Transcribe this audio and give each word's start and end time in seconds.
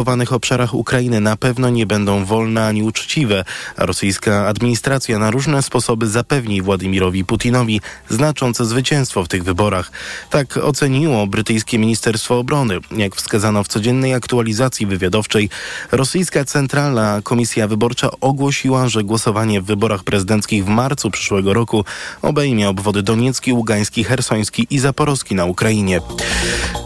okupowanych 0.00 0.32
obszarach 0.32 0.74
Ukrainy 0.74 1.20
na 1.20 1.36
pewno 1.36 1.70
nie 1.70 1.86
będą 1.86 2.24
wolne 2.24 2.66
ani 2.66 2.82
uczciwe, 2.82 3.44
rosyjska 3.76 4.46
administracja 4.46 5.18
na 5.18 5.30
różne 5.30 5.62
sposoby 5.62 6.08
zapewni 6.08 6.62
Władimirowi 6.62 7.24
Putinowi 7.24 7.80
znaczące 8.08 8.64
zwycięstwo 8.64 9.24
w 9.24 9.28
tych 9.28 9.44
wyborach. 9.44 9.90
Tak 10.30 10.56
oceniło 10.56 11.26
brytyjskie 11.26 11.78
Ministerstwo 11.78 12.38
Obrony. 12.38 12.78
Jak 12.96 13.16
wskazano 13.16 13.64
w 13.64 13.68
codziennej 13.68 14.14
aktualizacji 14.14 14.86
wywiadowczej, 14.86 15.50
rosyjska 15.92 16.44
Centralna 16.44 17.20
Komisja 17.22 17.68
Wyborcza 17.68 18.10
ogłosiła, 18.20 18.88
że 18.88 19.04
głosowanie 19.04 19.60
w 19.60 19.64
wyborach 19.64 20.04
prezydenckich 20.04 20.64
w 20.64 20.68
marcu 20.68 21.10
przyszłego 21.10 21.54
roku 21.54 21.84
obejmie 22.22 22.68
obwody 22.68 23.02
Doniecki, 23.02 23.52
Ługański, 23.52 24.04
Hersoński 24.04 24.66
i 24.70 24.78
Zaporowski 24.78 25.34
na 25.34 25.44
Ukrainie. 25.44 26.00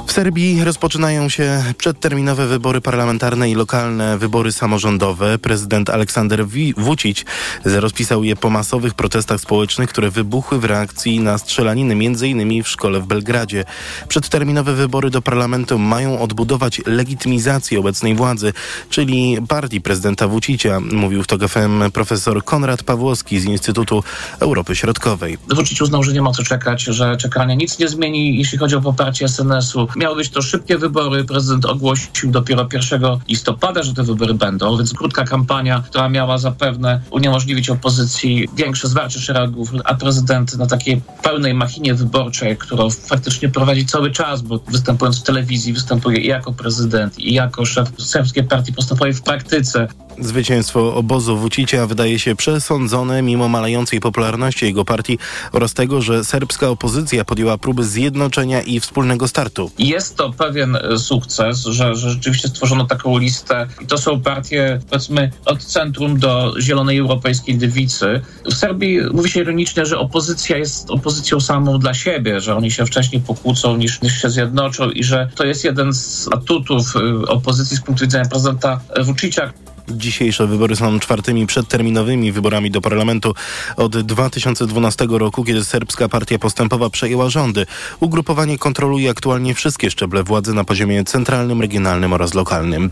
W 0.07 0.13
Serbii 0.13 0.65
rozpoczynają 0.65 1.29
się 1.29 1.65
przedterminowe 1.79 2.47
wybory 2.47 2.81
parlamentarne 2.81 3.51
i 3.51 3.55
lokalne 3.55 4.19
wybory 4.19 4.53
samorządowe. 4.53 5.39
Prezydent 5.39 5.91
Aleksander 5.91 6.47
Vucic 6.77 7.25
rozpisał 7.65 8.25
je 8.25 8.37
po 8.37 8.51
masowych 8.51 8.95
protestach 8.95 9.41
społecznych, 9.41 9.91
które 9.91 10.11
wybuchły 10.11 10.59
w 10.61 10.65
reakcji 10.65 11.21
na 11.21 11.39
strzelaniny 11.39 11.95
m.in. 11.95 12.63
w 12.63 12.69
szkole 12.69 13.01
w 13.01 13.07
Belgradzie. 13.07 13.65
Przedterminowe 14.09 14.75
wybory 14.75 15.11
do 15.11 15.23
parlamentu 15.23 15.79
mają 15.79 16.21
odbudować 16.21 16.81
legitymizację 16.87 17.81
obecnej 17.81 18.15
władzy, 18.15 18.53
czyli 18.91 19.39
partii 19.49 19.81
prezydenta 19.81 20.29
Vucicia, 20.29 20.81
mówił 20.81 21.23
w 21.23 21.27
TOK 21.27 21.49
FM 21.49 21.91
profesor 21.93 22.45
Konrad 22.45 22.83
Pawłowski 22.83 23.41
z 23.41 23.45
Instytutu 23.45 24.05
Europy 24.41 24.77
Środkowej. 24.77 25.39
Vucic 25.49 25.81
uznał, 25.81 26.03
że 26.03 26.13
nie 26.13 26.23
ma 26.23 26.33
co 26.33 26.43
czekać, 26.43 26.83
że 26.83 27.17
czekanie 27.17 27.57
nic 27.57 27.79
nie 27.79 27.89
zmieni, 27.89 28.39
jeśli 28.39 28.59
chodzi 28.59 28.77
o 28.77 28.81
poparcie 28.81 29.29
SNS-u. 29.29 29.89
Miały 29.97 30.17
być 30.17 30.29
to 30.29 30.43
szybkie 30.43 30.79
wybory. 30.79 31.25
Prezydent 31.25 31.65
ogłosił 31.65 32.31
dopiero 32.31 32.69
1 32.73 33.03
listopada, 33.29 33.83
że 33.83 33.95
te 33.95 34.03
wybory 34.03 34.35
będą, 34.35 34.77
więc 34.77 34.93
krótka 34.95 35.25
kampania, 35.25 35.83
która 35.87 36.09
miała 36.09 36.39
zapewne 36.39 37.01
uniemożliwić 37.11 37.71
opozycji 37.71 38.49
większe 38.57 38.89
zwarcie 38.89 39.21
szeregów, 39.21 39.71
a 39.85 39.95
prezydent 39.95 40.59
na 40.59 40.67
takiej 40.67 41.01
pełnej 41.23 41.55
machinie 41.55 41.95
wyborczej, 41.95 42.57
którą 42.57 42.91
faktycznie 42.91 43.49
prowadzi 43.49 43.87
cały 43.87 44.11
czas, 44.11 44.43
bo 44.43 44.59
występując 44.69 45.21
w 45.21 45.23
telewizji, 45.23 45.73
występuje 45.73 46.19
i 46.19 46.27
jako 46.27 46.53
prezydent, 46.53 47.19
i 47.19 47.35
jako 47.35 47.67
szef 47.67 47.89
serbskiej 47.99 48.45
partii 48.45 48.73
postępowej 48.73 49.15
w 49.15 49.23
praktyce. 49.23 49.89
Zwycięstwo 50.19 50.95
obozu 50.95 51.37
Vucicia 51.37 51.87
wydaje 51.87 52.19
się 52.19 52.37
przesądzone 52.37 53.23
mimo 53.23 53.49
malejącej 53.49 54.01
popularności 54.01 54.65
jego 54.65 54.85
partii 54.85 55.19
oraz 55.53 55.75
tego, 55.75 56.03
że 56.03 56.25
serbska 56.25 56.69
opozycja 56.69 57.25
podjęła 57.25 57.59
próby 57.59 57.85
zjednoczenia 57.85 58.63
i 58.63 58.81
wspólnego 58.81 59.29
startu. 59.29 59.71
Jest 59.85 60.17
to 60.17 60.33
pewien 60.33 60.79
sukces, 60.97 61.65
że, 61.65 61.95
że 61.95 62.11
rzeczywiście 62.11 62.49
stworzono 62.49 62.85
taką 62.85 63.19
listę 63.19 63.67
i 63.81 63.87
to 63.87 63.99
są 63.99 64.21
partie 64.21 64.81
powiedzmy 64.91 65.31
od 65.45 65.65
centrum 65.65 66.19
do 66.19 66.55
zielonej 66.61 66.99
europejskiej 66.99 67.59
dywicy. 67.59 68.21
W 68.45 68.55
Serbii 68.55 69.01
mówi 69.13 69.31
się 69.31 69.41
ironicznie, 69.41 69.87
że 69.87 69.99
opozycja 69.99 70.57
jest 70.57 70.91
opozycją 70.91 71.41
samą 71.41 71.79
dla 71.79 71.95
siebie, 71.95 72.41
że 72.41 72.57
oni 72.57 72.71
się 72.71 72.87
wcześniej 72.87 73.23
pokłócą 73.23 73.77
niż, 73.77 74.03
niż 74.03 74.23
się 74.23 74.31
zjednoczą 74.31 74.91
i 74.91 75.05
że 75.05 75.29
to 75.35 75.45
jest 75.45 75.65
jeden 75.65 75.95
z 75.95 76.29
atutów 76.33 76.97
y, 76.97 77.29
opozycji 77.29 77.77
z 77.77 77.81
punktu 77.81 78.05
widzenia 78.05 78.25
prezydenta 78.25 78.81
Vucicia. 79.03 79.53
Dzisiejsze 79.89 80.47
wybory 80.47 80.77
są 80.77 81.01
czwartymi 81.01 81.47
przedterminowymi 81.47 82.33
wyborami 82.33 82.71
do 82.71 82.81
parlamentu 82.81 83.35
od 83.77 84.01
2012 84.01 85.07
roku, 85.11 85.45
kiedy 85.45 85.65
serbska 85.65 86.09
partia 86.09 86.39
postępowa 86.39 86.91
przejęła 86.91 87.31
rządy. 87.31 87.67
Ugrupowanie 88.01 88.59
kontroluje 88.59 89.11
aktualnie 89.11 89.55
wszystkie 89.55 89.91
szczeble 89.91 90.23
władzy 90.23 90.55
na 90.55 90.65
poziomie 90.65 91.05
centralnym, 91.05 91.61
regionalnym 91.61 92.13
oraz 92.13 92.35
lokalnym. 92.35 92.91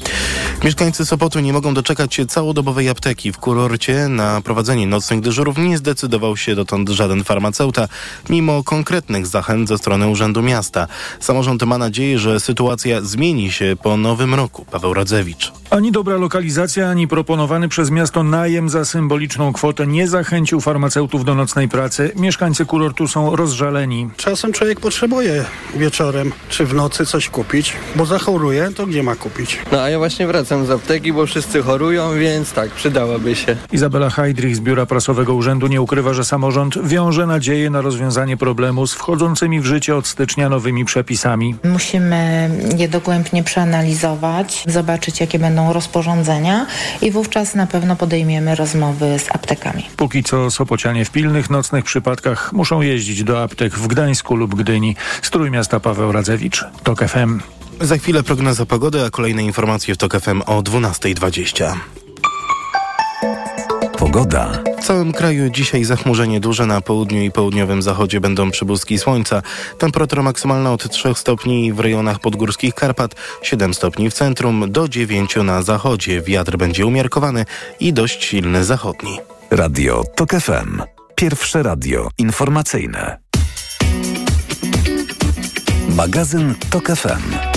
Mieszkańcy 0.64 1.06
Sopotu 1.06 1.40
nie 1.40 1.52
mogą 1.52 1.74
doczekać 1.74 2.14
się 2.14 2.26
całodobowej 2.26 2.88
apteki. 2.88 3.32
W 3.32 3.38
kurorcie 3.38 4.08
na 4.08 4.40
prowadzenie 4.40 4.86
nocnych 4.86 5.20
dyżurów 5.20 5.58
nie 5.58 5.78
zdecydował 5.78 6.36
się 6.36 6.54
dotąd 6.54 6.88
żaden 6.88 7.24
farmaceuta, 7.24 7.88
mimo 8.30 8.64
konkretnych 8.64 9.26
zachęt 9.26 9.68
ze 9.68 9.78
strony 9.78 10.08
Urzędu 10.08 10.42
Miasta. 10.42 10.86
Samorząd 11.20 11.62
ma 11.62 11.78
nadzieję, 11.78 12.18
że 12.18 12.40
sytuacja 12.40 13.00
zmieni 13.00 13.52
się 13.52 13.76
po 13.82 13.96
nowym 13.96 14.34
roku. 14.34 14.64
Paweł 14.70 14.94
Radzewicz. 14.94 15.52
Ani 15.70 15.92
dobra 15.92 16.16
lokalizacja, 16.16 16.81
ani 16.88 17.08
proponowany 17.08 17.68
przez 17.68 17.90
miasto 17.90 18.22
najem 18.22 18.68
za 18.68 18.84
symboliczną 18.84 19.52
kwotę 19.52 19.86
nie 19.86 20.08
zachęcił 20.08 20.60
farmaceutów 20.60 21.24
do 21.24 21.34
nocnej 21.34 21.68
pracy. 21.68 22.12
Mieszkańcy 22.16 22.66
kurortu 22.66 23.08
są 23.08 23.36
rozżaleni. 23.36 24.10
Czasem 24.16 24.52
człowiek 24.52 24.80
potrzebuje 24.80 25.44
wieczorem 25.74 26.32
czy 26.48 26.66
w 26.66 26.74
nocy 26.74 27.06
coś 27.06 27.28
kupić, 27.28 27.72
bo 27.96 28.06
zachoruje, 28.06 28.70
to 28.76 28.86
gdzie 28.86 29.02
ma 29.02 29.16
kupić? 29.16 29.58
No 29.72 29.80
a 29.80 29.90
ja 29.90 29.98
właśnie 29.98 30.26
wracam 30.26 30.66
z 30.66 30.70
apteki, 30.70 31.12
bo 31.12 31.26
wszyscy 31.26 31.62
chorują, 31.62 32.14
więc 32.14 32.52
tak, 32.52 32.70
przydałaby 32.70 33.36
się. 33.36 33.56
Izabela 33.72 34.10
Heidrich 34.10 34.56
z 34.56 34.60
Biura 34.60 34.86
Prasowego 34.86 35.34
Urzędu 35.34 35.66
nie 35.66 35.80
ukrywa, 35.80 36.14
że 36.14 36.24
samorząd 36.24 36.86
wiąże 36.86 37.26
nadzieję 37.26 37.70
na 37.70 37.80
rozwiązanie 37.80 38.36
problemu 38.36 38.86
z 38.86 38.94
wchodzącymi 38.94 39.60
w 39.60 39.64
życie 39.64 39.96
od 39.96 40.06
stycznia 40.06 40.48
nowymi 40.48 40.84
przepisami. 40.84 41.54
Musimy 41.64 42.50
je 42.78 42.88
dogłębnie 42.88 43.42
przeanalizować, 43.42 44.64
zobaczyć 44.68 45.20
jakie 45.20 45.38
będą 45.38 45.72
rozporządzenia 45.72 46.66
i 47.02 47.10
wówczas 47.10 47.54
na 47.54 47.66
pewno 47.66 47.96
podejmiemy 47.96 48.54
rozmowy 48.54 49.18
z 49.18 49.30
aptekami. 49.34 49.88
Póki 49.96 50.24
co 50.24 50.50
Sopocianie 50.50 51.04
w 51.04 51.10
pilnych 51.10 51.50
nocnych 51.50 51.84
przypadkach 51.84 52.52
muszą 52.52 52.80
jeździć 52.80 53.24
do 53.24 53.42
aptek 53.42 53.74
w 53.74 53.86
Gdańsku 53.86 54.36
lub 54.36 54.54
Gdyni. 54.54 54.96
Z 55.22 55.30
Trójmiasta 55.30 55.80
Paweł 55.80 56.12
Radzewicz, 56.12 56.64
TOK 56.82 57.04
FM. 57.08 57.40
Za 57.80 57.96
chwilę 57.98 58.22
prognoza 58.22 58.66
pogody, 58.66 59.04
a 59.04 59.10
kolejne 59.10 59.44
informacje 59.44 59.94
w 59.94 59.98
TOK 59.98 60.20
FM 60.20 60.42
o 60.46 60.62
12.20. 60.62 62.01
Pogoda. 64.02 64.62
W 64.78 64.84
całym 64.84 65.12
kraju 65.12 65.50
dzisiaj 65.50 65.84
zachmurzenie 65.84 66.40
duże 66.40 66.66
na 66.66 66.80
południu 66.80 67.22
i 67.22 67.30
południowym 67.30 67.82
zachodzie 67.82 68.20
będą 68.20 68.50
przybłyski 68.50 68.98
słońca. 68.98 69.42
Temperatura 69.78 70.22
maksymalna 70.22 70.72
od 70.72 70.90
3 70.90 71.14
stopni 71.14 71.72
w 71.72 71.80
rejonach 71.80 72.18
podgórskich 72.18 72.74
Karpat, 72.74 73.14
7 73.42 73.74
stopni 73.74 74.10
w 74.10 74.14
centrum, 74.14 74.72
do 74.72 74.88
9 74.88 75.36
na 75.36 75.62
zachodzie. 75.62 76.20
Wiatr 76.22 76.56
będzie 76.56 76.86
umiarkowany 76.86 77.44
i 77.80 77.92
dość 77.92 78.24
silny 78.24 78.64
zachodni. 78.64 79.18
Radio 79.50 80.04
TOK 80.16 80.30
FM. 80.30 80.82
Pierwsze 81.14 81.62
radio 81.62 82.08
informacyjne. 82.18 83.18
Magazyn 85.88 86.54
TOK 86.70 86.86
FM. 86.86 87.51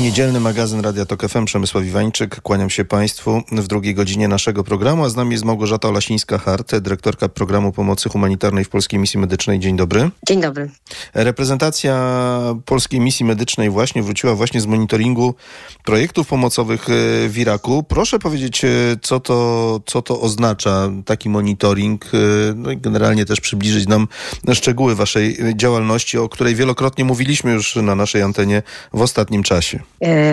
Niedzielny 0.00 0.40
magazyn 0.40 0.80
Radia 0.80 1.04
Tok 1.04 1.28
FM, 1.28 1.44
Przemysław 1.44 1.84
Iwańczyk. 1.84 2.40
Kłaniam 2.40 2.70
się 2.70 2.84
Państwu 2.84 3.42
w 3.52 3.66
drugiej 3.66 3.94
godzinie 3.94 4.28
naszego 4.28 4.64
programu, 4.64 5.04
a 5.04 5.08
z 5.08 5.16
nami 5.16 5.32
jest 5.32 5.44
Małgorzata 5.44 5.88
Olasińska-Hart, 5.88 6.78
dyrektorka 6.78 7.28
programu 7.28 7.72
pomocy 7.72 8.08
humanitarnej 8.08 8.64
w 8.64 8.68
Polskiej 8.68 9.00
Misji 9.00 9.20
Medycznej. 9.20 9.58
Dzień 9.58 9.76
dobry. 9.76 10.10
Dzień 10.26 10.40
dobry. 10.40 10.70
Reprezentacja 11.14 12.24
Polskiej 12.64 13.00
Misji 13.00 13.26
Medycznej 13.26 13.70
właśnie 13.70 14.02
wróciła 14.02 14.34
właśnie 14.34 14.60
z 14.60 14.66
monitoringu 14.66 15.34
projektów 15.84 16.28
pomocowych 16.28 16.90
e, 16.90 17.28
w 17.28 17.38
Iraku. 17.38 17.82
Proszę 17.82 18.18
powiedzieć, 18.18 18.64
e, 18.64 18.68
co 19.02 19.20
to, 19.20 19.80
co 19.86 20.02
to 20.02 20.20
oznacza, 20.20 20.90
taki 21.04 21.28
monitoring, 21.28 22.04
e, 22.04 22.18
no 22.56 22.70
i 22.70 22.76
generalnie 22.76 23.24
też 23.26 23.40
przybliżyć 23.40 23.88
nam 23.88 24.08
szczegóły 24.52 24.94
Waszej 24.94 25.38
działalności, 25.54 26.18
o 26.18 26.28
której 26.28 26.54
wielokrotnie 26.54 27.04
mówiliśmy 27.04 27.52
już 27.52 27.76
na 27.76 27.94
naszej 27.94 28.22
antenie 28.22 28.62
w 28.92 29.02
ostatnim 29.02 29.42
czasie. 29.42 29.80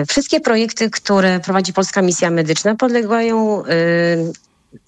Wszystkie 0.08 0.40
projekty, 0.40 0.90
które 0.90 1.40
prowadzi 1.40 1.72
Polska 1.72 2.02
Misja 2.02 2.30
Medyczna 2.30 2.74
podlegają 2.74 3.62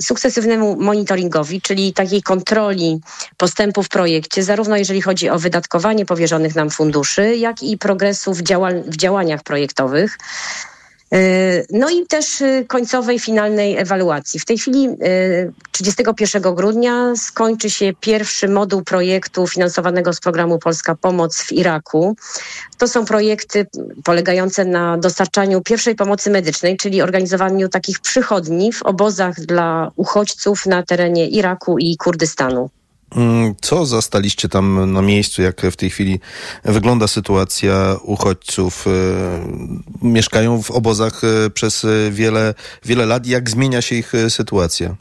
sukcesywnemu 0.03 0.77
monitoringowi, 0.77 1.61
czyli 1.61 1.93
takiej 1.93 2.23
kontroli 2.23 3.01
postępu 3.37 3.83
w 3.83 3.89
projekcie, 3.89 4.43
zarówno 4.43 4.77
jeżeli 4.77 5.01
chodzi 5.01 5.31
o 5.31 5.39
wydatkowanie 5.39 6.07
powierzonych 6.07 6.55
nam 6.55 6.71
funduszy, 6.71 7.37
jak 7.37 7.63
i 7.63 7.79
progresu 7.79 8.35
w, 8.35 8.43
działa- 8.43 8.83
w 8.87 8.97
działaniach 8.97 9.43
projektowych. 9.43 10.19
No 11.71 11.91
i 11.91 12.07
też 12.07 12.43
końcowej, 12.69 13.19
finalnej 13.19 13.77
ewaluacji. 13.77 14.41
W 14.41 14.45
tej 14.45 14.59
chwili 14.59 14.89
31 15.73 16.55
grudnia 16.55 17.13
skończy 17.17 17.71
się 17.71 17.93
pierwszy 18.01 18.49
moduł 18.49 18.83
projektu 18.83 19.47
finansowanego 19.47 20.13
z 20.13 20.21
programu 20.21 20.59
Polska 20.59 20.95
Pomoc 20.95 21.43
w 21.43 21.53
Iraku. 21.53 22.17
To 22.79 22.89
są 22.89 23.05
projekty 23.05 23.67
polegające 24.05 24.65
na 24.65 24.99
dostarczaniu 24.99 25.61
pierwszej 25.61 25.95
pomocy 25.95 26.31
medycznej, 26.31 26.77
czyli 26.77 27.03
organizowaniu 27.03 27.69
takich 27.69 28.01
przychodni 28.01 28.73
w 28.73 28.83
obozach 28.83 29.41
dla 29.41 29.91
uchodźców 29.97 30.67
na 30.67 30.83
terenie 30.83 31.29
Iraku 31.29 31.79
i 31.79 31.97
Kurdystanu. 31.97 32.71
Co 33.61 33.87
zastaliście 33.87 34.49
tam 34.49 34.93
na 34.93 35.03
miejscu? 35.03 35.43
Jak 35.43 35.61
w 35.61 35.77
tej 35.77 35.91
chwili 35.91 36.21
wygląda 36.65 37.09
sytuacja 37.09 37.97
uchodźców? 38.03 38.85
Mieszkają 40.03 40.63
w 40.63 40.71
obozach 40.71 41.21
przez 41.55 41.87
wiele, 42.11 42.55
wiele 42.85 43.07
lat. 43.07 43.27
Jak 43.27 43.51
zmienia 43.51 43.83
się 43.83 43.97
ich 43.97 44.13
sytuacja? 44.29 44.97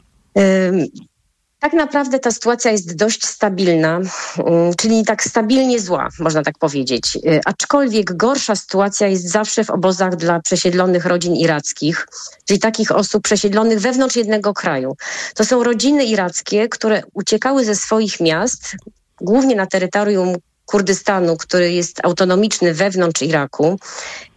Tak 1.60 1.72
naprawdę 1.72 2.18
ta 2.18 2.30
sytuacja 2.30 2.70
jest 2.70 2.96
dość 2.96 3.26
stabilna, 3.26 3.96
mm, 3.96 4.74
czyli 4.78 5.04
tak 5.04 5.22
stabilnie 5.24 5.80
zła, 5.80 6.08
można 6.18 6.42
tak 6.42 6.58
powiedzieć. 6.58 7.16
Y, 7.16 7.40
aczkolwiek 7.44 8.16
gorsza 8.16 8.56
sytuacja 8.56 9.06
jest 9.06 9.28
zawsze 9.28 9.64
w 9.64 9.70
obozach 9.70 10.16
dla 10.16 10.40
przesiedlonych 10.40 11.06
rodzin 11.06 11.36
irackich, 11.36 12.06
czyli 12.44 12.60
takich 12.60 12.92
osób 12.92 13.22
przesiedlonych 13.22 13.80
wewnątrz 13.80 14.16
jednego 14.16 14.54
kraju. 14.54 14.96
To 15.34 15.44
są 15.44 15.64
rodziny 15.64 16.04
irackie, 16.04 16.68
które 16.68 17.02
uciekały 17.14 17.64
ze 17.64 17.74
swoich 17.74 18.20
miast, 18.20 18.76
głównie 19.20 19.56
na 19.56 19.66
terytorium 19.66 20.34
Kurdystanu, 20.70 21.36
który 21.36 21.72
jest 21.72 22.00
autonomiczny 22.04 22.74
wewnątrz 22.74 23.22
Iraku 23.22 23.78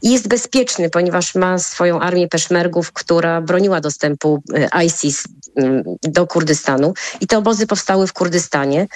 i 0.01 0.12
jest 0.12 0.27
bezpieczny, 0.27 0.89
ponieważ 0.89 1.35
ma 1.35 1.59
swoją 1.59 2.00
armię 2.00 2.27
peszmergów, 2.27 2.91
która 2.91 3.41
broniła 3.41 3.81
dostępu 3.81 4.44
y, 4.77 4.85
ISIS 4.85 5.24
mm, 5.56 5.83
do 6.03 6.27
Kurdystanu. 6.27 6.94
I 7.21 7.27
te 7.27 7.38
obozy 7.38 7.68
powstały 7.68 8.07
w 8.07 8.13
Kurdystanie. 8.13 8.88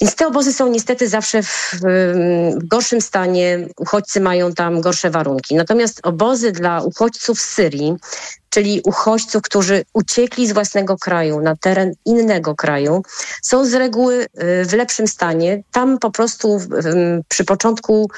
Więc 0.00 0.14
te 0.14 0.26
obozy 0.26 0.52
są 0.52 0.68
niestety 0.68 1.08
zawsze 1.08 1.42
w, 1.42 1.74
w 1.82 2.66
gorszym 2.68 3.00
stanie. 3.00 3.68
Uchodźcy 3.76 4.20
mają 4.20 4.52
tam 4.52 4.80
gorsze 4.80 5.10
warunki. 5.10 5.54
Natomiast 5.54 6.00
obozy 6.02 6.52
dla 6.52 6.82
uchodźców 6.82 7.40
z 7.40 7.44
Syrii 7.44 7.96
czyli 8.50 8.80
uchodźców, 8.84 9.42
którzy 9.42 9.84
uciekli 9.92 10.48
z 10.48 10.52
własnego 10.52 10.96
kraju 10.98 11.40
na 11.40 11.56
teren 11.56 11.92
innego 12.04 12.54
kraju, 12.54 13.02
są 13.42 13.64
z 13.64 13.74
reguły 13.74 14.22
y, 14.24 14.28
w 14.64 14.72
lepszym 14.72 15.06
stanie. 15.06 15.62
Tam 15.72 15.98
po 15.98 16.10
prostu 16.10 16.60
przy 17.28 17.44
początku 17.44 18.10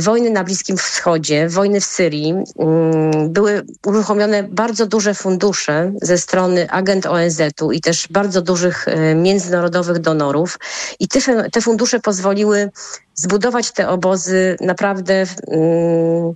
wojny 0.00 0.30
na 0.30 0.44
Bliskim 0.44 0.76
Wschodzie, 0.76 1.48
wojny 1.48 1.80
w 1.80 1.84
Syrii, 1.84 2.34
mm, 2.58 3.32
były 3.32 3.62
uruchomione 3.86 4.42
bardzo 4.42 4.86
duże 4.86 5.14
fundusze 5.14 5.92
ze 6.02 6.18
strony 6.18 6.70
agent 6.70 7.06
ONZ-u 7.06 7.72
i 7.72 7.80
też 7.80 8.08
bardzo 8.10 8.42
dużych 8.42 8.88
y, 8.88 9.14
międzynarodowych 9.14 9.98
donorów. 9.98 10.58
I 11.00 11.08
te, 11.52 11.60
fundusze 11.60 12.00
pozwoliły 12.00 12.70
zbudować 13.14 13.72
te 13.72 13.88
obozy 13.88 14.56
naprawdę 14.60 15.14
mm, 15.48 16.34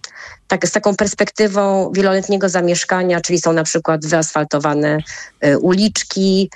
tak, 0.49 0.69
z 0.69 0.73
taką 0.73 0.97
perspektywą 0.97 1.93
wieloletniego 1.93 2.49
zamieszkania, 2.49 3.21
czyli 3.21 3.41
są 3.41 3.53
na 3.53 3.65
przykład 3.65 4.06
wyasfaltowane 4.06 4.99
y, 5.47 5.59
uliczki, 5.59 6.50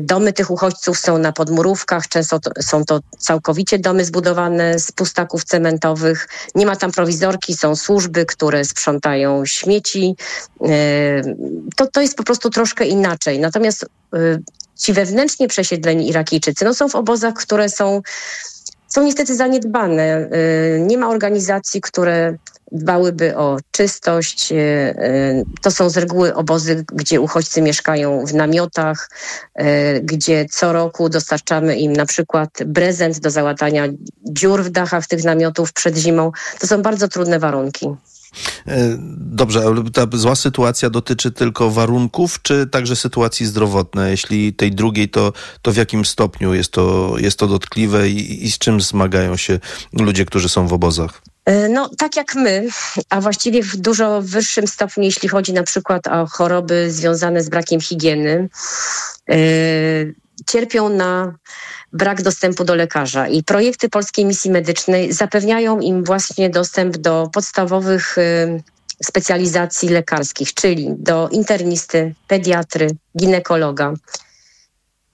Domy 0.00 0.32
tych 0.32 0.50
uchodźców 0.50 0.98
są 0.98 1.18
na 1.18 1.32
podmurówkach, 1.32 2.08
często 2.08 2.40
to, 2.40 2.50
są 2.60 2.84
to 2.84 3.00
całkowicie 3.18 3.78
domy 3.78 4.04
zbudowane 4.04 4.78
z 4.78 4.92
pustaków 4.92 5.44
cementowych. 5.44 6.28
Nie 6.54 6.66
ma 6.66 6.76
tam 6.76 6.92
prowizorki, 6.92 7.56
są 7.56 7.76
służby, 7.76 8.26
które 8.26 8.64
sprzątają 8.64 9.46
śmieci. 9.46 10.16
Y, 10.62 10.66
to, 11.76 11.86
to 11.86 12.00
jest 12.00 12.16
po 12.16 12.24
prostu 12.24 12.50
troszkę 12.50 12.86
inaczej. 12.86 13.40
Natomiast 13.40 13.86
ci 14.76 14.92
wewnętrznie 14.92 15.48
przesiedleni 15.48 16.08
Irakijczycy 16.08 16.64
no 16.64 16.74
są 16.74 16.88
w 16.88 16.94
obozach, 16.94 17.34
które 17.34 17.68
są 17.68 18.02
są 18.88 19.02
niestety 19.02 19.36
zaniedbane. 19.36 20.28
Nie 20.78 20.98
ma 20.98 21.08
organizacji, 21.08 21.80
które 21.80 22.36
dbałyby 22.72 23.36
o 23.36 23.58
czystość. 23.70 24.52
E, 24.52 24.56
e, 24.56 25.42
to 25.62 25.70
są 25.70 25.90
z 25.90 25.96
reguły 25.96 26.34
obozy, 26.34 26.84
gdzie 26.92 27.20
uchodźcy 27.20 27.62
mieszkają 27.62 28.26
w 28.26 28.34
namiotach, 28.34 29.10
e, 29.54 30.00
gdzie 30.00 30.46
co 30.50 30.72
roku 30.72 31.08
dostarczamy 31.08 31.76
im 31.76 31.92
na 31.92 32.06
przykład 32.06 32.58
prezent 32.74 33.20
do 33.20 33.30
załatania 33.30 33.88
dziur 34.24 34.64
w 34.64 34.70
dachach 34.70 35.06
tych 35.06 35.24
namiotów 35.24 35.72
przed 35.72 35.96
zimą. 35.96 36.32
To 36.60 36.66
są 36.66 36.82
bardzo 36.82 37.08
trudne 37.08 37.38
warunki. 37.38 37.88
Dobrze, 39.16 39.62
ale 39.66 39.90
ta 39.90 40.06
zła 40.12 40.34
sytuacja 40.34 40.90
dotyczy 40.90 41.30
tylko 41.32 41.70
warunków, 41.70 42.42
czy 42.42 42.66
także 42.66 42.96
sytuacji 42.96 43.46
zdrowotnej? 43.46 44.10
Jeśli 44.10 44.54
tej 44.54 44.72
drugiej, 44.72 45.08
to, 45.08 45.32
to 45.62 45.72
w 45.72 45.76
jakim 45.76 46.04
stopniu 46.04 46.54
jest 46.54 46.72
to, 46.72 47.14
jest 47.18 47.38
to 47.38 47.46
dotkliwe 47.46 48.08
i, 48.08 48.44
i 48.44 48.52
z 48.52 48.58
czym 48.58 48.80
zmagają 48.80 49.36
się 49.36 49.58
ludzie, 49.92 50.24
którzy 50.24 50.48
są 50.48 50.66
w 50.68 50.72
obozach? 50.72 51.22
E, 51.44 51.68
no, 51.68 51.90
tak 51.98 52.16
jak 52.16 52.34
my, 52.34 52.68
a 53.10 53.20
właściwie 53.20 53.62
w 53.62 53.76
dużo 53.76 54.22
wyższym 54.22 54.66
stopniu, 54.66 55.04
jeśli 55.04 55.28
chodzi 55.28 55.52
na 55.52 55.62
przykład 55.62 56.06
o 56.06 56.26
choroby 56.26 56.90
związane 56.90 57.42
z 57.42 57.48
brakiem 57.48 57.80
higieny, 57.80 58.48
yy, 59.28 60.14
cierpią 60.50 60.88
na 60.88 61.34
brak 61.92 62.22
dostępu 62.22 62.64
do 62.64 62.74
lekarza. 62.74 63.28
I 63.28 63.42
projekty 63.42 63.88
Polskiej 63.88 64.24
Misji 64.24 64.50
Medycznej 64.50 65.12
zapewniają 65.12 65.80
im 65.80 66.04
właśnie 66.04 66.50
dostęp 66.50 66.96
do 66.96 67.28
podstawowych 67.32 68.14
yy, 68.16 68.62
specjalizacji 69.04 69.88
lekarskich, 69.88 70.54
czyli 70.54 70.86
do 70.98 71.28
internisty, 71.28 72.14
pediatry, 72.28 72.86
ginekologa. 73.18 73.94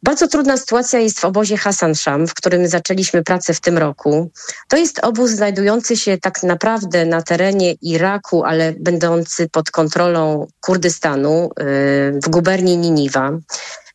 Bardzo 0.03 0.29
trudna 0.29 0.56
sytuacja 0.56 0.99
jest 0.99 1.21
w 1.21 1.25
obozie 1.25 1.56
Hasan 1.56 1.95
Sham, 1.95 2.27
w 2.27 2.35
którym 2.35 2.69
zaczęliśmy 2.69 3.25
pracę 3.25 3.55
w 3.55 3.61
tym 3.61 3.79
roku. 3.79 4.31
To 4.69 4.77
jest 4.77 4.99
obóz 4.99 5.31
znajdujący 5.31 5.97
się 5.97 6.19
tak 6.19 6.43
naprawdę 6.43 7.06
na 7.06 7.23
terenie 7.23 7.73
Iraku, 7.73 8.45
ale 8.45 8.73
będący 8.81 9.49
pod 9.49 9.71
kontrolą 9.71 10.47
Kurdystanu 10.61 11.45
y, 11.45 12.21
w 12.25 12.29
guberni 12.29 12.77
Niniwa. 12.77 13.31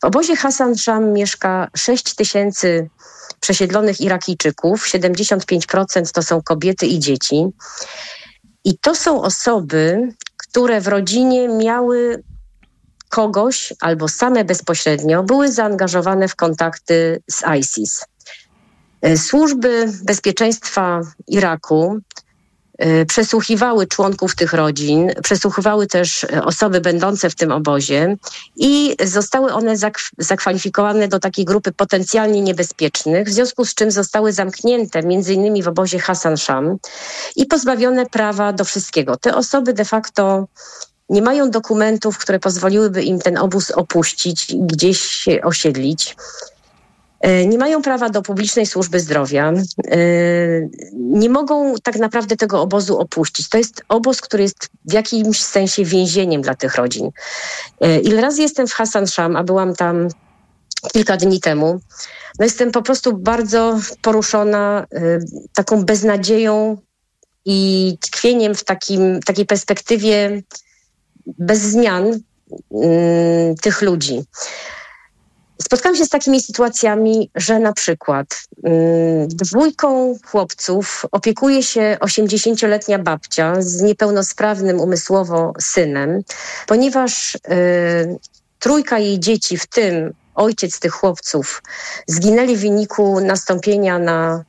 W 0.02 0.06
obozie 0.06 0.36
Hasan 0.36 0.76
Sham 0.76 1.14
mieszka 1.14 1.68
6 1.78 2.16
tysięcy 2.16 2.90
przesiedlonych 3.40 4.02
Irakijczyków, 4.02 4.86
75% 4.88 6.12
to 6.12 6.24
są 6.24 6.42
kobiety 6.42 6.86
i 6.86 7.00
dzieci. 7.00 7.46
I 8.66 8.78
to 8.78 8.96
są 8.96 9.22
osoby, 9.22 10.14
które 10.38 10.82
w 10.82 10.88
rodzinie 10.88 11.48
miały 11.48 12.24
kogoś 13.14 13.74
albo 13.80 14.08
same 14.08 14.46
bezpośrednio 14.46 15.24
były 15.24 15.52
zaangażowane 15.52 16.28
w 16.28 16.36
kontakty 16.36 17.22
z 17.30 17.44
ISIS. 17.60 18.06
E, 19.02 19.18
służby 19.18 19.92
bezpieczeństwa 20.04 21.02
Iraku 21.28 22.00
e, 22.78 23.06
przesłuchiwały 23.06 23.88
członków 23.88 24.36
tych 24.36 24.54
rodzin, 24.54 25.12
przesłuchiwały 25.24 25.88
też 25.88 26.24
e, 26.24 26.44
osoby 26.44 26.82
będące 26.82 27.30
w 27.30 27.36
tym 27.36 27.52
obozie 27.52 28.18
i 28.56 28.96
zostały 29.04 29.54
one 29.54 29.76
zakwalifikowane 30.18 31.08
do 31.08 31.20
takiej 31.20 31.46
grupy 31.46 31.72
potencjalnie 31.72 32.42
niebezpiecznych, 32.42 33.28
w 33.28 33.32
związku 33.32 33.66
z 33.66 33.76
czym 33.76 33.92
zostały 33.92 34.32
zamknięte 34.34 35.02
innymi 35.30 35.64
w 35.64 35.68
obozie 35.68 36.00
Hassan 36.00 36.38
Sham 36.38 36.78
i 37.36 37.46
pozbawione 37.46 38.06
prawa 38.06 38.54
do 38.54 38.64
wszystkiego. 38.66 39.18
Te 39.18 39.36
osoby 39.36 39.74
de 39.74 39.86
facto 39.86 40.48
nie 41.10 41.22
mają 41.22 41.52
dokumentów, 41.52 42.18
które 42.18 42.40
pozwoliłyby 42.40 43.04
im 43.04 43.20
ten 43.20 43.38
obóz 43.38 43.72
opuścić, 43.72 44.56
gdzieś 44.56 45.02
się 45.02 45.42
osiedlić. 45.42 46.16
E, 47.24 47.46
nie 47.46 47.58
mają 47.58 47.82
prawa 47.82 48.10
do 48.10 48.22
publicznej 48.22 48.66
służby 48.66 49.00
zdrowia. 49.00 49.52
E, 49.52 49.98
nie 50.94 51.30
mogą 51.30 51.76
tak 51.84 51.96
naprawdę 51.96 52.36
tego 52.36 52.62
obozu 52.62 53.00
opuścić. 53.00 53.50
To 53.50 53.58
jest 53.58 53.84
obóz, 53.90 54.22
który 54.22 54.44
jest 54.44 54.70
w 54.86 54.94
jakimś 54.94 55.44
sensie 55.44 55.86
więzieniem 55.86 56.42
dla 56.42 56.56
tych 56.56 56.76
rodzin. 56.76 57.10
E, 57.82 58.00
ile 58.00 58.22
razy 58.22 58.42
jestem 58.42 58.68
w 58.68 58.74
Hassan 58.74 59.08
Sham, 59.08 59.36
a 59.36 59.44
byłam 59.44 59.76
tam 59.76 60.08
kilka 60.94 61.18
dni 61.18 61.40
temu, 61.40 61.80
no 62.40 62.46
jestem 62.46 62.72
po 62.72 62.82
prostu 62.82 63.18
bardzo 63.18 63.80
poruszona 64.02 64.86
taką 65.56 65.84
beznadzieją 65.84 66.78
i 67.46 67.98
tkwieniem 68.02 68.56
w 68.56 68.64
takim, 68.64 69.20
takiej 69.20 69.46
perspektywie 69.46 70.42
bez 71.26 71.60
zmian 71.60 72.20
mm, 72.72 73.56
tych 73.62 73.82
ludzi. 73.82 74.24
Spotkałam 75.62 75.96
się 75.96 76.06
z 76.06 76.10
takimi 76.10 76.42
sytuacjami, 76.42 77.30
że 77.36 77.60
na 77.60 77.74
przykład 77.74 78.28
mm, 78.64 79.28
dwójką 79.28 80.16
chłopców 80.26 81.06
opiekuje 81.12 81.64
się 81.64 81.98
80-letnia 82.02 83.00
babcia 83.00 83.54
z 83.60 83.82
niepełnosprawnym 83.82 84.80
umysłowo 84.80 85.54
synem, 85.60 86.22
ponieważ 86.68 87.36
y, 87.36 87.40
trójka 88.60 89.00
jej 89.00 89.20
dzieci, 89.20 89.58
w 89.58 89.68
tym 89.68 90.14
ojciec 90.36 90.80
tych 90.80 90.92
chłopców, 90.92 91.64
zginęli 92.08 92.58
w 92.58 92.62
wyniku 92.62 93.20
nastąpienia 93.20 94.00
na 94.00 94.44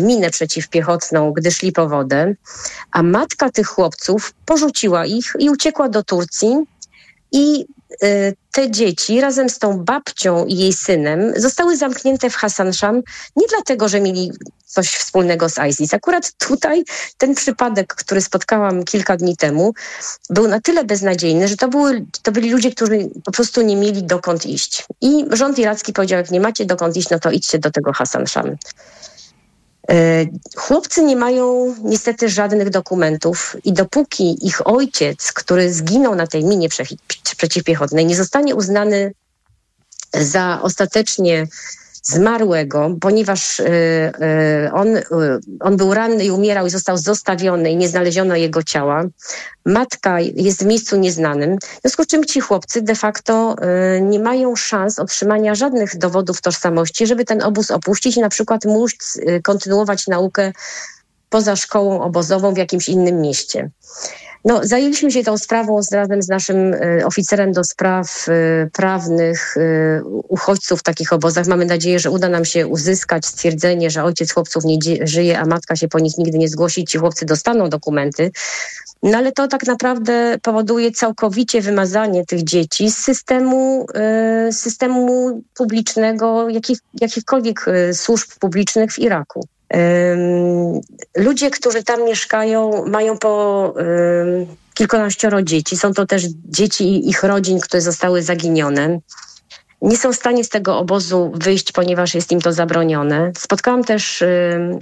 minę 0.00 0.30
przeciwpiechotną, 0.30 1.32
gdy 1.32 1.50
szli 1.50 1.72
po 1.72 1.88
wodę, 1.88 2.34
a 2.92 3.02
matka 3.02 3.50
tych 3.50 3.66
chłopców 3.66 4.34
porzuciła 4.46 5.06
ich 5.06 5.32
i 5.38 5.50
uciekła 5.50 5.88
do 5.88 6.02
Turcji 6.02 6.56
i 7.32 7.66
e, 8.02 8.32
te 8.52 8.70
dzieci 8.70 9.20
razem 9.20 9.48
z 9.48 9.58
tą 9.58 9.84
babcią 9.84 10.46
i 10.46 10.56
jej 10.56 10.72
synem 10.72 11.32
zostały 11.36 11.76
zamknięte 11.76 12.30
w 12.30 12.34
Hasanszam 12.34 13.02
nie 13.36 13.46
dlatego, 13.48 13.88
że 13.88 14.00
mieli 14.00 14.32
coś 14.66 14.88
wspólnego 14.88 15.48
z 15.48 15.58
ISIS. 15.68 15.94
Akurat 15.94 16.32
tutaj 16.32 16.84
ten 17.18 17.34
przypadek, 17.34 17.94
który 17.94 18.20
spotkałam 18.20 18.84
kilka 18.84 19.16
dni 19.16 19.36
temu, 19.36 19.74
był 20.30 20.48
na 20.48 20.60
tyle 20.60 20.84
beznadziejny, 20.84 21.48
że 21.48 21.56
to, 21.56 21.68
były, 21.68 22.04
to 22.22 22.32
byli 22.32 22.50
ludzie, 22.50 22.70
którzy 22.70 23.10
po 23.24 23.32
prostu 23.32 23.62
nie 23.62 23.76
mieli 23.76 24.02
dokąd 24.02 24.46
iść. 24.46 24.86
I 25.00 25.24
rząd 25.30 25.58
iracki 25.58 25.92
powiedział, 25.92 26.18
jak 26.18 26.30
nie 26.30 26.40
macie 26.40 26.64
dokąd 26.64 26.96
iść, 26.96 27.10
no 27.10 27.18
to 27.18 27.30
idźcie 27.30 27.58
do 27.58 27.70
tego 27.70 27.92
Hasanszam. 27.92 28.56
E, 29.90 30.26
chłopcy 30.56 31.04
nie 31.04 31.16
mają 31.16 31.74
niestety 31.82 32.28
żadnych 32.28 32.70
dokumentów 32.70 33.56
i 33.64 33.72
dopóki 33.72 34.46
ich 34.46 34.66
ojciec, 34.66 35.32
który 35.32 35.72
zginął 35.72 36.14
na 36.14 36.26
tej 36.26 36.44
minie 36.44 36.68
przeciwpiechotnej, 37.36 38.06
nie 38.06 38.16
zostanie 38.16 38.54
uznany 38.54 39.12
za 40.12 40.58
ostatecznie 40.62 41.46
zmarłego, 42.02 42.96
ponieważ 43.00 43.60
y, 43.60 43.64
y, 43.66 44.72
on, 44.72 44.96
y, 44.96 45.02
on 45.60 45.76
był 45.76 45.94
ranny 45.94 46.24
i 46.24 46.30
umierał 46.30 46.66
i 46.66 46.70
został 46.70 46.96
zostawiony 46.96 47.70
i 47.70 47.76
nie 47.76 47.88
znaleziono 47.88 48.36
jego 48.36 48.62
ciała. 48.62 49.04
Matka 49.64 50.20
jest 50.20 50.62
w 50.62 50.66
miejscu 50.66 50.96
nieznanym, 50.96 51.58
w 51.58 51.80
związku 51.80 52.04
z 52.04 52.06
czym 52.06 52.24
ci 52.24 52.40
chłopcy 52.40 52.82
de 52.82 52.94
facto 52.94 53.56
nie 54.00 54.20
mają 54.20 54.56
szans 54.56 54.98
otrzymania 54.98 55.54
żadnych 55.54 55.98
dowodów 55.98 56.40
tożsamości, 56.40 57.06
żeby 57.06 57.24
ten 57.24 57.42
obóz 57.42 57.70
opuścić 57.70 58.16
i 58.16 58.20
na 58.20 58.28
przykład 58.28 58.64
móc 58.64 59.20
kontynuować 59.42 60.06
naukę 60.06 60.52
poza 61.28 61.56
szkołą 61.56 62.02
obozową 62.02 62.54
w 62.54 62.56
jakimś 62.56 62.88
innym 62.88 63.20
mieście. 63.20 63.70
No, 64.44 64.60
zajęliśmy 64.62 65.10
się 65.10 65.24
tą 65.24 65.38
sprawą 65.38 65.80
razem 65.92 66.22
z 66.22 66.28
naszym 66.28 66.74
y, 66.74 67.06
oficerem 67.06 67.52
do 67.52 67.64
spraw 67.64 68.28
y, 68.28 68.70
prawnych 68.72 69.56
y, 69.56 70.02
uchodźców 70.28 70.80
w 70.80 70.82
takich 70.82 71.12
obozach. 71.12 71.46
Mamy 71.46 71.64
nadzieję, 71.64 71.98
że 71.98 72.10
uda 72.10 72.28
nam 72.28 72.44
się 72.44 72.66
uzyskać 72.66 73.26
stwierdzenie, 73.26 73.90
że 73.90 74.04
ojciec 74.04 74.32
chłopców 74.32 74.64
nie 74.64 74.78
żyje, 75.06 75.38
a 75.38 75.46
matka 75.46 75.76
się 75.76 75.88
po 75.88 75.98
nich 75.98 76.18
nigdy 76.18 76.38
nie 76.38 76.48
zgłosi. 76.48 76.84
Ci 76.84 76.98
chłopcy 76.98 77.26
dostaną 77.26 77.68
dokumenty. 77.68 78.30
No 79.02 79.18
ale 79.18 79.32
to 79.32 79.48
tak 79.48 79.66
naprawdę 79.66 80.36
powoduje 80.42 80.90
całkowicie 80.90 81.60
wymazanie 81.60 82.26
tych 82.26 82.44
dzieci 82.44 82.90
z 82.90 82.96
systemu, 82.96 83.86
systemu 84.50 85.42
publicznego, 85.54 86.48
jakich, 86.48 86.78
jakichkolwiek 87.00 87.66
służb 87.92 88.28
publicznych 88.40 88.92
w 88.92 88.98
Iraku. 88.98 89.46
Ludzie, 91.16 91.50
którzy 91.50 91.84
tam 91.84 92.04
mieszkają, 92.04 92.86
mają 92.86 93.18
po 93.18 93.74
kilkanaścioro 94.74 95.42
dzieci. 95.42 95.76
Są 95.76 95.94
to 95.94 96.06
też 96.06 96.22
dzieci 96.44 97.08
ich 97.08 97.22
rodzin, 97.22 97.60
które 97.60 97.80
zostały 97.80 98.22
zaginione. 98.22 98.98
Nie 99.82 99.96
są 99.96 100.12
w 100.12 100.16
stanie 100.16 100.44
z 100.44 100.48
tego 100.48 100.78
obozu 100.78 101.32
wyjść, 101.34 101.72
ponieważ 101.72 102.14
jest 102.14 102.32
im 102.32 102.40
to 102.40 102.52
zabronione. 102.52 103.32
Spotkałam 103.38 103.84
też 103.84 104.24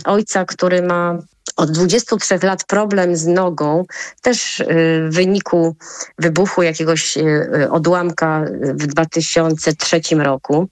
ojca, 0.05 0.45
który 0.45 0.83
ma 0.83 1.19
od 1.57 1.71
23 1.71 2.38
lat 2.43 2.64
problem 2.64 3.16
z 3.16 3.26
nogą, 3.26 3.85
też 4.23 4.62
w 4.69 5.14
wyniku 5.14 5.76
wybuchu 6.19 6.62
jakiegoś 6.62 7.16
y, 7.16 7.69
odłamka 7.71 8.45
w 8.61 8.87
2003 8.87 10.00
roku. 10.19 10.69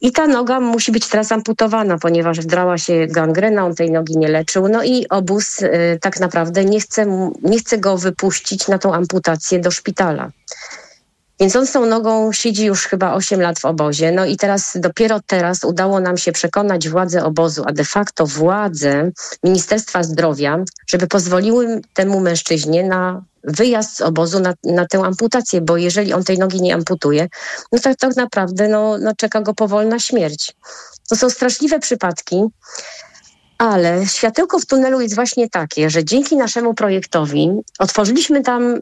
I 0.00 0.12
ta 0.12 0.26
noga 0.26 0.60
musi 0.60 0.92
być 0.92 1.08
teraz 1.08 1.32
amputowana, 1.32 1.98
ponieważ 1.98 2.40
wdrała 2.40 2.78
się 2.78 3.06
gangrena, 3.06 3.66
on 3.66 3.74
tej 3.74 3.90
nogi 3.90 4.18
nie 4.18 4.28
leczył. 4.28 4.68
No 4.68 4.84
i 4.84 5.08
obóz 5.08 5.62
y, 5.62 5.98
tak 6.00 6.20
naprawdę 6.20 6.64
nie 6.64 6.80
chce, 6.80 7.32
nie 7.42 7.58
chce 7.58 7.78
go 7.78 7.98
wypuścić 7.98 8.68
na 8.68 8.78
tą 8.78 8.94
amputację 8.94 9.58
do 9.58 9.70
szpitala. 9.70 10.30
Więc 11.40 11.56
on 11.56 11.66
z 11.66 11.72
tą 11.72 11.86
nogą 11.86 12.32
siedzi 12.32 12.64
już 12.64 12.86
chyba 12.86 13.14
8 13.14 13.40
lat 13.40 13.58
w 13.58 13.64
obozie. 13.64 14.12
No 14.12 14.26
i 14.26 14.36
teraz, 14.36 14.72
dopiero 14.74 15.20
teraz 15.26 15.64
udało 15.64 16.00
nam 16.00 16.16
się 16.16 16.32
przekonać 16.32 16.88
władze 16.88 17.24
obozu, 17.24 17.64
a 17.66 17.72
de 17.72 17.84
facto 17.84 18.26
władze 18.26 19.10
Ministerstwa 19.44 20.02
Zdrowia, 20.02 20.64
żeby 20.86 21.06
pozwoliły 21.06 21.80
temu 21.94 22.20
mężczyźnie 22.20 22.84
na 22.84 23.22
wyjazd 23.44 23.96
z 23.96 24.00
obozu 24.00 24.40
na, 24.40 24.54
na 24.64 24.86
tę 24.86 24.98
amputację, 24.98 25.60
bo 25.60 25.76
jeżeli 25.76 26.12
on 26.12 26.24
tej 26.24 26.38
nogi 26.38 26.62
nie 26.62 26.74
amputuje, 26.74 27.28
no 27.72 27.78
to 27.78 27.94
tak 27.94 28.16
naprawdę 28.16 28.68
no, 28.68 28.98
no 28.98 29.12
czeka 29.16 29.40
go 29.40 29.54
powolna 29.54 29.98
śmierć. 29.98 30.52
To 31.08 31.16
są 31.16 31.30
straszliwe 31.30 31.78
przypadki, 31.78 32.42
ale 33.58 34.06
światełko 34.06 34.58
w 34.58 34.66
tunelu 34.66 35.00
jest 35.00 35.14
właśnie 35.14 35.50
takie, 35.50 35.90
że 35.90 36.04
dzięki 36.04 36.36
naszemu 36.36 36.74
projektowi 36.74 37.50
otworzyliśmy 37.78 38.42
tam 38.42 38.74
y, 38.74 38.80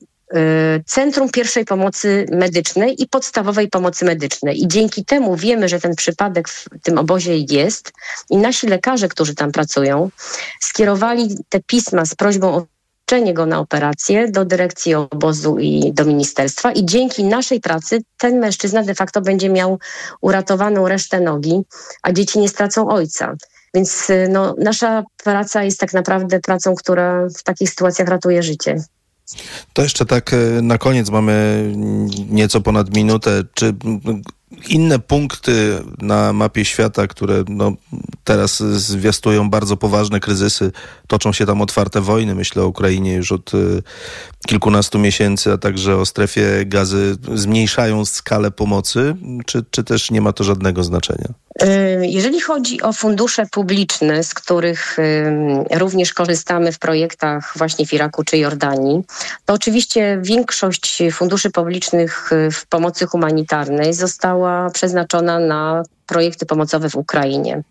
Centrum 0.87 1.31
Pierwszej 1.31 1.65
Pomocy 1.65 2.27
Medycznej 2.33 3.03
i 3.03 3.07
Podstawowej 3.07 3.69
Pomocy 3.69 4.05
Medycznej. 4.05 4.63
I 4.63 4.69
dzięki 4.69 5.05
temu 5.05 5.37
wiemy, 5.37 5.69
że 5.69 5.81
ten 5.81 5.95
przypadek 5.95 6.49
w 6.49 6.69
tym 6.83 6.99
obozie 6.99 7.37
jest 7.37 7.93
i 8.31 8.37
nasi 8.37 8.67
lekarze, 8.67 9.09
którzy 9.09 9.35
tam 9.35 9.53
pracują, 9.53 10.11
skierowali 10.61 11.37
te 11.49 11.61
pisma 11.61 12.05
z 12.05 12.15
prośbą 12.15 12.55
o 12.55 12.67
uczenie 13.09 13.35
go 13.35 13.47
na 13.47 13.59
operację 13.59 14.31
do 14.31 14.45
dyrekcji 14.45 14.95
obozu 14.95 15.59
i 15.59 15.93
do 15.93 16.05
ministerstwa 16.05 16.73
i 16.73 16.85
dzięki 16.85 17.25
naszej 17.25 17.61
pracy 17.61 17.99
ten 18.19 18.39
mężczyzna 18.39 18.83
de 18.83 18.95
facto 18.95 19.21
będzie 19.21 19.49
miał 19.49 19.79
uratowaną 20.21 20.89
resztę 20.89 21.21
nogi, 21.21 21.61
a 22.03 22.13
dzieci 22.13 22.39
nie 22.39 22.49
stracą 22.49 22.89
ojca. 22.89 23.35
Więc 23.75 24.11
y, 24.11 24.29
no, 24.31 24.55
nasza 24.59 25.05
praca 25.25 25.63
jest 25.65 25.81
tak 25.81 25.93
naprawdę 25.93 26.41
pracą, 26.41 26.75
która 26.75 27.29
w 27.39 27.43
takich 27.43 27.71
sytuacjach 27.71 28.09
ratuje 28.09 28.43
życie. 28.43 28.77
To 29.73 29.83
jeszcze 29.83 30.07
tak 30.07 30.33
y, 30.33 30.63
na 30.63 30.79
koniec 30.79 31.11
mamy 31.11 31.65
nieco 32.31 32.61
ponad 32.61 32.97
minutę. 32.97 33.43
Czy 33.55 33.75
inne 34.69 34.99
punkty 34.99 35.83
na 35.99 36.33
mapie 36.33 36.65
świata, 36.65 37.07
które 37.07 37.45
no, 37.49 37.73
teraz 38.25 38.63
zwiastują 38.63 39.51
bardzo 39.51 39.77
poważne 39.77 40.21
kryzysy. 40.21 40.73
Toczą 41.07 41.33
się 41.33 41.47
tam 41.47 41.63
otwarte 41.63 42.01
wojny, 42.01 42.35
myślę 42.35 42.63
o 42.63 42.69
Ukrainie 42.69 43.15
już 43.15 43.33
od 43.33 43.55
y, 43.55 43.83
kilkunastu 44.47 44.99
miesięcy, 44.99 45.53
a 45.53 45.59
także 45.59 45.97
o 45.97 46.07
strefie 46.07 46.65
gazy 46.67 47.17
zmniejszają 47.35 48.05
skalę 48.05 48.51
pomocy, 48.51 49.17
czy, 49.47 49.65
czy 49.71 49.85
też 49.85 50.11
nie 50.11 50.21
ma 50.21 50.33
to 50.33 50.45
żadnego 50.45 50.85
znaczenia? 50.85 51.29
Y, 51.63 52.07
jeżeli 52.07 52.41
chodzi 52.41 52.83
o 52.83 52.93
fundusze 52.93 53.47
publiczne, 53.47 54.25
z 54.25 54.35
których 54.35 54.99
y, 54.99 55.79
również 55.79 56.15
korzystamy 56.15 56.73
w 56.73 56.79
projektach 56.79 57.53
właśnie 57.57 57.87
w 57.87 57.93
Iraku 57.93 58.25
czy 58.25 58.39
Jordanii, 58.39 59.03
to 59.45 59.55
oczywiście 59.55 60.19
większość 60.23 61.03
funduszy 61.13 61.51
publicznych 61.51 62.33
y, 62.33 62.51
w 62.51 62.67
pomocy 62.67 63.07
humanitarnej 63.07 63.95
została 63.95 64.71
przeznaczona 64.71 65.39
na 65.39 65.83
projekty 66.07 66.47
pomocowe 66.47 66.91
w 66.91 66.97
Ukrainie. 66.97 67.63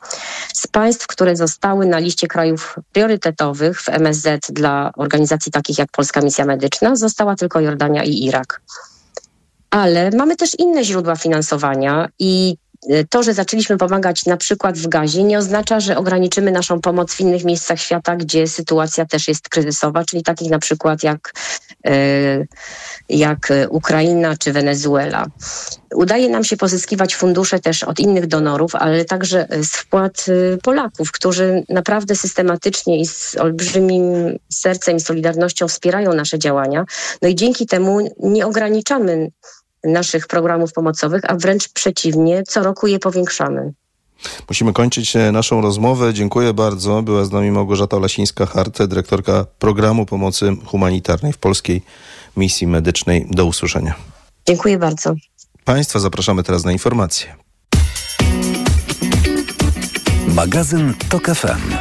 Z 0.53 0.67
państw, 0.67 1.08
które 1.08 1.36
zostały 1.36 1.86
na 1.86 2.00
liście 2.00 2.27
krajów 2.27 2.75
priorytetowych 2.94 3.82
w 3.82 3.89
MSZ 3.89 4.51
dla 4.51 4.91
organizacji 4.98 5.51
takich 5.51 5.77
jak 5.77 5.91
Polska 5.91 6.22
Misja 6.22 6.46
Medyczna, 6.46 6.96
została 6.96 7.36
tylko 7.36 7.60
Jordania 7.60 8.03
i 8.03 8.24
Irak. 8.25 8.62
Ale 9.70 10.12
mamy 10.12 10.36
też 10.36 10.60
inne 10.60 10.84
źródła 10.84 11.15
finansowania 11.15 12.10
i 12.20 12.58
to, 13.10 13.24
że 13.24 13.34
zaczęliśmy 13.34 13.77
pomagać 13.77 14.25
na 14.25 14.38
przykład 14.38 14.77
w 14.77 14.88
gazie, 14.88 15.24
nie 15.24 15.38
oznacza, 15.38 15.79
że 15.79 15.98
ograniczymy 15.98 16.51
naszą 16.51 16.82
pomoc 16.82 17.13
w 17.13 17.22
innych 17.22 17.44
miejscach 17.44 17.79
świata, 17.79 18.15
gdzie 18.15 18.48
sytuacja 18.48 19.06
też 19.06 19.27
jest 19.27 19.50
kryzysowa, 19.50 20.03
czyli 20.03 20.24
takich 20.24 20.51
na 20.51 20.60
przykład 20.60 21.03
jak, 21.03 21.34
e, 21.88 21.91
jak 23.10 23.53
Ukraina 23.70 24.38
czy 24.38 24.53
Wenezuela. 24.53 25.25
Udaje 25.96 26.29
nam 26.29 26.44
się 26.44 26.58
pozyskiwać 26.58 27.15
fundusze 27.15 27.60
też 27.60 27.84
od 27.84 28.00
innych 28.00 28.27
donorów, 28.27 28.75
ale 28.75 29.06
także 29.06 29.48
z 29.62 29.67
wpłat 29.67 30.25
Polaków, 30.63 31.12
którzy 31.12 31.63
naprawdę 31.70 32.15
systematycznie 32.15 33.01
i 33.01 33.06
z 33.06 33.36
olbrzymim 33.38 34.38
sercem 34.50 34.98
i 34.98 35.00
solidarnością 35.00 35.67
wspierają 35.67 36.13
nasze 36.13 36.39
działania. 36.39 36.86
No 37.22 37.29
i 37.29 37.36
dzięki 37.36 37.65
temu 37.65 38.15
nie 38.20 38.48
ograniczamy 38.48 39.29
naszych 39.84 40.27
programów 40.27 40.74
pomocowych, 40.74 41.22
a 41.27 41.36
wręcz 41.36 41.69
przeciwnie, 41.69 42.43
co 42.43 42.63
roku 42.63 42.88
je 42.88 43.00
powiększamy. 43.00 43.74
Musimy 44.50 44.74
kończyć 44.74 45.15
e, 45.15 45.31
naszą 45.31 45.62
rozmowę. 45.62 46.13
Dziękuję 46.13 46.53
bardzo. 46.53 47.01
Była 47.01 47.25
z 47.25 47.31
nami 47.31 47.51
Małgorzata 47.51 47.98
Lasińska-Hart, 47.98 48.88
dyrektorka 48.88 49.46
programu 49.60 50.05
pomocy 50.05 50.55
humanitarnej 50.65 51.34
w 51.34 51.38
Polskiej 51.38 51.81
Misji 52.38 52.67
Medycznej. 52.67 53.27
Do 53.31 53.46
usłyszenia. 53.46 53.96
Dziękuję 54.48 54.77
bardzo. 54.77 55.13
Państwa 55.65 56.00
zapraszamy 56.00 56.43
teraz 56.43 56.65
na 56.65 56.72
informacje. 56.72 57.36
Magazyn 60.27 60.93
TOK 61.10 61.25
FM. 61.25 61.74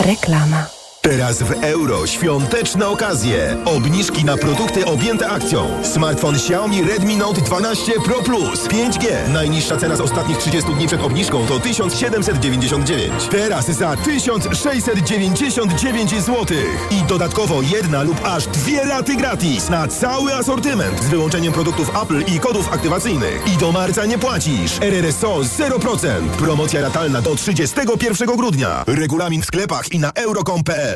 Reklama. 0.00 0.75
Teraz 1.06 1.42
w 1.42 1.52
euro 1.52 2.06
świąteczne 2.06 2.88
okazje. 2.88 3.56
Obniżki 3.64 4.24
na 4.24 4.36
produkty 4.36 4.86
objęte 4.86 5.28
akcją. 5.28 5.68
Smartfon 5.82 6.34
Xiaomi 6.34 6.82
Redmi 6.82 7.16
Note 7.16 7.40
12 7.40 7.92
Pro 8.04 8.22
Plus 8.22 8.68
5G. 8.68 9.28
Najniższa 9.32 9.76
cena 9.76 9.96
z 9.96 10.00
ostatnich 10.00 10.38
30 10.38 10.74
dni 10.74 10.86
przed 10.86 11.02
obniżką 11.02 11.46
to 11.46 11.60
1799. 11.60 13.12
Teraz 13.30 13.66
za 13.66 13.96
1699 13.96 16.10
zł. 16.10 16.46
I 16.90 17.02
dodatkowo 17.02 17.62
jedna 17.62 18.02
lub 18.02 18.24
aż 18.24 18.46
dwie 18.46 18.84
raty 18.84 19.16
gratis 19.16 19.70
na 19.70 19.88
cały 19.88 20.34
asortyment 20.34 21.02
z 21.02 21.08
wyłączeniem 21.08 21.52
produktów 21.52 21.90
Apple 22.02 22.24
i 22.34 22.40
kodów 22.40 22.72
aktywacyjnych. 22.72 23.42
I 23.54 23.56
do 23.56 23.72
marca 23.72 24.06
nie 24.06 24.18
płacisz. 24.18 24.78
RRSO 24.80 25.40
0%. 25.40 26.08
Promocja 26.38 26.80
ratalna 26.80 27.22
do 27.22 27.34
31 27.34 28.36
grudnia. 28.36 28.84
Regulamin 28.86 29.42
w 29.42 29.46
sklepach 29.46 29.92
i 29.92 29.98
na 29.98 30.12
euro.com.pl 30.12 30.95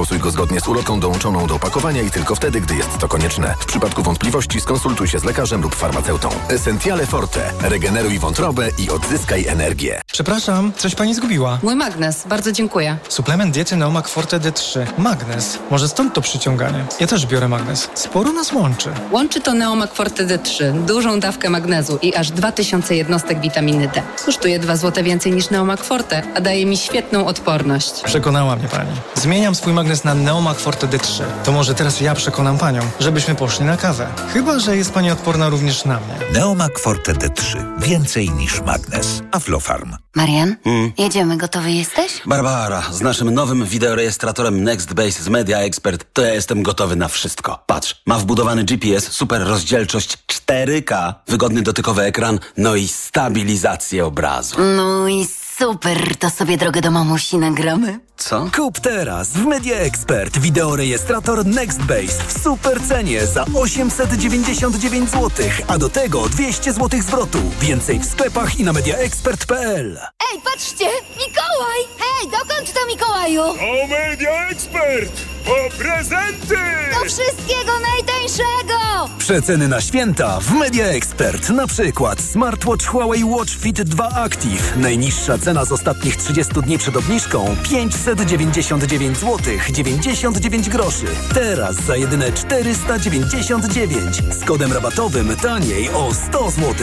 stosuj 0.00 0.18
go 0.18 0.30
zgodnie 0.30 0.60
z 0.60 0.68
ulotką 0.68 1.00
dołączoną 1.00 1.46
do 1.46 1.54
opakowania 1.54 2.02
i 2.02 2.10
tylko 2.10 2.34
wtedy, 2.34 2.60
gdy 2.60 2.74
jest 2.74 2.98
to 2.98 3.08
konieczne. 3.08 3.54
W 3.60 3.64
przypadku 3.66 4.02
wątpliwości 4.02 4.60
skonsultuj 4.60 5.08
się 5.08 5.18
z 5.18 5.24
lekarzem 5.24 5.62
lub 5.62 5.74
farmaceutą. 5.74 6.28
Essentiale 6.48 7.06
Forte. 7.06 7.52
Regeneruj 7.62 8.18
wątrobę 8.18 8.68
i 8.78 8.90
odzyskaj 8.90 9.46
energię. 9.46 10.00
Przepraszam, 10.12 10.72
coś 10.76 10.94
pani 10.94 11.14
zgubiła. 11.14 11.58
Mój 11.62 11.76
magnes, 11.76 12.26
bardzo 12.26 12.52
dziękuję. 12.52 12.96
Suplement 13.08 13.54
diety 13.54 13.76
Neomak 13.76 14.08
Forte 14.08 14.40
D3. 14.40 14.86
Magnes. 14.98 15.58
Może 15.70 15.88
stąd 15.88 16.14
to 16.14 16.20
przyciąganie. 16.20 16.84
Ja 17.00 17.06
też 17.06 17.26
biorę 17.26 17.48
magnes. 17.48 17.88
Sporo 17.94 18.32
nas 18.32 18.52
łączy. 18.52 18.90
Łączy 19.10 19.40
to 19.40 19.54
Neomak 19.54 19.94
Forte 19.94 20.26
D3, 20.26 20.84
dużą 20.84 21.20
dawkę 21.20 21.50
magnezu 21.50 21.98
i 22.02 22.14
aż 22.14 22.30
2000 22.30 22.96
jednostek 22.96 23.40
witaminy 23.40 23.90
D. 23.94 24.02
Kosztuje 24.26 24.58
2 24.58 24.76
zł 24.76 25.04
więcej 25.04 25.32
niż 25.32 25.50
Neomak 25.50 25.84
Forte, 25.84 26.22
a 26.34 26.40
daje 26.40 26.66
mi 26.66 26.76
świetną 26.76 27.26
odporność. 27.26 28.02
Przekonała 28.04 28.56
mnie 28.56 28.68
pani. 28.68 28.90
Zmieniam 29.14 29.54
swój 29.54 29.72
magnes 29.72 29.89
na 30.04 30.14
Neomak 30.14 30.58
Forte 30.58 30.86
D3. 30.86 31.22
To 31.44 31.52
może 31.52 31.74
teraz 31.74 32.00
ja 32.00 32.14
przekonam 32.14 32.58
panią, 32.58 32.80
żebyśmy 33.00 33.34
poszli 33.34 33.64
na 33.64 33.76
kawę. 33.76 34.06
Chyba, 34.32 34.58
że 34.58 34.76
jest 34.76 34.92
pani 34.92 35.10
odporna 35.10 35.48
również 35.48 35.84
na 35.84 36.00
mnie. 36.00 36.14
Neomak 36.32 36.78
Forte 36.78 37.12
D3. 37.12 37.64
Więcej 37.78 38.30
niż 38.30 38.60
magnes. 38.60 39.22
Aflofarm. 39.32 39.96
Marian, 40.16 40.56
jedziemy, 40.98 41.36
gotowy 41.36 41.70
jesteś? 41.70 42.22
Barbara, 42.26 42.82
z 42.92 43.00
naszym 43.00 43.30
nowym 43.30 43.64
wideorejestratorem 43.64 44.64
NextBase 44.64 45.22
z 45.22 45.28
Media 45.28 45.58
Expert 45.58 46.04
to 46.12 46.22
ja 46.22 46.34
jestem 46.34 46.62
gotowy 46.62 46.96
na 46.96 47.08
wszystko. 47.08 47.62
Patrz, 47.66 48.02
ma 48.06 48.18
wbudowany 48.18 48.64
GPS, 48.64 49.12
super 49.12 49.42
rozdzielczość 49.42 50.18
4K, 50.26 51.14
wygodny 51.28 51.62
dotykowy 51.62 52.02
ekran, 52.02 52.38
no 52.56 52.76
i 52.76 52.88
stabilizację 52.88 54.06
obrazu. 54.06 54.56
No 54.76 55.08
i 55.08 55.26
super, 55.60 56.16
to 56.16 56.30
sobie 56.30 56.56
drogę 56.56 56.80
do 56.80 56.90
mamusi 56.90 57.38
nagramy. 57.38 58.00
Co? 58.16 58.46
Kup 58.56 58.80
teraz 58.80 59.28
w 59.28 59.46
Media 59.46 59.76
Expert 59.76 60.38
wideorejestrator 60.38 61.46
NextBase 61.46 62.22
w 62.28 62.42
super 62.42 62.82
cenie 62.88 63.26
za 63.26 63.44
899 63.54 65.10
zł, 65.10 65.30
a 65.68 65.78
do 65.78 65.88
tego 65.88 66.28
200 66.28 66.72
zł 66.72 67.02
zwrotu. 67.02 67.38
Więcej 67.60 67.98
w 67.98 68.04
sklepach 68.04 68.60
i 68.60 68.64
na 68.64 68.72
mediaexpert.pl. 68.72 69.98
Ej, 70.32 70.40
patrzcie! 70.44 70.84
Mikołaj! 71.10 71.80
Hej, 71.98 72.30
dokąd 72.30 72.72
to 72.74 72.86
Mikołaju? 72.86 73.42
O 73.42 73.86
Media 73.88 74.48
Expert! 74.48 75.12
Po 75.44 75.76
prezenty! 75.78 76.56
Do 77.00 77.04
wszystkiego 77.04 77.72
najtańszego! 77.80 78.80
Przeceny 79.18 79.68
na 79.68 79.80
święta 79.80 80.40
w 80.40 80.52
Media 80.52 80.84
Expert. 80.86 81.48
Na 81.50 81.66
przykład 81.66 82.20
smartwatch 82.20 82.86
Huawei 82.86 83.24
Watch 83.24 83.52
Fit 83.60 83.82
2 83.82 84.08
Active. 84.08 84.76
Najniższa 84.76 85.38
cena 85.38 85.49
z 85.50 85.72
ostatnich 85.72 86.16
30 86.16 86.52
dni 86.52 86.78
przed 86.78 86.96
obniżką 86.96 87.56
599 87.62 89.18
zł 89.18 89.38
99 89.70 90.68
groszy. 90.68 91.06
Teraz 91.34 91.76
za 91.76 91.96
jedyne 91.96 92.32
499 92.32 94.22
z 94.40 94.44
kodem 94.44 94.72
rabatowym 94.72 95.36
taniej 95.36 95.90
o 95.90 96.14
100 96.14 96.50
zł. 96.50 96.74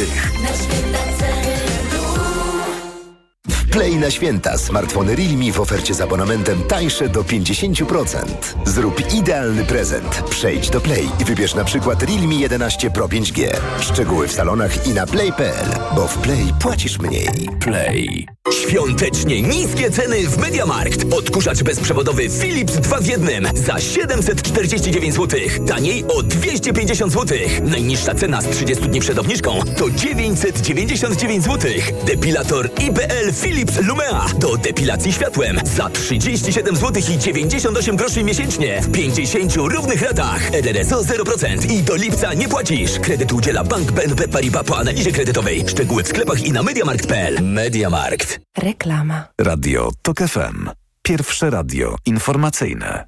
Play 3.78 3.96
na 3.96 4.12
święta. 4.12 4.58
Smartfony 4.58 5.16
Realme 5.16 5.52
w 5.52 5.60
ofercie 5.60 5.94
z 5.94 6.02
abonamentem 6.02 6.64
tańsze 6.64 7.10
do 7.10 7.24
50%. 7.24 8.18
Zrób 8.66 9.14
idealny 9.14 9.66
prezent. 9.66 10.24
Przejdź 10.30 10.70
do 10.70 10.82
Play 10.82 11.10
i 11.20 11.26
wybierz 11.26 11.56
na 11.56 11.64
przykład 11.64 12.04
Realme 12.04 12.36
11 12.36 12.90
Pro 12.90 13.08
5G. 13.08 13.48
Szczegóły 13.80 14.28
w 14.28 14.32
salonach 14.32 14.88
i 14.88 14.94
na 14.94 15.08
play.pl, 15.08 15.66
bo 15.96 16.08
w 16.08 16.18
Play 16.18 16.54
płacisz 16.60 17.00
mniej. 17.00 17.50
Play. 17.60 18.28
Świątecznie 18.52 19.42
niskie 19.42 19.92
ceny 19.92 20.28
w 20.28 20.38
Mediamarkt. 20.38 21.14
Odkurzacz 21.14 21.64
bezprzewodowy 21.64 22.30
Philips 22.30 22.74
2 22.74 23.00
w 23.00 23.08
1 23.08 23.48
za 23.54 23.80
749 23.80 25.16
zł. 25.16 25.40
Taniej 25.68 26.06
o 26.08 26.24
250 26.24 27.14
zł. 27.14 27.38
Najniższa 27.64 28.16
cena 28.16 28.42
z 28.42 28.50
30 28.50 28.90
dni 28.90 29.00
przed 29.00 29.20
obniżką 29.20 29.60
to 29.78 29.90
999 29.90 31.44
zł. 31.44 31.72
Depilator 32.06 32.70
IPL 32.80 33.34
Philips 33.42 33.67
Lumea 33.82 34.26
do 34.40 34.58
depilacji 34.58 35.14
światłem 35.14 35.60
za 35.64 35.90
37 35.90 36.76
zł 36.76 37.04
i 37.14 37.18
98 37.18 37.96
groszy 37.96 38.24
miesięcznie 38.24 38.82
w 38.82 38.92
50 38.92 39.56
równych 39.56 40.02
ratach. 40.02 40.54
RRSO 40.54 41.02
0% 41.02 41.72
i 41.72 41.84
do 41.84 41.96
lipca 41.96 42.34
nie 42.34 42.48
płacisz. 42.48 43.00
Kredyt 43.00 43.34
udziela 43.34 43.64
Bank 43.64 43.92
BNP 43.92 44.28
Paribas 44.28 44.64
po 44.64 44.78
analizie 44.78 45.12
kredytowej. 45.12 45.64
Szczegóły 45.68 46.04
w 46.04 46.08
sklepach 46.08 46.46
i 46.46 46.52
na 46.52 46.64
mediamarkt.pl. 46.64 47.44
Mediamarkt. 47.44 48.40
Reklama. 48.58 49.28
Radio 49.42 49.92
TOK 50.02 50.18
FM. 50.20 50.70
Pierwsze 51.02 51.50
radio 51.50 51.96
informacyjne. 52.06 53.08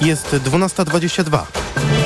Jest 0.00 0.26
12.22. 0.26 2.03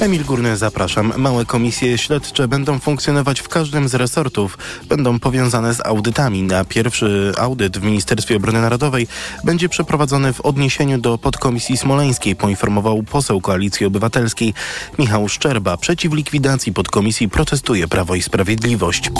Emil 0.00 0.24
Górny, 0.24 0.56
zapraszam. 0.56 1.12
Małe 1.16 1.44
komisje 1.44 1.98
śledcze 1.98 2.48
będą 2.48 2.78
funkcjonować 2.78 3.40
w 3.40 3.48
każdym 3.48 3.88
z 3.88 3.94
resortów. 3.94 4.58
Będą 4.88 5.18
powiązane 5.18 5.74
z 5.74 5.86
audytami. 5.86 6.42
Na 6.42 6.64
pierwszy 6.64 7.32
audyt 7.38 7.78
w 7.78 7.82
Ministerstwie 7.82 8.36
Obrony 8.36 8.60
Narodowej 8.60 9.08
będzie 9.44 9.68
przeprowadzony 9.68 10.32
w 10.32 10.40
odniesieniu 10.40 10.98
do 10.98 11.18
podkomisji 11.18 11.76
smoleńskiej, 11.76 12.36
poinformował 12.36 13.02
poseł 13.02 13.40
Koalicji 13.40 13.86
Obywatelskiej 13.86 14.54
Michał 14.98 15.28
Szczerba. 15.28 15.76
Przeciw 15.76 16.12
likwidacji 16.12 16.72
podkomisji 16.72 17.28
protestuje 17.28 17.88
Prawo 17.88 18.14
i 18.14 18.22
Sprawiedliwość. 18.22 19.10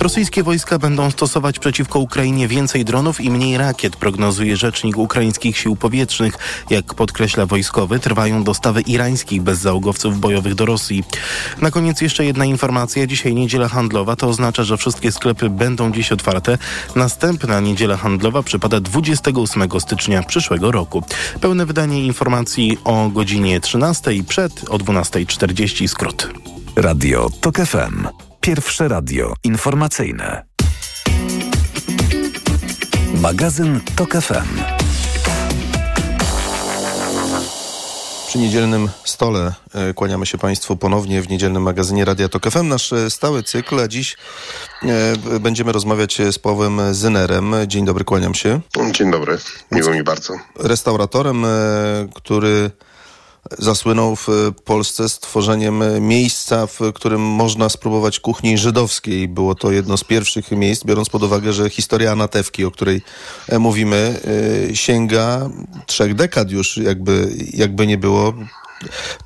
Rosyjskie 0.00 0.42
wojska 0.42 0.78
będą 0.78 1.10
stosować 1.10 1.58
przeciwko 1.58 1.98
Ukrainie 1.98 2.48
więcej 2.48 2.84
dronów 2.84 3.20
i 3.20 3.30
mniej 3.30 3.58
rakiet, 3.58 3.96
prognozuje 3.96 4.56
rzecznik 4.56 4.98
ukraińskich 4.98 5.58
sił 5.58 5.76
powietrznych. 5.76 6.38
Jak 6.70 6.94
podkreśla 6.94 7.46
wojskowy, 7.46 7.98
trwają 7.98 8.44
dostawy 8.44 8.80
irańskich 8.80 9.42
bezzałogowców 9.42 10.19
bojowych 10.20 10.54
do 10.54 10.66
Rosji. 10.66 11.04
Na 11.60 11.70
koniec 11.70 12.00
jeszcze 12.00 12.24
jedna 12.24 12.44
informacja. 12.44 13.06
Dzisiaj 13.06 13.34
niedziela 13.34 13.68
handlowa. 13.68 14.16
To 14.16 14.28
oznacza, 14.28 14.64
że 14.64 14.76
wszystkie 14.76 15.12
sklepy 15.12 15.50
będą 15.50 15.92
dziś 15.92 16.12
otwarte. 16.12 16.58
Następna 16.96 17.60
niedziela 17.60 17.96
handlowa 17.96 18.42
przypada 18.42 18.80
28 18.80 19.80
stycznia 19.80 20.22
przyszłego 20.22 20.72
roku. 20.72 21.02
Pełne 21.40 21.66
wydanie 21.66 22.06
informacji 22.06 22.78
o 22.84 23.08
godzinie 23.08 23.60
13 23.60 24.10
przed 24.28 24.70
o 24.70 24.78
12.40 24.78 25.88
skrót. 25.88 26.28
Radio 26.76 27.30
TOK 27.40 27.56
FM. 27.56 28.08
Pierwsze 28.40 28.88
radio 28.88 29.34
informacyjne. 29.44 30.44
Magazyn 33.14 33.80
TOK 33.96 34.12
FM. 34.12 34.79
Przy 38.30 38.38
niedzielnym 38.38 38.88
stole 39.04 39.54
e, 39.74 39.94
kłaniamy 39.94 40.26
się 40.26 40.38
Państwu 40.38 40.76
ponownie 40.76 41.22
w 41.22 41.28
niedzielnym 41.28 41.62
magazynie 41.62 42.04
Radia 42.04 42.28
Tok 42.28 42.50
FM. 42.50 42.68
Nasz 42.68 42.92
e, 42.92 43.10
stały 43.10 43.42
cykl, 43.42 43.80
a 43.80 43.88
dziś 43.88 44.16
e, 44.82 45.38
będziemy 45.40 45.72
rozmawiać 45.72 46.18
z 46.32 46.38
Pawłem 46.38 46.94
Zynerem. 46.94 47.54
Dzień 47.66 47.84
dobry, 47.84 48.04
kłaniam 48.04 48.34
się. 48.34 48.60
Dzień 48.92 49.10
dobry, 49.10 49.38
miło 49.70 49.90
mi 49.90 50.02
bardzo. 50.02 50.34
Restauratorem, 50.56 51.46
który 52.14 52.70
zasłynął 53.58 54.16
w 54.16 54.28
Polsce 54.64 55.08
stworzeniem 55.08 55.82
miejsca, 56.00 56.66
w 56.66 56.78
którym 56.94 57.20
można 57.20 57.68
spróbować 57.68 58.20
kuchni 58.20 58.58
żydowskiej. 58.58 59.28
Było 59.28 59.54
to 59.54 59.72
jedno 59.72 59.96
z 59.96 60.04
pierwszych 60.04 60.50
miejsc, 60.50 60.84
biorąc 60.84 61.08
pod 61.08 61.22
uwagę, 61.22 61.52
że 61.52 61.70
historia 61.70 62.12
Anatewki, 62.12 62.64
o 62.64 62.70
której 62.70 63.02
e, 63.48 63.58
mówimy, 63.58 64.20
e, 64.70 64.76
sięga 64.76 65.50
trzech 65.86 66.14
dekad 66.14 66.50
już, 66.50 66.76
jakby, 66.76 67.34
jakby 67.52 67.86
nie 67.86 67.98
było. 67.98 68.34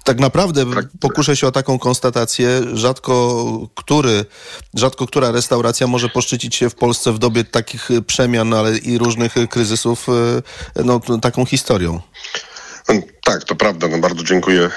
Tak 0.05 0.21
naprawdę 0.21 0.65
pokuszę 1.01 1.37
się 1.37 1.47
o 1.47 1.53
taką 1.53 1.79
konstatację, 1.79 2.63
rzadko 2.73 3.45
który, 3.75 4.25
rzadko 4.75 5.07
która 5.07 5.31
restauracja 5.31 5.87
może 5.87 6.09
poszczycić 6.09 6.57
się 6.57 6.71
w 6.71 6.75
Polsce 6.75 7.13
w 7.13 7.19
dobie 7.19 7.45
takich 7.45 7.89
przemian, 8.07 8.55
ale 8.55 8.79
i 8.79 8.99
różnych 8.99 9.35
kryzysów, 9.51 10.07
e, 10.09 10.83
no, 10.85 11.01
taką 11.23 11.47
historią. 11.47 12.01
Tak, 13.25 13.45
to 13.45 13.55
prawda. 13.55 13.89
No 13.89 13.99
bardzo 13.99 14.23
dziękuję 14.23 14.71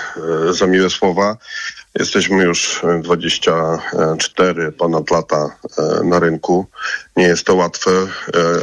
e, 0.50 0.54
za 0.54 0.68
miłe 0.68 0.90
słowa. 0.90 1.38
Jesteśmy 2.00 2.44
już 2.44 2.82
24 3.04 4.72
ponad 4.72 5.12
lata 5.12 5.56
e, 5.78 6.04
na 6.04 6.20
rynku. 6.20 6.68
Nie 7.16 7.24
jest 7.24 7.46
to 7.46 7.56
łatwe, 7.56 7.92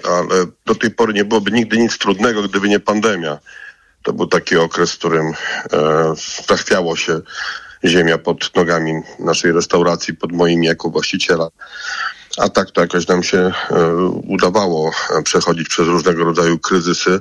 ale 0.04 0.46
do 0.66 0.74
tej 0.74 0.90
pory 0.90 1.12
nie 1.12 1.24
byłoby 1.24 1.50
nigdy 1.50 1.78
nic 1.78 1.98
trudnego, 1.98 2.42
gdyby 2.42 2.68
nie 2.68 2.80
pandemia. 2.80 3.38
To 4.02 4.12
był 4.12 4.26
taki 4.26 4.56
okres, 4.56 4.92
w 4.92 4.98
którym 4.98 5.32
zachwiało 6.48 6.96
się 6.96 7.20
ziemia 7.84 8.18
pod 8.18 8.56
nogami 8.56 9.02
naszej 9.18 9.52
restauracji, 9.52 10.14
pod 10.14 10.32
moim 10.32 10.64
jako 10.64 10.90
właściciela. 10.90 11.48
A 12.38 12.48
tak 12.48 12.70
to 12.70 12.80
jakoś 12.80 13.06
nam 13.06 13.22
się 13.22 13.52
udawało 14.28 14.92
przechodzić 15.24 15.68
przez 15.68 15.86
różnego 15.86 16.24
rodzaju 16.24 16.58
kryzysy. 16.58 17.20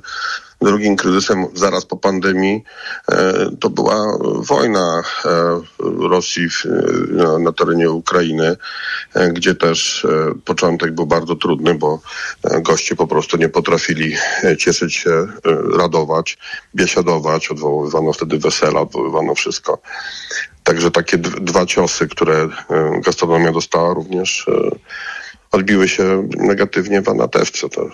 Drugim 0.62 0.96
kryzysem 0.96 1.46
zaraz 1.54 1.86
po 1.86 1.98
pandemii 1.98 2.64
to 3.60 3.70
była 3.70 4.18
wojna 4.22 5.04
Rosji 6.00 6.48
na, 7.10 7.40
na 7.40 7.52
terenie 7.52 7.92
Ukrainy, 7.92 8.58
gdzie 9.34 9.56
też 9.56 10.08
początek 10.46 10.96
był 10.96 11.06
bardzo 11.06 11.36
trudny, 11.36 11.76
bo 11.76 12.00
goście 12.62 12.96
po 12.96 13.08
prostu 13.08 13.38
nie 13.38 13.50
potrafili 13.50 14.16
cieszyć 14.60 14.96
się, 14.96 15.28
radować, 15.78 16.38
biesiadować. 16.76 17.52
Odwoływano 17.52 18.14
wtedy 18.14 18.38
wesela, 18.40 18.82
odwoływano 18.82 19.36
wszystko. 19.36 19.82
Także 20.64 20.92
takie 20.92 21.18
dwa 21.18 21.66
ciosy, 21.66 22.08
które 22.08 22.50
gastronomia 23.06 23.52
dostała 23.52 23.94
również 23.94 24.46
odbiły 25.52 25.90
się 25.90 26.28
negatywnie 26.38 27.02
w 27.02 27.10
Anatewce. 27.10 27.70
To 27.70 27.90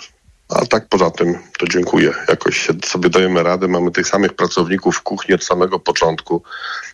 a 0.50 0.66
tak 0.66 0.88
poza 0.90 1.12
tym 1.12 1.38
to 1.60 1.68
dziękuję. 1.68 2.14
Jakoś 2.30 2.68
sobie 2.86 3.10
dajemy 3.10 3.44
radę. 3.44 3.68
Mamy 3.68 3.92
tych 3.92 4.08
samych 4.08 4.34
pracowników 4.34 4.96
w 4.98 5.02
kuchni 5.02 5.36
od 5.36 5.44
samego 5.44 5.80
początku. 5.80 6.44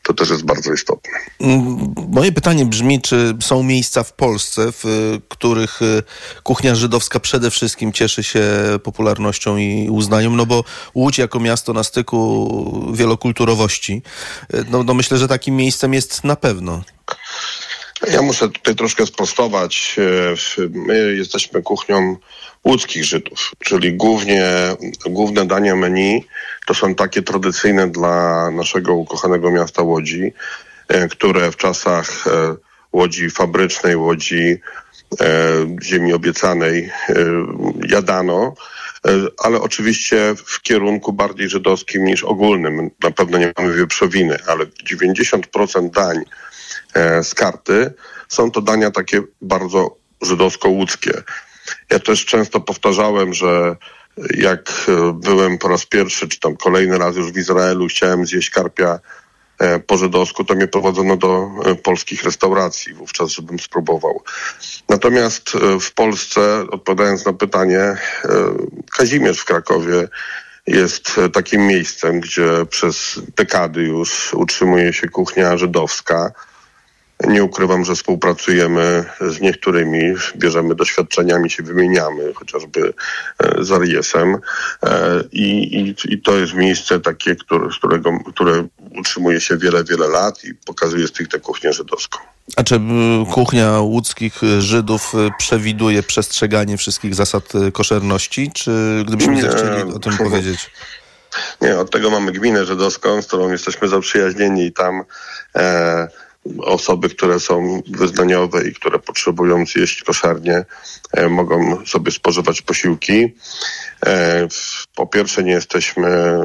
To 0.04 0.14
też 0.14 0.30
jest 0.30 0.46
bardzo 0.46 0.74
istotne. 0.74 1.12
Moje 2.08 2.32
pytanie 2.32 2.66
brzmi, 2.66 3.02
czy 3.02 3.36
są 3.42 3.64
miejsca 3.64 4.04
w 4.04 4.14
Polsce, 4.14 4.72
w 4.72 4.84
których 5.30 5.80
kuchnia 6.44 6.76
żydowska 6.76 7.20
przede 7.20 7.52
wszystkim 7.52 7.94
cieszy 7.94 8.24
się 8.24 8.44
popularnością 8.84 9.58
i 9.58 9.88
uznaniem? 9.90 10.36
No 10.36 10.46
bo 10.46 10.64
Łódź 10.96 11.18
jako 11.18 11.40
miasto 11.40 11.74
na 11.74 11.84
styku 11.84 12.92
wielokulturowości, 12.94 14.02
no, 14.70 14.84
no 14.84 14.94
myślę, 14.94 15.18
że 15.18 15.28
takim 15.28 15.56
miejscem 15.56 15.94
jest 15.94 16.24
na 16.24 16.36
pewno. 16.36 16.82
Ja 18.12 18.22
muszę 18.22 18.50
tutaj 18.50 18.76
troszkę 18.76 19.06
sprostować. 19.06 19.96
My 20.70 21.16
jesteśmy 21.18 21.62
kuchnią 21.62 22.18
łódzkich 22.66 23.04
Żydów, 23.04 23.52
czyli 23.60 23.94
głównie, 23.94 24.46
główne 25.06 25.46
dania 25.46 25.76
menu 25.76 26.26
to 26.68 26.74
są 26.74 26.96
takie 26.96 27.22
tradycyjne 27.22 27.88
dla 27.88 28.52
naszego 28.52 28.94
ukochanego 28.94 29.52
miasta 29.52 29.82
Łodzi, 29.82 30.34
które 31.12 31.52
w 31.52 31.58
czasach 31.58 32.26
Łodzi 32.94 33.30
fabrycznej, 33.30 33.96
Łodzi 33.96 34.60
ziemi 35.84 36.14
obiecanej 36.14 36.92
jadano, 37.90 38.54
ale 39.38 39.62
oczywiście 39.62 40.36
w 40.46 40.62
kierunku 40.62 41.14
bardziej 41.14 41.50
żydowskim 41.50 42.06
niż 42.06 42.24
ogólnym. 42.24 42.92
Na 43.04 43.12
pewno 43.12 43.38
nie 43.38 43.54
mamy 43.58 43.74
wieprzowiny, 43.74 44.38
ale 44.48 44.66
90% 44.66 45.90
dań 45.90 46.18
z 47.24 47.34
karty 47.34 47.94
są 48.28 48.52
to 48.52 48.62
dania 48.62 48.92
takie 48.92 49.22
bardzo 49.42 49.96
żydowsko-łódzkie. 50.22 51.24
Ja 51.90 52.00
też 52.00 52.26
często 52.26 52.60
powtarzałem, 52.60 53.34
że 53.34 53.76
jak 54.38 54.72
byłem 55.14 55.58
po 55.58 55.68
raz 55.68 55.86
pierwszy, 55.86 56.28
czy 56.28 56.40
tam 56.40 56.58
kolejny 56.58 56.98
raz 56.98 57.16
już 57.16 57.32
w 57.32 57.38
Izraelu, 57.38 57.88
chciałem 57.88 58.26
zjeść 58.26 58.50
karpia 58.50 59.00
po 59.88 59.98
żydowsku, 59.98 60.44
to 60.44 60.56
mnie 60.56 60.68
prowadzono 60.68 61.18
do 61.18 61.50
polskich 61.84 62.24
restauracji 62.24 62.94
wówczas, 62.94 63.30
żebym 63.30 63.60
spróbował. 63.60 64.24
Natomiast 64.90 65.52
w 65.82 65.94
Polsce, 65.94 66.66
odpowiadając 66.72 67.26
na 67.26 67.34
pytanie, 67.34 67.98
Kazimierz 68.98 69.40
w 69.40 69.46
Krakowie 69.46 70.08
jest 70.68 71.16
takim 71.34 71.68
miejscem, 71.68 72.20
gdzie 72.20 72.66
przez 72.70 73.20
dekady 73.38 73.82
już 73.82 74.34
utrzymuje 74.34 74.94
się 74.94 75.10
kuchnia 75.10 75.58
żydowska. 75.58 76.32
Nie 77.24 77.44
ukrywam, 77.44 77.86
że 77.86 77.96
współpracujemy 77.96 79.06
z 79.22 79.42
niektórymi, 79.42 80.14
bierzemy 80.38 80.76
doświadczeniami, 80.76 81.50
się 81.50 81.64
wymieniamy, 81.64 82.34
chociażby 82.34 82.94
z 83.60 83.72
Ariesem 83.72 84.38
I, 85.32 85.78
i, 85.80 86.14
i 86.14 86.22
to 86.22 86.38
jest 86.38 86.54
miejsce 86.54 87.00
takie, 87.00 87.36
które, 87.36 87.72
z 87.72 87.78
którego, 87.78 88.20
które 88.28 88.68
utrzymuje 88.98 89.42
się 89.42 89.58
wiele, 89.58 89.84
wiele 89.84 90.08
lat 90.08 90.44
i 90.44 90.54
pokazuje 90.54 91.08
stricte 91.08 91.40
kuchnię 91.40 91.74
żydowską. 91.74 92.20
A 92.56 92.64
czy 92.64 92.80
kuchnia 93.32 93.80
łódzkich 93.80 94.42
Żydów 94.60 95.14
przewiduje 95.38 96.04
przestrzeganie 96.04 96.78
wszystkich 96.78 97.16
zasad 97.16 97.54
koszerności? 97.74 98.52
Czy 98.54 99.04
gdybyśmy 99.08 99.36
nie, 99.36 99.42
chcieli 99.42 99.94
o 99.94 100.00
tym 100.00 100.18
powiedzieć? 100.30 100.72
Nie, 101.62 101.80
od 101.80 101.92
tego 101.92 102.10
mamy 102.10 102.32
gminę 102.32 102.66
żydowską, 102.66 103.22
z 103.22 103.28
którą 103.28 103.52
jesteśmy 103.52 103.88
zaprzyjaźnieni 103.88 104.66
i 104.66 104.74
tam 104.74 105.04
e, 105.56 106.08
osoby, 106.60 107.10
które 107.10 107.40
są 107.40 107.82
wyznaniowe 107.88 108.68
i 108.68 108.74
które 108.74 109.00
potrzebują 109.00 109.66
zjeść 109.66 110.04
koszarnie, 110.04 110.66
e, 111.12 111.30
mogą 111.30 111.86
sobie 111.86 112.12
spożywać 112.12 112.62
posiłki. 112.62 113.36
E, 114.06 114.48
po 114.96 115.08
pierwsze 115.08 115.44
nie 115.44 115.52
jesteśmy 115.52 116.40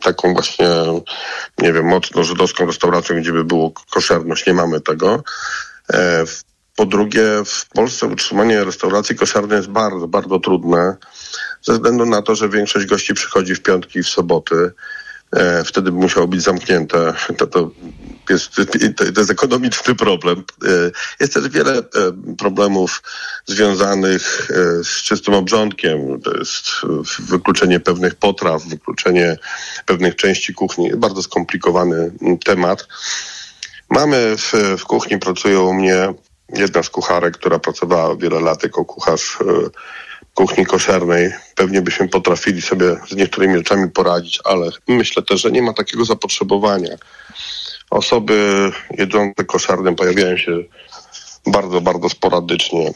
taką 0.00 0.32
właśnie, 0.32 0.68
nie 1.58 1.72
wiem, 1.72 1.86
mocno 1.86 2.24
żydowską 2.24 2.66
restauracją, 2.66 3.16
gdzie 3.20 3.32
by 3.32 3.44
było 3.44 3.72
koszerność, 3.90 4.46
nie 4.46 4.54
mamy 4.54 4.80
tego. 4.80 5.24
E, 5.92 6.24
po 6.76 6.86
drugie, 6.86 7.22
w 7.46 7.68
Polsce 7.68 8.06
utrzymanie 8.06 8.64
restauracji 8.64 9.16
koszarnej 9.16 9.56
jest 9.56 9.68
bardzo, 9.68 10.08
bardzo 10.08 10.38
trudne, 10.38 10.96
ze 11.62 11.72
względu 11.72 12.06
na 12.06 12.22
to, 12.22 12.34
że 12.34 12.48
większość 12.48 12.86
gości 12.86 13.14
przychodzi 13.14 13.54
w 13.54 13.62
piątki 13.62 13.98
i 13.98 14.02
w 14.02 14.08
soboty. 14.08 14.72
Wtedy 15.64 15.92
by 15.92 15.98
musiało 15.98 16.28
być 16.28 16.42
zamknięte. 16.42 17.14
To, 17.38 17.46
to 17.46 17.70
jest, 18.30 18.56
to 18.96 19.20
jest 19.20 19.30
ekonomiczny 19.30 19.94
problem. 19.94 20.44
Jest 21.20 21.34
też 21.34 21.48
wiele 21.48 21.82
problemów 22.38 23.02
związanych 23.46 24.48
z 24.82 25.02
czystym 25.02 25.34
obrządkiem. 25.34 26.20
To 26.20 26.38
jest 26.38 26.64
wykluczenie 27.18 27.80
pewnych 27.80 28.14
potraw, 28.14 28.64
wykluczenie 28.64 29.38
pewnych 29.86 30.16
części 30.16 30.54
kuchni. 30.54 30.90
Bardzo 30.96 31.22
skomplikowany 31.22 32.12
temat. 32.44 32.88
Mamy 33.90 34.36
w, 34.36 34.52
w 34.78 34.84
kuchni, 34.84 35.18
pracują 35.18 35.62
u 35.62 35.74
mnie 35.74 36.14
jedna 36.54 36.82
z 36.82 36.90
kucharek, 36.90 37.34
która 37.34 37.58
pracowała 37.58 38.16
wiele 38.16 38.40
lat 38.40 38.62
jako 38.62 38.84
kucharz 38.84 39.38
kuchni 40.34 40.66
koszernej. 40.66 41.32
Pewnie 41.54 41.82
byśmy 41.82 42.08
potrafili 42.08 42.62
sobie 42.62 42.96
z 43.08 43.16
niektórymi 43.16 43.56
rzeczami 43.56 43.90
poradzić, 43.90 44.40
ale 44.44 44.70
myślę 44.88 45.22
też, 45.22 45.40
że 45.40 45.50
nie 45.50 45.62
ma 45.62 45.72
takiego 45.72 46.04
zapotrzebowania. 46.04 46.96
Osoby 47.90 48.70
jedzące 48.98 49.44
koszarnym 49.44 49.96
pojawiają 49.96 50.36
się 50.36 50.52
bardzo, 51.46 51.80
bardzo 51.80 52.08
sporadycznie. 52.08 52.92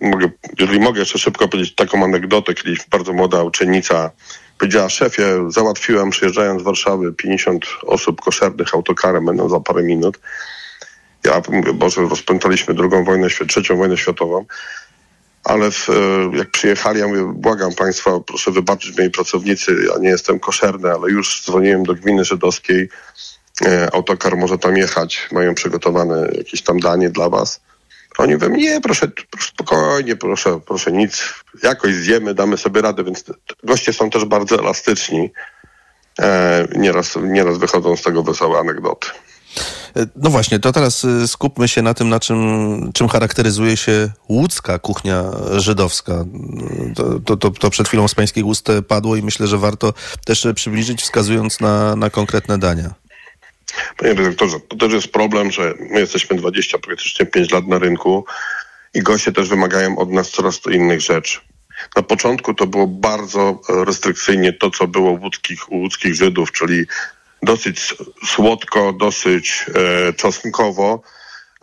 Mogę, 0.00 0.30
jeżeli 0.58 0.80
mogę 0.80 1.00
jeszcze 1.00 1.18
szybko 1.18 1.48
powiedzieć 1.48 1.74
taką 1.74 2.04
anegdotę, 2.04 2.54
kiedyś 2.54 2.86
bardzo 2.90 3.12
młoda 3.12 3.42
uczennica 3.42 4.10
powiedziała, 4.58 4.88
szefie, 4.88 5.22
załatwiłem 5.48 6.10
przyjeżdżając 6.10 6.60
z 6.60 6.64
Warszawy 6.64 7.12
50 7.12 7.66
osób 7.82 8.20
koszernych 8.20 8.74
autokarem, 8.74 9.26
będą 9.26 9.48
za 9.48 9.60
parę 9.60 9.82
minut. 9.82 10.18
Ja 11.24 11.42
mówię, 11.48 11.72
Boże, 11.72 12.00
rozpętaliśmy 12.00 12.74
drugą 12.74 13.04
wojnę, 13.04 13.28
trzecią 13.48 13.76
wojnę 13.76 13.96
światową 13.96 14.44
ale 15.44 15.70
w, 15.70 15.88
jak 16.32 16.50
przyjechali, 16.50 17.00
ja 17.00 17.08
mówię, 17.08 17.32
błagam 17.34 17.74
Państwa, 17.74 18.20
proszę 18.26 18.50
wybaczyć 18.50 18.96
mojej 18.96 19.10
pracownicy, 19.10 19.76
ja 19.92 19.98
nie 19.98 20.08
jestem 20.08 20.40
koszerny, 20.40 20.90
ale 20.90 21.10
już 21.10 21.42
dzwoniłem 21.46 21.82
do 21.82 21.94
gminy 21.94 22.24
żydowskiej, 22.24 22.88
e, 23.66 23.94
autokar 23.94 24.36
może 24.36 24.58
tam 24.58 24.76
jechać, 24.76 25.28
mają 25.32 25.54
przygotowane 25.54 26.28
jakieś 26.32 26.62
tam 26.62 26.80
danie 26.80 27.10
dla 27.10 27.28
Was. 27.28 27.60
Oni 28.18 28.34
mówią, 28.34 28.48
nie, 28.48 28.80
proszę, 28.80 29.08
proszę 29.30 29.48
spokojnie, 29.48 30.16
proszę, 30.16 30.60
proszę 30.66 30.92
nic, 30.92 31.34
jakoś 31.62 31.94
zjemy, 31.94 32.34
damy 32.34 32.56
sobie 32.56 32.82
radę, 32.82 33.04
więc 33.04 33.24
goście 33.64 33.92
są 33.92 34.10
też 34.10 34.24
bardzo 34.24 34.58
elastyczni. 34.58 35.30
e, 36.20 36.68
nieraz, 36.76 37.18
nieraz 37.22 37.58
wychodzą 37.58 37.96
z 37.96 38.02
tego 38.02 38.22
wesołe 38.22 38.58
anegdoty. 38.58 39.08
No 40.16 40.30
właśnie, 40.30 40.58
to 40.58 40.72
teraz 40.72 41.04
y, 41.04 41.28
skupmy 41.28 41.68
się 41.68 41.82
na 41.82 41.94
tym, 41.94 42.08
na 42.08 42.20
czym, 42.20 42.90
czym 42.94 43.08
charakteryzuje 43.08 43.76
się 43.76 44.10
łódzka 44.28 44.78
kuchnia 44.78 45.24
żydowska. 45.56 46.24
To, 46.96 47.20
to, 47.20 47.36
to, 47.36 47.50
to 47.50 47.70
przed 47.70 47.88
chwilą 47.88 48.08
z 48.08 48.14
pańskich 48.14 48.46
ust 48.46 48.68
padło 48.88 49.16
i 49.16 49.22
myślę, 49.22 49.46
że 49.46 49.58
warto 49.58 49.94
też 50.24 50.46
przybliżyć, 50.54 51.02
wskazując 51.02 51.60
na, 51.60 51.96
na 51.96 52.10
konkretne 52.10 52.58
dania. 52.58 52.94
Panie 53.96 54.14
redaktorze, 54.14 54.60
to 54.60 54.76
też 54.76 54.92
jest 54.92 55.08
problem, 55.08 55.50
że 55.50 55.74
my 55.90 56.00
jesteśmy 56.00 56.36
20, 56.36 56.78
praktycznie 56.78 57.26
5 57.26 57.50
lat 57.50 57.66
na 57.66 57.78
rynku 57.78 58.24
i 58.94 59.02
goście 59.02 59.32
też 59.32 59.48
wymagają 59.48 59.98
od 59.98 60.10
nas 60.10 60.30
coraz 60.30 60.60
to 60.60 60.70
innych 60.70 61.00
rzeczy. 61.00 61.40
Na 61.96 62.02
początku 62.02 62.54
to 62.54 62.66
było 62.66 62.86
bardzo 62.86 63.60
restrykcyjnie 63.68 64.52
to, 64.52 64.70
co 64.70 64.86
było 64.86 65.10
u 65.10 65.20
łódzkich, 65.20 65.72
u 65.72 65.76
łódzkich 65.76 66.14
Żydów, 66.14 66.52
czyli 66.52 66.86
dosyć 67.42 67.94
słodko, 68.26 68.92
dosyć 68.92 69.66
e, 69.74 70.12
czosnkowo. 70.12 71.02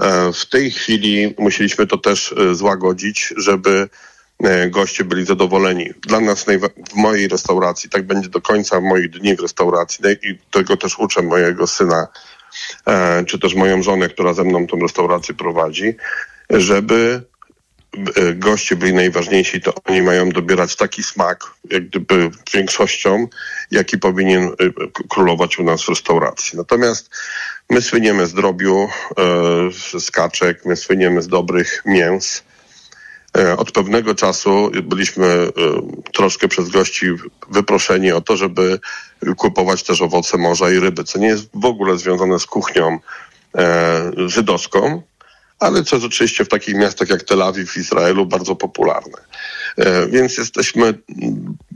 E, 0.02 0.34
w 0.34 0.46
tej 0.46 0.72
chwili 0.72 1.36
musieliśmy 1.40 1.88
to 1.88 1.98
też 1.98 2.34
e, 2.34 2.56
złagodzić, 2.56 3.34
żeby 3.38 3.90
e, 4.44 4.70
goście 4.70 5.04
byli 5.04 5.26
zadowoleni. 5.26 5.94
Dla 6.02 6.20
nas 6.20 6.46
w 6.90 6.96
mojej 6.96 7.28
restauracji, 7.28 7.90
tak 7.90 8.08
będzie 8.08 8.30
do 8.30 8.42
końca 8.42 8.82
moich 8.82 9.10
dni 9.10 9.36
w 9.36 9.40
restauracji 9.42 10.00
no 10.04 10.10
i 10.10 10.40
tego 10.52 10.78
też 10.78 11.00
uczę 11.00 11.22
mojego 11.22 11.68
syna, 11.68 12.08
e, 12.88 13.26
czy 13.26 13.40
też 13.40 13.56
moją 13.56 13.84
żonę, 13.84 14.10
która 14.10 14.34
ze 14.34 14.44
mną 14.44 14.68
tą 14.68 14.80
restaurację 14.80 15.36
prowadzi, 15.36 15.96
żeby 16.50 17.22
goście 18.36 18.76
byli 18.76 18.94
najważniejsi, 18.94 19.62
to 19.62 19.74
oni 19.86 20.02
mają 20.02 20.30
dobierać 20.30 20.76
taki 20.76 21.04
smak, 21.04 21.54
jak 21.70 21.88
gdyby 21.88 22.30
większością, 22.54 23.28
jaki 23.72 23.98
powinien 23.98 24.44
e, 24.44 24.52
królować 25.10 25.60
u 25.60 25.64
nas 25.64 25.84
w 25.84 25.90
restauracji. 25.90 26.58
Natomiast 26.58 27.10
my 27.70 27.82
słyniemy 27.82 28.28
z 28.28 28.34
drobiu, 28.34 28.88
e, 29.18 30.00
z 30.00 30.12
kaczek, 30.12 30.66
my 30.66 30.76
słyniemy 30.76 31.22
z 31.22 31.28
dobrych 31.28 31.82
mięs. 31.86 32.44
Od 33.58 33.72
pewnego 33.72 34.16
czasu 34.16 34.72
byliśmy 34.84 35.48
troszkę 36.14 36.48
przez 36.48 36.70
gości 36.70 37.06
wyproszeni 37.50 38.12
o 38.12 38.22
to, 38.22 38.38
żeby 38.38 38.80
kupować 39.38 39.84
też 39.84 40.02
owoce 40.02 40.38
morza 40.38 40.72
i 40.72 40.80
ryby, 40.80 41.04
co 41.04 41.20
nie 41.20 41.28
jest 41.28 41.50
w 41.54 41.66
ogóle 41.66 41.98
związane 41.98 42.40
z 42.40 42.46
kuchnią 42.46 43.00
żydowską, 44.16 45.02
ale 45.60 45.84
co 45.84 45.96
jest 45.96 46.06
oczywiście 46.06 46.46
w 46.46 46.48
takich 46.48 46.76
miastach 46.76 47.10
jak 47.10 47.24
Tel 47.24 47.42
Awiw 47.42 47.72
w 47.72 47.78
Izraelu 47.78 48.26
bardzo 48.26 48.56
popularne. 48.56 49.18
E, 49.78 50.08
więc 50.08 50.38
jesteśmy, 50.38 50.94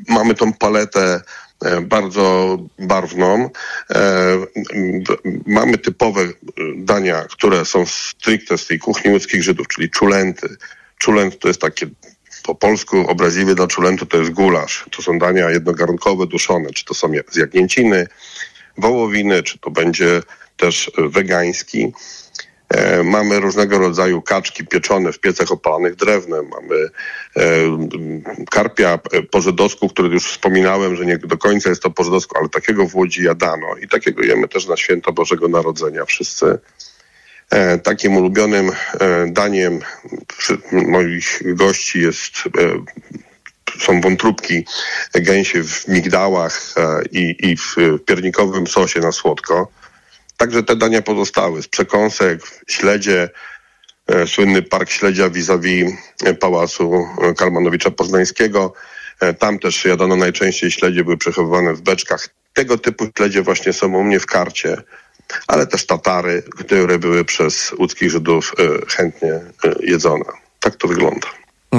mamy 0.07 0.35
tą 0.35 0.53
paletę 0.53 1.21
e, 1.65 1.81
bardzo 1.81 2.57
barwną. 2.79 3.49
E, 3.91 4.37
mamy 5.45 5.77
typowe 5.77 6.21
dania, 6.75 7.25
które 7.29 7.65
są 7.65 7.85
stricte 7.85 8.57
z 8.57 8.67
tej 8.67 8.79
kuchni 8.79 9.11
łódzkich 9.11 9.43
Żydów, 9.43 9.67
czyli 9.67 9.89
czulenty. 9.89 10.57
Czulent 10.97 11.39
to 11.39 11.47
jest 11.47 11.61
takie 11.61 11.87
po 12.43 12.55
polsku 12.55 13.07
obraźliwie 13.07 13.55
dla 13.55 13.67
czulentu 13.67 14.05
to 14.05 14.17
jest 14.17 14.31
gulasz. 14.31 14.85
To 14.91 15.01
są 15.01 15.19
dania 15.19 15.49
jednogarnkowe, 15.49 16.27
duszone, 16.27 16.69
czy 16.69 16.85
to 16.85 16.93
są 16.93 17.11
z 17.29 17.35
jagnięciny, 17.35 18.07
wołowiny, 18.77 19.43
czy 19.43 19.59
to 19.59 19.71
będzie 19.71 20.21
też 20.57 20.91
wegański. 20.97 21.93
E, 22.73 23.03
mamy 23.03 23.39
różnego 23.39 23.77
rodzaju 23.77 24.21
kaczki 24.21 24.67
pieczone 24.67 25.11
w 25.11 25.19
piecach 25.19 25.51
opalanych 25.51 25.95
drewnem. 25.95 26.49
Mamy 26.49 26.75
e, 27.37 27.41
karpia 28.51 28.99
po 29.31 29.41
żydowsku, 29.41 29.89
który 29.89 30.09
już 30.09 30.31
wspominałem, 30.31 30.95
że 30.95 31.05
nie 31.05 31.17
do 31.17 31.37
końca 31.37 31.69
jest 31.69 31.81
to 31.81 31.91
po 31.91 32.03
żydowsku, 32.03 32.37
ale 32.37 32.49
takiego 32.49 32.87
w 32.87 32.95
Łodzi 32.95 33.23
jadano 33.23 33.67
i 33.81 33.87
takiego 33.87 34.23
jemy 34.23 34.47
też 34.47 34.67
na 34.67 34.77
święto 34.77 35.11
Bożego 35.11 35.47
Narodzenia 35.47 36.05
wszyscy. 36.05 36.59
E, 37.49 37.77
takim 37.77 38.17
ulubionym 38.17 38.71
daniem 39.27 39.79
moich 40.71 41.55
gości 41.55 42.01
jest 42.01 42.33
są 43.79 44.01
wątróbki 44.01 44.65
gęsie 45.13 45.63
w 45.63 45.87
migdałach 45.87 46.75
i, 47.11 47.35
i 47.39 47.57
w 47.57 47.75
piernikowym 48.05 48.67
sosie 48.67 48.99
na 48.99 49.11
słodko. 49.11 49.71
Także 50.41 50.63
te 50.63 50.75
dania 50.75 51.01
pozostały 51.01 51.63
z 51.63 51.67
przekąsek, 51.67 52.41
śledzie, 52.67 53.29
e, 54.07 54.27
słynny 54.27 54.61
park 54.61 54.89
śledzia 54.89 55.29
vis-a-vis 55.29 55.91
e, 56.23 56.33
pałacu 56.33 57.07
e, 57.21 57.33
Kalmanowicza 57.33 57.91
Poznańskiego. 57.91 58.73
Tam 59.39 59.59
też 59.59 59.85
jadano 59.85 60.15
najczęściej 60.15 60.71
śledzie, 60.71 61.03
były 61.03 61.17
przechowywane 61.17 61.73
w 61.73 61.81
beczkach. 61.81 62.29
Tego 62.53 62.77
typu 62.77 63.07
śledzie 63.17 63.41
właśnie 63.41 63.73
są 63.73 63.87
u 63.95 64.03
mnie 64.03 64.19
w 64.19 64.25
karcie, 64.25 64.77
ale 65.47 65.67
też 65.67 65.85
tatary, 65.85 66.43
które 66.57 66.99
były 66.99 67.25
przez 67.25 67.71
łódzkich 67.79 68.11
Żydów 68.11 68.53
chętnie 68.87 69.39
jedzone. 69.79 70.25
Tak 70.59 70.75
to 70.75 70.87
wygląda. 70.87 71.27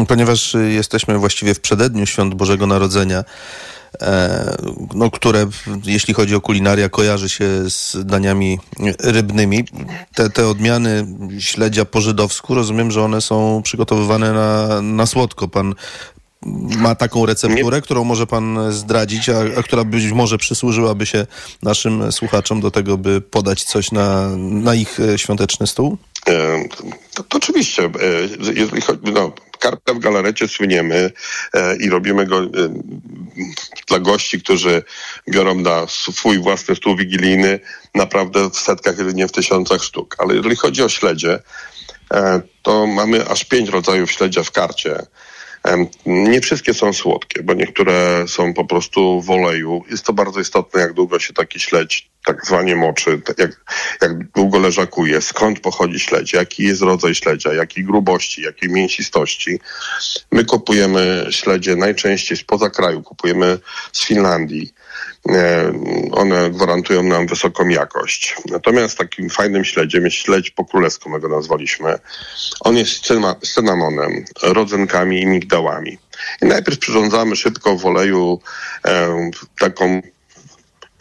Ponieważ 0.09 0.57
jesteśmy 0.69 1.19
właściwie 1.19 1.55
w 1.55 1.61
przededniu 1.61 2.07
Świąt 2.07 2.35
Bożego 2.35 2.67
Narodzenia, 2.67 3.25
no, 4.95 5.11
które 5.11 5.47
jeśli 5.85 6.15
chodzi 6.15 6.35
o 6.35 6.41
kulinaria 6.41 6.89
kojarzy 6.89 7.29
się 7.29 7.71
z 7.71 7.97
daniami 8.05 8.59
rybnymi. 9.01 9.65
Te, 10.15 10.31
te 10.31 10.49
odmiany 10.49 11.07
śledzia 11.39 11.85
po 11.85 12.01
żydowsku, 12.01 12.55
rozumiem, 12.55 12.91
że 12.91 13.03
one 13.03 13.21
są 13.21 13.61
przygotowywane 13.65 14.33
na, 14.33 14.83
na 14.83 15.07
słodko. 15.07 15.49
Pan 15.49 15.75
ma 16.79 16.95
taką 16.95 17.27
recepturę, 17.27 17.77
Nie. 17.77 17.83
którą 17.83 18.05
może 18.05 18.27
pan 18.27 18.73
zdradzić, 18.73 19.29
a, 19.29 19.39
a, 19.59 19.63
która 19.63 19.85
być 19.85 20.05
może 20.13 20.39
przysłużyłaby 20.39 21.07
się 21.07 21.27
naszym 21.63 22.13
słuchaczom 22.13 22.61
do 22.61 22.71
tego, 22.71 22.99
by 22.99 23.21
podać 23.21 23.65
coś 23.65 23.93
na, 23.93 24.29
na 24.37 24.75
ich 24.75 24.99
świąteczny 25.17 25.67
stół? 25.67 25.97
E, 26.29 26.69
to, 27.15 27.23
to, 27.23 27.39
oczywiście. 27.39 27.83
E, 27.85 27.91
jeżeli 28.55 28.81
chodzi, 28.81 29.01
no, 29.15 29.33
karpia 29.63 29.95
w 29.95 29.99
galarecie 29.99 30.49
słyniemy 30.49 31.11
e, 31.55 31.77
i 31.77 31.91
robimy 31.91 32.27
go 32.27 32.39
e, 32.39 32.49
dla 33.89 33.99
gości, 33.99 34.41
którzy 34.41 34.83
biorą 35.29 35.55
na 35.55 35.87
swój 35.87 36.39
własny 36.39 36.77
stół 36.77 36.97
wigilijny 36.97 37.61
naprawdę 37.95 38.51
w 38.51 38.57
setkach, 38.57 38.99
jeżeli 38.99 39.17
nie 39.17 39.29
w 39.29 39.33
tysiącach 39.33 39.83
sztuk. 39.83 40.17
Ale 40.19 40.35
jeżeli 40.35 40.57
chodzi 40.57 40.83
o 40.83 40.89
śledzie, 40.89 41.39
e, 42.15 42.41
to 42.63 42.87
mamy 42.87 43.29
aż 43.29 43.45
pięć 43.45 43.69
rodzajów 43.69 44.13
śledzia 44.13 44.43
w 44.43 44.51
karcie. 44.51 44.99
Nie 46.07 46.41
wszystkie 46.41 46.75
są 46.75 46.93
słodkie, 46.93 47.43
bo 47.43 47.55
niektóre 47.55 48.25
są 48.29 48.55
po 48.55 48.65
prostu 48.65 49.21
w 49.21 49.31
oleju. 49.31 49.85
Jest 49.91 50.05
to 50.05 50.13
bardzo 50.13 50.41
istotne, 50.41 50.81
jak 50.81 50.93
długo 50.93 51.19
się 51.19 51.33
taki 51.33 51.61
śledź 51.61 52.12
tak 52.25 52.47
zwanie 52.47 52.77
moczy, 52.77 53.23
jak, 53.39 53.51
jak 54.01 54.29
długo 54.29 54.59
leżakuje, 54.59 55.21
skąd 55.21 55.61
pochodzi 55.61 56.01
śledź, 56.01 56.33
jaki 56.33 56.63
jest 56.63 56.83
rodzaj 56.83 57.15
śledzia, 57.15 57.53
jakiej 57.53 57.85
grubości, 57.85 58.43
jakiej 58.43 58.69
mięsistości. 58.71 59.61
My 60.33 60.45
kupujemy 60.45 61.27
śledzie 61.31 61.77
najczęściej 61.77 62.39
spoza 62.39 62.71
kraju, 62.71 63.03
kupujemy 63.03 63.59
z 63.93 64.05
Finlandii. 64.05 64.75
E, 65.29 65.73
one 66.13 66.51
gwarantują 66.51 67.03
nam 67.03 67.27
wysoką 67.27 67.69
jakość. 67.69 68.37
Natomiast 68.51 68.99
takim 68.99 69.31
fajnym 69.31 69.65
śledziem 69.65 70.05
jest 70.05 70.17
śledź 70.17 70.51
po 70.51 70.65
królewsku, 70.65 71.11
my 71.11 71.21
go 71.21 71.29
nazwaliśmy. 71.29 71.99
On 72.61 72.77
jest 72.77 73.13
cynamonem, 73.55 74.25
rodzynkami 74.43 75.21
i 75.21 75.27
migdałami. 75.27 75.99
I 76.43 76.47
najpierw 76.47 76.79
przyrządzamy 76.79 77.37
szybko 77.37 77.77
w 77.77 77.87
oleju 77.87 78.41
e, 78.87 79.31
taką 79.59 80.03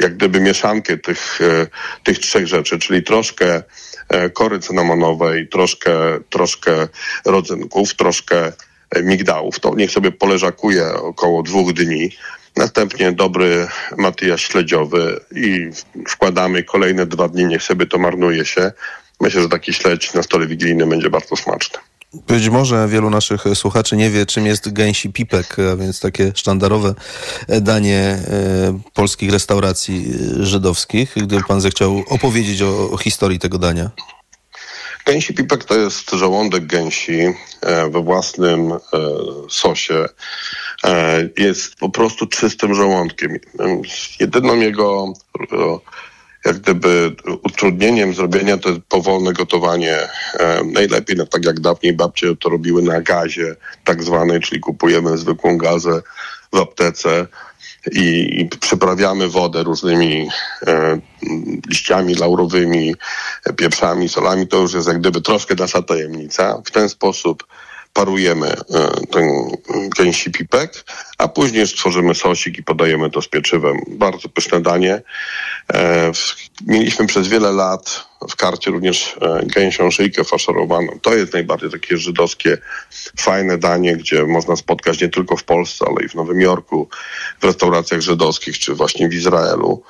jak 0.02 0.16
gdyby 0.16 0.40
mieszankę 0.40 0.98
tych, 0.98 1.42
e, 1.42 1.68
tych 2.04 2.20
trzech 2.20 2.48
rzeczy, 2.48 2.80
czyli 2.80 3.04
troszkę 3.04 3.64
e, 4.10 4.30
kory 4.30 4.60
cynamonowej, 4.60 5.48
troszkę, 5.48 5.92
troszkę 6.30 6.88
rodzynków, 7.26 7.96
troszkę 7.96 8.52
e, 8.90 9.04
migdałów. 9.04 9.60
To 9.60 9.76
niech 9.76 9.92
sobie 9.92 10.12
poleżakuje 10.12 10.94
około 10.94 11.44
dwóch 11.44 11.74
dni. 11.74 12.10
Następnie 12.56 13.12
dobry 13.12 13.68
matyjasz 13.98 14.44
śledziowy 14.44 15.20
i 15.36 15.70
wkładamy 16.08 16.64
kolejne 16.64 17.06
dwa 17.06 17.28
dni, 17.28 17.46
niech 17.46 17.64
sobie 17.64 17.86
to 17.86 17.98
marnuje 17.98 18.46
się. 18.46 18.72
Myślę, 19.22 19.42
że 19.42 19.50
taki 19.50 19.74
śledź 19.74 20.14
na 20.14 20.24
stole 20.24 20.48
wigilijnym 20.48 20.90
będzie 20.90 21.10
bardzo 21.10 21.36
smaczny. 21.36 21.80
Być 22.14 22.50
może 22.50 22.88
wielu 22.88 23.10
naszych 23.10 23.44
słuchaczy 23.54 23.98
nie 23.98 24.10
wie, 24.10 24.26
czym 24.26 24.46
jest 24.46 24.74
gęsi 24.74 25.10
pipek, 25.10 25.58
a 25.74 25.76
więc 25.76 26.00
takie 26.00 26.32
sztandarowe 26.36 26.94
danie 27.62 28.00
e, 28.00 28.80
polskich 28.94 29.32
restauracji 29.32 30.14
żydowskich. 30.40 31.14
Gdyby 31.16 31.44
pan 31.48 31.62
zechciał 31.62 32.04
opowiedzieć 32.10 32.62
o, 32.62 32.98
historii 32.98 33.40
tego 33.40 33.58
dania. 33.58 33.92
Gęsi 35.06 35.34
pipek 35.34 35.64
to 35.64 35.78
jest 35.78 36.12
żołądek 36.12 36.66
gęsi 36.66 37.20
e, 37.62 37.90
we 37.90 38.04
własnym 38.04 38.72
e, 38.72 38.78
sosie. 39.50 40.06
Jest 41.38 41.76
po 41.76 41.90
prostu 41.90 42.28
czystym 42.28 42.74
żołądkiem. 42.74 43.40
Jedyną 44.20 44.56
jego 44.56 45.14
jak 46.46 46.58
gdyby 46.58 47.16
utrudnieniem 47.44 48.14
zrobienia 48.14 48.58
to 48.58 48.70
jest 48.70 48.82
powolne 48.82 49.34
gotowanie. 49.34 49.98
E, 50.40 50.64
najlepiej, 50.64 51.16
no, 51.16 51.26
tak 51.26 51.46
jak 51.46 51.60
dawniej 51.60 51.94
babcie 51.94 52.36
to 52.36 52.50
robiły 52.50 52.82
na 52.82 53.02
gazie 53.02 53.56
tak 53.84 54.04
zwanej, 54.04 54.40
czyli 54.40 54.62
kupujemy 54.62 55.18
zwykłą 55.18 55.58
gazę, 55.58 56.02
w 56.54 56.58
aptece 56.58 57.28
i, 57.92 58.40
i 58.40 58.50
przyprawiamy 58.60 59.28
wodę 59.28 59.64
różnymi 59.64 60.30
e, 60.68 61.00
liściami 61.70 62.16
laurowymi, 62.16 62.96
e, 63.46 63.54
pieprzami, 63.54 64.10
solami, 64.10 64.48
to 64.48 64.58
już 64.58 64.74
jest 64.74 64.88
jak 64.88 65.00
gdyby 65.00 65.22
troszkę 65.22 65.56
nasza 65.56 65.82
tajemnica. 65.82 66.62
W 66.66 66.72
ten 66.72 66.90
sposób 66.90 67.48
parujemy 67.94 68.48
e, 68.48 68.56
ten 69.12 69.28
gęsi 69.98 70.32
pipek, 70.32 70.84
a 71.18 71.28
później 71.28 71.68
stworzymy 71.68 72.16
sosik 72.16 72.58
i 72.58 72.64
podajemy 72.64 73.10
to 73.10 73.22
z 73.22 73.28
pieczywem. 73.28 73.78
Bardzo 73.88 74.30
pyszne 74.30 74.62
danie. 74.62 75.02
E, 75.74 76.12
Mieliśmy 76.68 77.08
przez 77.08 77.28
wiele 77.28 77.52
lat 77.52 78.06
w 78.30 78.36
karcie 78.36 78.72
również 78.72 79.18
e, 79.22 79.46
gęsią 79.46 79.92
szyjkę 79.92 80.24
faszerowaną. 80.24 81.00
To 81.02 81.16
jest 81.16 81.34
najbardziej 81.34 81.70
takie 81.70 81.98
żydowskie, 81.98 82.58
fajne 83.20 83.58
danie, 83.58 83.98
gdzie 83.98 84.26
można 84.26 84.56
spotkać 84.56 85.02
nie 85.02 85.10
tylko 85.10 85.38
w 85.38 85.44
Polsce, 85.44 85.86
ale 85.88 86.06
i 86.06 86.10
w 86.10 86.16
Nowym 86.16 86.42
Jorku, 86.42 86.90
w 87.40 87.44
restauracjach 87.44 88.02
żydowskich, 88.02 88.60
czy 88.60 88.74
właśnie 88.76 89.10
w 89.10 89.14
Izraelu. 89.14 89.84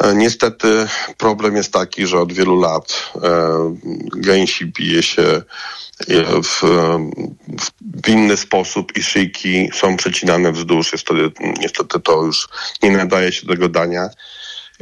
E, 0.00 0.14
Niestety 0.14 0.88
problem 1.18 1.56
jest 1.56 1.72
taki, 1.72 2.06
że 2.06 2.18
od 2.18 2.32
wielu 2.32 2.60
lat 2.60 3.12
e, 3.22 3.76
gęsi 4.16 4.66
bije 4.66 5.02
się 5.02 5.22
e, 5.22 5.42
w, 6.42 6.62
w, 8.02 8.08
inny 8.08 8.36
sposób 8.36 8.96
i 8.96 9.02
szyjki 9.02 9.70
są 9.74 9.96
przecinane 9.96 10.52
wzdłuż. 10.52 10.92
Jest 10.92 11.04
to, 11.04 11.14
niestety 11.60 12.00
to 12.00 12.22
już 12.22 12.48
nie 12.82 12.90
nadaje 12.90 13.32
się 13.32 13.46
do 13.46 13.52
tego 13.52 13.68
dania. 13.68 14.08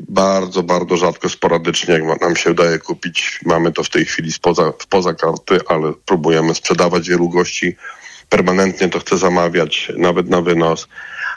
Bardzo, 0.08 0.62
bardzo 0.62 0.96
rzadko, 0.96 1.28
sporadycznie, 1.28 1.94
jak 1.94 2.20
nam 2.20 2.36
się 2.36 2.50
udaje 2.50 2.78
kupić. 2.78 3.40
Mamy 3.46 3.72
to 3.72 3.84
w 3.84 3.90
tej 3.90 4.04
chwili 4.04 4.32
spoza, 4.32 4.72
poza 4.88 5.14
karty, 5.14 5.58
ale 5.68 5.92
próbujemy 6.04 6.54
sprzedawać 6.54 7.08
wielu 7.08 7.28
gości. 7.28 7.76
Permanentnie 8.28 8.88
to 8.88 8.98
chce 8.98 9.18
zamawiać, 9.18 9.92
nawet 9.96 10.28
na 10.28 10.40
wynos, 10.40 10.88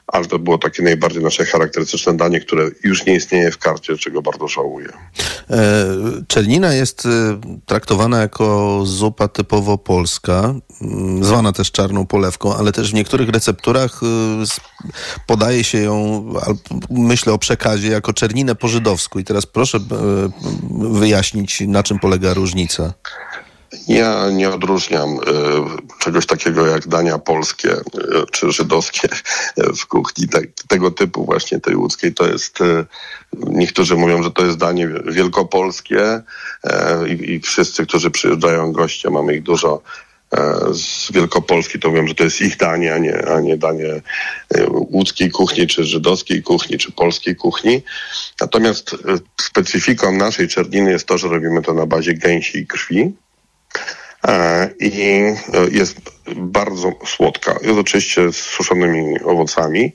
ale 0.07 0.25
to 0.25 0.39
było 0.39 0.57
takie 0.57 0.83
najbardziej 0.83 1.23
nasze 1.23 1.45
charakterystyczne 1.45 2.17
danie, 2.17 2.39
które 2.39 2.69
już 2.83 3.05
nie 3.05 3.15
istnieje 3.15 3.51
w 3.51 3.57
karcie, 3.57 3.97
czego 3.97 4.21
bardzo 4.21 4.47
żałuję. 4.47 4.89
E, 5.49 5.85
Czernina 6.27 6.73
jest 6.73 7.05
e, 7.05 7.09
traktowana 7.65 8.21
jako 8.21 8.81
zupa 8.85 9.27
typowo 9.27 9.77
polska, 9.77 10.53
mm, 10.81 11.23
zwana 11.23 11.51
też 11.51 11.71
czarną 11.71 12.05
polewką, 12.05 12.55
ale 12.55 12.71
też 12.71 12.91
w 12.91 12.93
niektórych 12.93 13.29
recepturach 13.29 14.01
e, 14.03 14.07
podaje 15.27 15.63
się 15.63 15.77
ją, 15.77 16.25
myślę 16.89 17.33
o 17.33 17.37
przekazie, 17.37 17.87
jako 17.87 18.13
czerninę 18.13 18.55
po 18.55 18.67
żydowsku. 18.67 19.19
I 19.19 19.23
teraz 19.23 19.45
proszę 19.45 19.79
wyjaśnić, 20.91 21.61
na 21.67 21.83
czym 21.83 21.99
polega 21.99 22.33
różnica. 22.33 22.93
Ja 23.87 24.29
nie 24.29 24.49
odróżniam 24.49 25.09
e, 25.09 25.19
czegoś 25.99 26.25
takiego 26.25 26.65
jak 26.67 26.87
dania 26.87 27.19
polskie 27.19 27.71
e, 27.71 27.81
czy 28.31 28.51
żydowskie 28.51 29.09
e, 29.57 29.73
w 29.73 29.87
kuchni 29.87 30.27
te, 30.27 30.41
tego 30.67 30.91
typu 30.91 31.25
właśnie 31.25 31.59
tej 31.59 31.75
łódzkiej. 31.75 32.13
To 32.13 32.27
jest, 32.27 32.59
niektórzy 33.33 33.95
mówią, 33.95 34.23
że 34.23 34.31
to 34.31 34.45
jest 34.45 34.57
danie 34.57 34.87
wielkopolskie 35.05 36.21
i, 37.07 37.31
i 37.31 37.39
wszyscy, 37.39 37.85
którzy 37.85 38.11
przyjeżdżają 38.11 38.71
goście, 38.71 39.09
mamy 39.09 39.35
ich 39.35 39.43
dużo 39.43 39.81
z 40.71 41.11
Wielkopolski, 41.11 41.79
to 41.79 41.89
mówią, 41.89 42.07
że 42.07 42.15
to 42.15 42.23
jest 42.23 42.41
ich 42.41 42.57
danie, 42.57 42.93
a 42.93 42.97
nie, 42.97 43.27
a 43.27 43.39
nie 43.39 43.57
danie 43.57 44.01
łódzkiej 44.69 45.31
kuchni, 45.31 45.67
czy 45.67 45.83
żydowskiej 45.83 46.43
kuchni, 46.43 46.77
czy 46.77 46.91
polskiej 46.91 47.35
kuchni. 47.35 47.81
Natomiast 48.41 48.95
specyfiką 49.41 50.11
naszej 50.11 50.47
czerniny 50.47 50.91
jest 50.91 51.07
to, 51.07 51.17
że 51.17 51.27
robimy 51.27 51.61
to 51.61 51.73
na 51.73 51.85
bazie 51.85 52.13
gęsiej 52.13 52.67
krwi. 52.67 53.13
E, 54.27 54.69
i 54.79 55.11
e, 55.11 55.35
jest 55.71 55.97
bardzo 56.35 56.91
słodka. 57.05 57.55
Jest 57.61 57.79
oczywiście 57.79 58.33
z 58.33 58.35
suszonymi 58.35 59.19
owocami, 59.23 59.93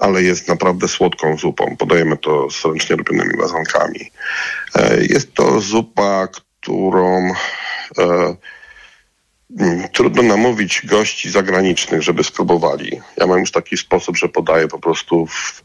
ale 0.00 0.22
jest 0.22 0.48
naprawdę 0.48 0.88
słodką 0.88 1.36
zupą. 1.36 1.76
Podajemy 1.76 2.16
to 2.16 2.50
z 2.50 2.64
ręcznie 2.64 2.96
robionymi 2.96 3.36
wazonkami. 3.36 4.10
E, 4.74 5.04
Jest 5.04 5.34
to 5.34 5.60
zupa, 5.60 6.28
którą 6.60 7.32
mm, 9.58 9.88
trudno 9.92 10.22
namówić 10.22 10.86
gości 10.86 11.30
zagranicznych, 11.30 12.02
żeby 12.02 12.24
spróbowali. 12.24 13.00
Ja 13.16 13.26
mam 13.26 13.38
już 13.38 13.50
taki 13.50 13.76
sposób, 13.76 14.16
że 14.16 14.28
podaję 14.28 14.68
po 14.68 14.78
prostu 14.78 15.26
w 15.26 15.62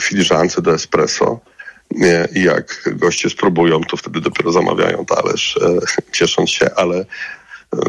filiżance 0.00 0.62
do 0.62 0.74
espresso. 0.74 1.40
I 2.34 2.42
jak 2.42 2.90
goście 2.96 3.30
spróbują, 3.30 3.80
to 3.80 3.96
wtedy 3.96 4.20
dopiero 4.20 4.52
zamawiają 4.52 5.04
talerz, 5.04 5.56
e, 5.62 6.12
ciesząc 6.12 6.50
się, 6.50 6.70
ale 6.76 6.96
e, 6.96 7.04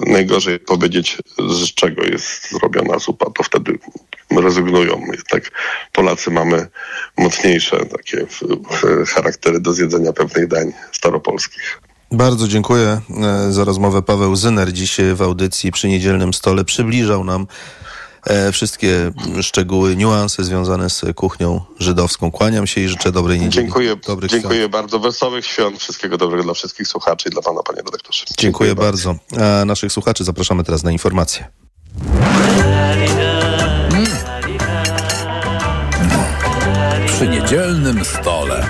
najgorzej 0.07 0.59
powiedzieć, 0.59 1.17
z 1.49 1.73
czego 1.73 2.03
jest 2.03 2.51
zrobiona 2.51 2.99
zupa, 2.99 3.25
to 3.38 3.43
wtedy 3.43 3.79
rezygnują. 4.31 5.01
Jednak 5.12 5.51
Polacy 5.91 6.31
mamy 6.31 6.67
mocniejsze 7.17 7.85
takie 7.85 8.25
charaktery 9.07 9.59
do 9.59 9.73
zjedzenia 9.73 10.13
pewnych 10.13 10.47
dań 10.47 10.73
staropolskich. 10.91 11.81
Bardzo 12.12 12.47
dziękuję 12.47 13.01
e, 13.23 13.51
za 13.51 13.63
rozmowę. 13.63 14.01
Paweł 14.01 14.35
Zyner 14.35 14.73
dziś 14.73 14.97
w 15.15 15.21
audycji 15.21 15.71
przy 15.71 15.88
niedzielnym 15.88 16.33
stole 16.33 16.65
przybliżał 16.65 17.23
nam 17.23 17.47
wszystkie 18.51 19.12
szczegóły, 19.41 19.95
niuanse 19.95 20.43
związane 20.43 20.89
z 20.89 21.01
kuchnią 21.15 21.62
żydowską. 21.79 22.32
Kłaniam 22.32 22.67
się 22.67 22.82
i 22.82 22.88
życzę 22.88 23.12
dobrej 23.12 23.39
niedzieli. 23.39 23.67
Dziękuję, 23.67 23.95
Dobrych 24.08 24.32
dziękuję 24.32 24.69
bardzo. 24.69 24.99
Wesołych 24.99 25.45
świąt. 25.45 25.79
Wszystkiego 25.79 26.17
dobrego 26.17 26.43
dla 26.43 26.53
wszystkich 26.53 26.88
słuchaczy 26.88 27.29
i 27.29 27.32
dla 27.32 27.41
pana, 27.41 27.63
panie 27.63 27.82
redaktorze. 27.86 28.25
Dziękuję 28.38 28.75
bardzo. 28.75 29.15
A 29.62 29.65
naszych 29.65 29.91
słuchaczy 29.91 30.23
zapraszamy 30.23 30.63
teraz 30.63 30.84
na 30.84 30.91
informacje. 30.91 31.47
Przy 37.08 37.27
niedzielnym 37.27 38.05
stole. 38.05 38.69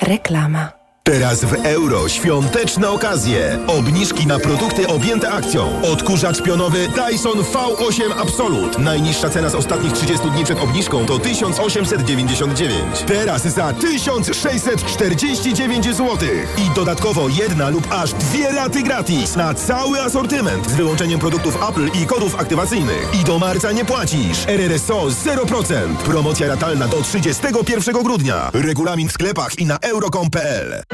Reklama. 0.00 0.83
Teraz 1.06 1.44
w 1.44 1.52
euro 1.52 2.08
świąteczne 2.08 2.90
okazje. 2.90 3.58
Obniżki 3.66 4.26
na 4.26 4.38
produkty 4.38 4.86
objęte 4.86 5.30
akcją. 5.30 5.82
Odkurzacz 5.82 6.42
pionowy 6.42 6.88
Dyson 6.88 7.38
V8 7.38 8.02
Absolut. 8.18 8.78
Najniższa 8.78 9.30
cena 9.30 9.50
z 9.50 9.54
ostatnich 9.54 9.92
30 9.92 10.30
dni 10.30 10.44
przed 10.44 10.58
obniżką 10.58 11.06
to 11.06 11.18
1899. 11.18 13.04
Teraz 13.06 13.42
za 13.42 13.72
1649 13.72 15.84
zł. 15.84 16.18
I 16.58 16.70
dodatkowo 16.74 17.28
jedna 17.28 17.68
lub 17.68 17.92
aż 17.92 18.12
dwie 18.12 18.52
raty 18.52 18.82
gratis 18.82 19.36
na 19.36 19.54
cały 19.54 20.00
asortyment 20.00 20.70
z 20.70 20.74
wyłączeniem 20.74 21.20
produktów 21.20 21.58
Apple 21.70 21.88
i 22.02 22.06
kodów 22.06 22.40
aktywacyjnych. 22.40 23.08
I 23.20 23.24
do 23.24 23.38
marca 23.38 23.72
nie 23.72 23.84
płacisz. 23.84 24.38
RRSO 24.46 25.06
0%. 25.06 25.96
Promocja 25.96 26.48
ratalna 26.48 26.88
do 26.88 27.02
31 27.02 28.02
grudnia. 28.02 28.50
Regulamin 28.54 29.08
w 29.08 29.12
sklepach 29.12 29.58
i 29.58 29.66
na 29.66 29.78
euro.com.pl. 29.78 30.93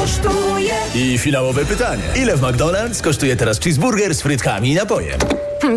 Kosztuje? 0.00 0.74
I 0.94 1.18
finałowe 1.18 1.64
pytanie. 1.64 2.02
Ile 2.16 2.36
w 2.36 2.40
McDonald's 2.40 3.02
kosztuje 3.02 3.36
teraz 3.36 3.60
cheeseburger 3.60 4.14
z 4.14 4.22
frytkami 4.22 4.70
i 4.70 4.74
napojem? 4.74 5.18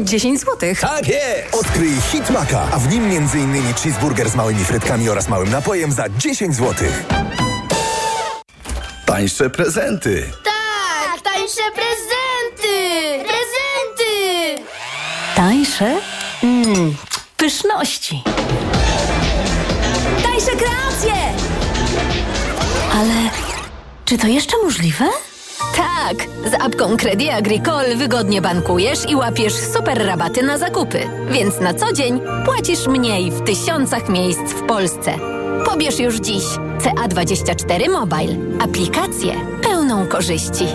10 0.03 0.39
złotych. 0.41 0.79
Tak 0.79 1.07
jest! 1.07 1.55
Odkryj 1.55 1.91
Hit 2.11 2.29
Maka, 2.29 2.67
a 2.71 2.79
w 2.79 2.89
nim 2.89 3.03
m.in. 3.03 3.73
cheeseburger 3.73 4.29
z 4.29 4.35
małymi 4.35 4.65
frytkami 4.65 5.09
oraz 5.09 5.27
małym 5.29 5.49
napojem 5.49 5.91
za 5.91 6.09
10 6.09 6.55
zł. 6.55 6.73
Tańsze 9.05 9.49
prezenty. 9.49 10.29
Tak, 10.43 11.21
tańsze 11.21 11.61
prezenty! 11.75 12.73
Prezenty! 13.23 14.63
Tańsze? 15.35 15.95
Mmm, 16.43 16.95
pyszności. 17.37 18.23
Tańsze 20.23 20.51
kreacje! 20.51 21.13
Ale 22.93 23.42
czy 24.05 24.17
to 24.17 24.27
jeszcze 24.27 24.57
możliwe? 24.63 25.05
Tak! 25.75 26.27
Z 26.51 26.53
apką 26.53 26.97
Credit 26.97 27.29
Agricole 27.29 27.95
wygodnie 27.95 28.41
bankujesz 28.41 29.09
i 29.09 29.15
łapiesz 29.15 29.53
super 29.53 30.05
rabaty 30.05 30.43
na 30.43 30.57
zakupy. 30.57 30.99
Więc 31.31 31.59
na 31.59 31.73
co 31.73 31.93
dzień 31.93 32.21
płacisz 32.45 32.87
mniej 32.87 33.31
w 33.31 33.43
tysiącach 33.43 34.09
miejsc 34.09 34.41
w 34.41 34.65
Polsce. 34.67 35.13
Pobierz 35.65 35.99
już 35.99 36.15
dziś 36.15 36.43
CA24 36.79 37.89
Mobile. 37.89 38.35
Aplikację 38.59 39.33
pełną 39.63 40.07
korzyści. 40.07 40.65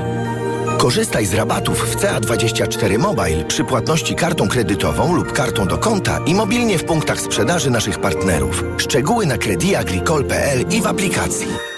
Korzystaj 0.78 1.26
z 1.26 1.34
rabatów 1.34 1.90
w 1.90 1.96
CA24 1.96 2.98
Mobile 2.98 3.44
przy 3.44 3.64
płatności 3.64 4.14
kartą 4.14 4.48
kredytową 4.48 5.16
lub 5.16 5.32
kartą 5.32 5.66
do 5.66 5.78
konta 5.78 6.18
i 6.26 6.34
mobilnie 6.34 6.78
w 6.78 6.84
punktach 6.84 7.20
sprzedaży 7.20 7.70
naszych 7.70 7.98
partnerów. 7.98 8.64
Szczegóły 8.78 9.26
na 9.26 9.38
crediagricole.pl 9.38 10.64
i 10.70 10.80
w 10.80 10.86
aplikacji. 10.86 11.78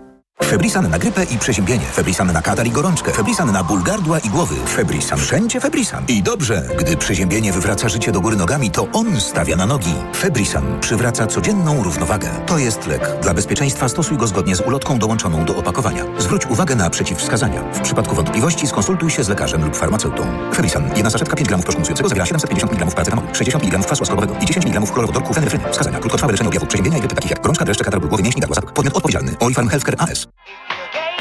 Febrisan 0.43 0.89
na 0.89 0.99
grypę 0.99 1.23
i 1.23 1.37
przeziębienie. 1.37 1.85
Febrisan 1.85 2.33
na 2.33 2.41
katar 2.41 2.67
i 2.67 2.71
gorączkę. 2.71 3.11
Febrisan 3.11 3.51
na 3.51 3.63
ból 3.63 3.83
gardła 3.83 4.19
i 4.19 4.29
głowy. 4.29 4.55
Febrisan. 4.65 5.19
Wszędzie 5.19 5.59
Febrisan. 5.59 6.03
I 6.07 6.23
dobrze, 6.23 6.67
gdy 6.79 6.97
przeziębienie 6.97 7.53
wywraca 7.53 7.89
życie 7.89 8.11
do 8.11 8.21
góry 8.21 8.35
nogami, 8.35 8.71
to 8.71 8.87
on 8.93 9.21
stawia 9.21 9.55
na 9.55 9.65
nogi. 9.65 9.93
Febrisan 10.15 10.79
przywraca 10.79 11.27
codzienną 11.27 11.83
równowagę. 11.83 12.29
To 12.47 12.57
jest 12.57 12.87
lek. 12.87 13.09
Dla 13.21 13.33
bezpieczeństwa 13.33 13.89
stosuj 13.89 14.17
go 14.17 14.27
zgodnie 14.27 14.55
z 14.55 14.61
ulotką 14.61 14.99
dołączoną 14.99 15.45
do 15.45 15.55
opakowania. 15.55 16.05
Zwróć 16.17 16.45
uwagę 16.45 16.75
na 16.75 16.89
przeciwwskazania. 16.89 17.61
W 17.73 17.79
przypadku 17.79 18.15
wątpliwości 18.15 18.67
skonsultuj 18.67 19.09
się 19.09 19.23
z 19.23 19.29
lekarzem 19.29 19.63
lub 19.63 19.75
farmaceutą. 19.75 20.23
Febrisan. 20.53 20.89
Jedna 20.95 21.09
saszetka 21.09 21.35
5 21.35 21.47
gramów 21.47 21.65
proszku 21.65 22.07
zawiera 22.07 22.25
750 22.25 22.71
mg 22.71 22.91
paracetamolu, 22.95 23.27
60 23.33 23.63
mg 23.63 23.85
kwasu 23.85 24.01
łaskowego 24.01 24.35
i 24.41 24.45
10 24.45 24.65
mg 24.65 24.93
chlorowodorku 24.93 25.33
fenefryny. 25.33 25.63
Wskazania. 25.71 25.99
Krótkotrwałe 25.99 26.31
leczenie 26.33 26.49
objawów 26.49 26.69
przeziębienia 26.69 26.97
i 26.97 26.99
grypy 26.99 27.15
takich 27.15 27.31
jak 27.31 27.41
gorączka, 27.41 27.65
dreszcze, 27.65 27.83
katar 27.83 28.01
głowy, 28.01 28.23
mięśni, 28.23 28.41
gardła, 28.41 28.71
Podmiot 28.71 28.95
odpowiedzialny. 28.97 29.35
Healthcare 29.69 29.95
AS. 29.97 30.30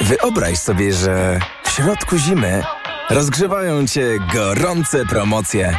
Wyobraź 0.01 0.59
sobie, 0.59 0.93
że 0.93 1.39
w 1.65 1.71
środku 1.71 2.19
zimy 2.19 2.63
rozgrzewają 3.11 3.87
cię 3.87 4.19
gorące 4.35 5.07
promocje. 5.07 5.77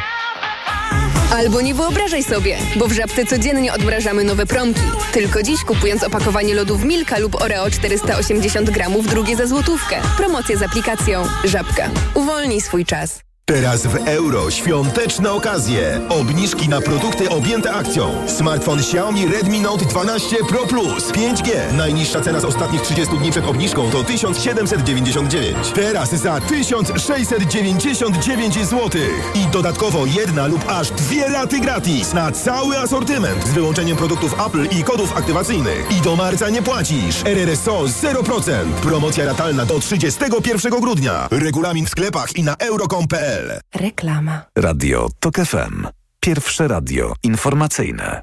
Albo 1.36 1.60
nie 1.60 1.74
wyobrażaj 1.74 2.24
sobie, 2.24 2.58
bo 2.76 2.88
w 2.88 2.92
Żabce 2.92 3.24
codziennie 3.24 3.72
odmrażamy 3.72 4.24
nowe 4.24 4.46
promki. 4.46 4.80
Tylko 5.12 5.42
dziś 5.42 5.64
kupując 5.64 6.04
opakowanie 6.04 6.54
lodów 6.54 6.84
Milka 6.84 7.18
lub 7.18 7.42
Oreo 7.42 7.70
480 7.70 8.70
gramów, 8.70 9.06
drugie 9.06 9.36
za 9.36 9.46
złotówkę. 9.46 9.96
Promocja 10.16 10.56
z 10.56 10.62
aplikacją 10.62 11.24
Żabka. 11.44 11.90
Uwolnij 12.14 12.60
swój 12.60 12.84
czas. 12.84 13.31
Teraz 13.52 13.86
w 13.86 13.96
euro 13.96 14.50
świąteczne 14.50 15.32
okazje. 15.32 16.00
Obniżki 16.08 16.68
na 16.68 16.80
produkty 16.80 17.30
objęte 17.30 17.72
akcją. 17.72 18.14
Smartfon 18.26 18.78
Xiaomi 18.78 19.26
Redmi 19.26 19.60
Note 19.60 19.84
12 19.84 20.36
Pro 20.48 20.66
Plus 20.66 21.12
5G. 21.12 21.72
Najniższa 21.76 22.20
cena 22.20 22.40
z 22.40 22.44
ostatnich 22.44 22.82
30 22.82 23.18
dni 23.18 23.30
przed 23.30 23.46
obniżką 23.46 23.90
to 23.90 24.04
1799. 24.04 25.72
Teraz 25.74 26.10
za 26.10 26.40
1699 26.40 28.54
zł. 28.54 28.90
I 29.34 29.46
dodatkowo 29.46 30.06
jedna 30.06 30.46
lub 30.46 30.64
aż 30.68 30.90
dwie 30.90 31.28
raty 31.28 31.60
gratis 31.60 32.12
na 32.12 32.32
cały 32.32 32.78
asortyment 32.78 33.46
z 33.46 33.52
wyłączeniem 33.52 33.96
produktów 33.96 34.36
Apple 34.46 34.68
i 34.78 34.84
kodów 34.84 35.16
aktywacyjnych. 35.16 35.86
I 35.98 36.00
do 36.00 36.16
marca 36.16 36.50
nie 36.50 36.62
płacisz. 36.62 37.22
RRSO 37.24 37.84
0%. 37.84 38.52
Promocja 38.82 39.24
ratalna 39.24 39.66
do 39.66 39.78
31 39.78 40.80
grudnia. 40.80 41.28
Regulamin 41.30 41.86
w 41.86 41.90
sklepach 41.90 42.36
i 42.36 42.42
na 42.42 42.56
euro.com.pl 42.56 43.41
Reklama. 43.74 44.42
Radio 44.58 45.08
TOK 45.20 45.36
FM. 45.36 45.86
Pierwsze 46.20 46.68
radio 46.68 47.12
informacyjne. 47.22 48.22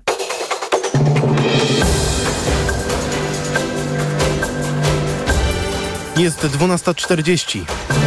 Jest 6.17 6.39
12.40. 6.45 7.98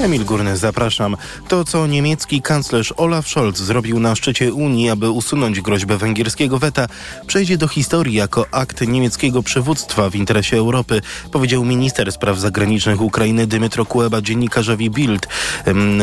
Emil 0.00 0.24
Górny, 0.24 0.56
zapraszam. 0.56 1.16
To, 1.48 1.64
co 1.64 1.86
niemiecki 1.86 2.42
kanclerz 2.42 2.94
Olaf 2.96 3.28
Scholz 3.28 3.58
zrobił 3.58 4.00
na 4.00 4.14
szczycie 4.14 4.52
Unii, 4.52 4.90
aby 4.90 5.10
usunąć 5.10 5.60
groźbę 5.60 5.96
węgierskiego 5.96 6.58
weta, 6.58 6.86
przejdzie 7.26 7.58
do 7.58 7.68
historii 7.68 8.14
jako 8.14 8.46
akt 8.50 8.80
niemieckiego 8.88 9.42
przywództwa 9.42 10.10
w 10.10 10.14
interesie 10.14 10.56
Europy, 10.56 11.00
powiedział 11.32 11.64
minister 11.64 12.12
spraw 12.12 12.38
zagranicznych 12.38 13.00
Ukrainy 13.00 13.46
Dymitro 13.46 13.84
Kuleba 13.84 14.22
dziennikarzowi 14.22 14.90
Bild. 14.90 15.28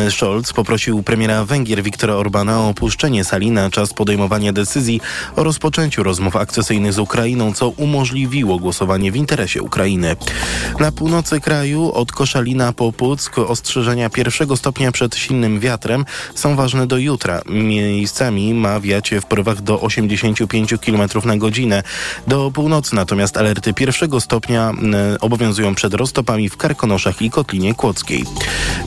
Scholz 0.09 0.53
poprosił 0.53 1.03
premiera 1.03 1.45
Węgier 1.45 1.83
Viktora 1.83 2.13
Orbana 2.13 2.59
o 2.59 2.69
opuszczenie 2.69 3.23
sali 3.23 3.51
na 3.51 3.69
czas 3.69 3.93
podejmowania 3.93 4.53
decyzji 4.53 5.01
o 5.35 5.43
rozpoczęciu 5.43 6.03
rozmów 6.03 6.35
akcesyjnych 6.35 6.93
z 6.93 6.99
Ukrainą, 6.99 7.53
co 7.53 7.69
umożliwiło 7.69 8.59
głosowanie 8.59 9.11
w 9.11 9.15
interesie 9.15 9.61
Ukrainy. 9.61 10.15
Na 10.79 10.91
północy 10.91 11.39
kraju 11.41 11.91
od 11.91 12.11
Koszalina 12.11 12.73
po 12.73 12.91
Puck 12.91 13.35
ostrzeżenia 13.88 14.09
pierwszego 14.09 14.57
stopnia 14.57 14.91
przed 14.91 15.15
silnym 15.15 15.59
wiatrem 15.59 16.05
są 16.35 16.55
ważne 16.55 16.88
do 16.88 16.97
jutra. 16.97 17.41
Miejscami 17.49 18.53
ma 18.53 18.79
wiać 18.79 19.11
w 19.21 19.25
porywach 19.25 19.61
do 19.61 19.81
85 19.81 20.73
km 20.85 21.09
na 21.25 21.38
godzinę. 21.38 21.83
Do 22.27 22.51
północy 22.51 22.95
natomiast 22.95 23.38
alerty 23.38 23.73
pierwszego 23.73 24.21
stopnia 24.21 24.73
obowiązują 25.21 25.75
przed 25.75 25.93
roztopami 25.93 26.49
w 26.49 26.57
Karkonoszach 26.57 27.21
i 27.21 27.29
Kotlinie 27.29 27.73
Kłodzkiej. 27.73 28.25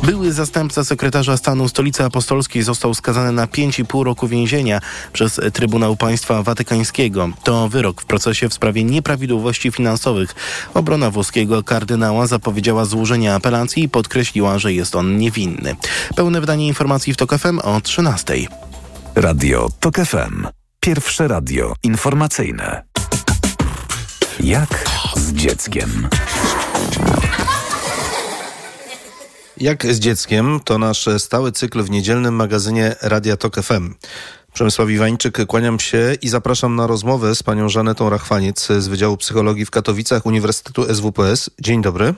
Były 0.03 0.32
zastępca 0.32 0.84
sekretarza 0.84 1.36
stanu 1.36 1.68
Stolicy 1.68 2.05
Apostolskiej 2.05 2.62
został 2.62 2.94
skazany 2.94 3.32
na 3.32 3.46
5,5 3.46 4.05
roku 4.05 4.28
więzienia 4.28 4.80
przez 5.12 5.40
Trybunał 5.53 5.96
Państwa 5.96 6.42
Watykańskiego. 6.42 7.28
To 7.42 7.68
wyrok 7.68 8.03
w 8.03 8.05
procesie 8.05 8.48
w 8.48 8.55
sprawie 8.55 8.84
nieprawidłowości 8.84 9.70
finansowych. 9.70 10.34
Obrona 10.74 11.11
włoskiego 11.11 11.62
kardynała 11.62 12.26
zapowiedziała 12.26 12.84
złożenie 12.84 13.34
apelacji 13.34 13.82
i 13.82 13.88
podkreśliła, 13.88 14.59
że 14.59 14.72
jest 14.72 14.89
on 14.95 15.16
niewinny. 15.16 15.76
Pełne 16.16 16.41
wydanie 16.41 16.66
informacji 16.66 17.14
w 17.14 17.16
TOK 17.16 17.38
FM 17.38 17.59
o 17.59 17.80
13. 17.80 18.34
Radio 19.14 19.68
TOK 19.80 19.97
FM. 19.97 20.47
Pierwsze 20.80 21.28
radio 21.28 21.74
informacyjne. 21.82 22.82
Jak 24.41 24.84
z 25.16 25.32
dzieckiem? 25.32 26.09
Jak 29.57 29.86
z 29.86 29.99
dzieckiem 29.99 30.61
to 30.64 30.78
nasz 30.78 31.09
stały 31.18 31.53
cykl 31.53 31.82
w 31.82 31.91
niedzielnym 31.91 32.34
magazynie 32.34 32.97
Radia 33.03 33.36
Tok 33.36 33.62
FM. 33.62 33.95
Przemysław 34.53 34.91
Iwańczyk, 34.91 35.47
kłaniam 35.47 35.80
się 35.80 36.16
i 36.22 36.28
zapraszam 36.28 36.76
na 36.76 36.86
rozmowę 36.86 37.34
z 37.34 37.43
panią 37.43 37.68
Żanetą 37.68 38.11
Rachwaniec 38.11 38.68
z 38.78 38.88
Wydziału 38.88 39.16
Psychologii 39.16 39.66
w 39.66 39.70
Katowicach 39.70 40.26
Uniwersytetu 40.26 40.95
SWPS. 40.95 41.51
Dzień 41.61 41.82
dobry. 41.82 42.14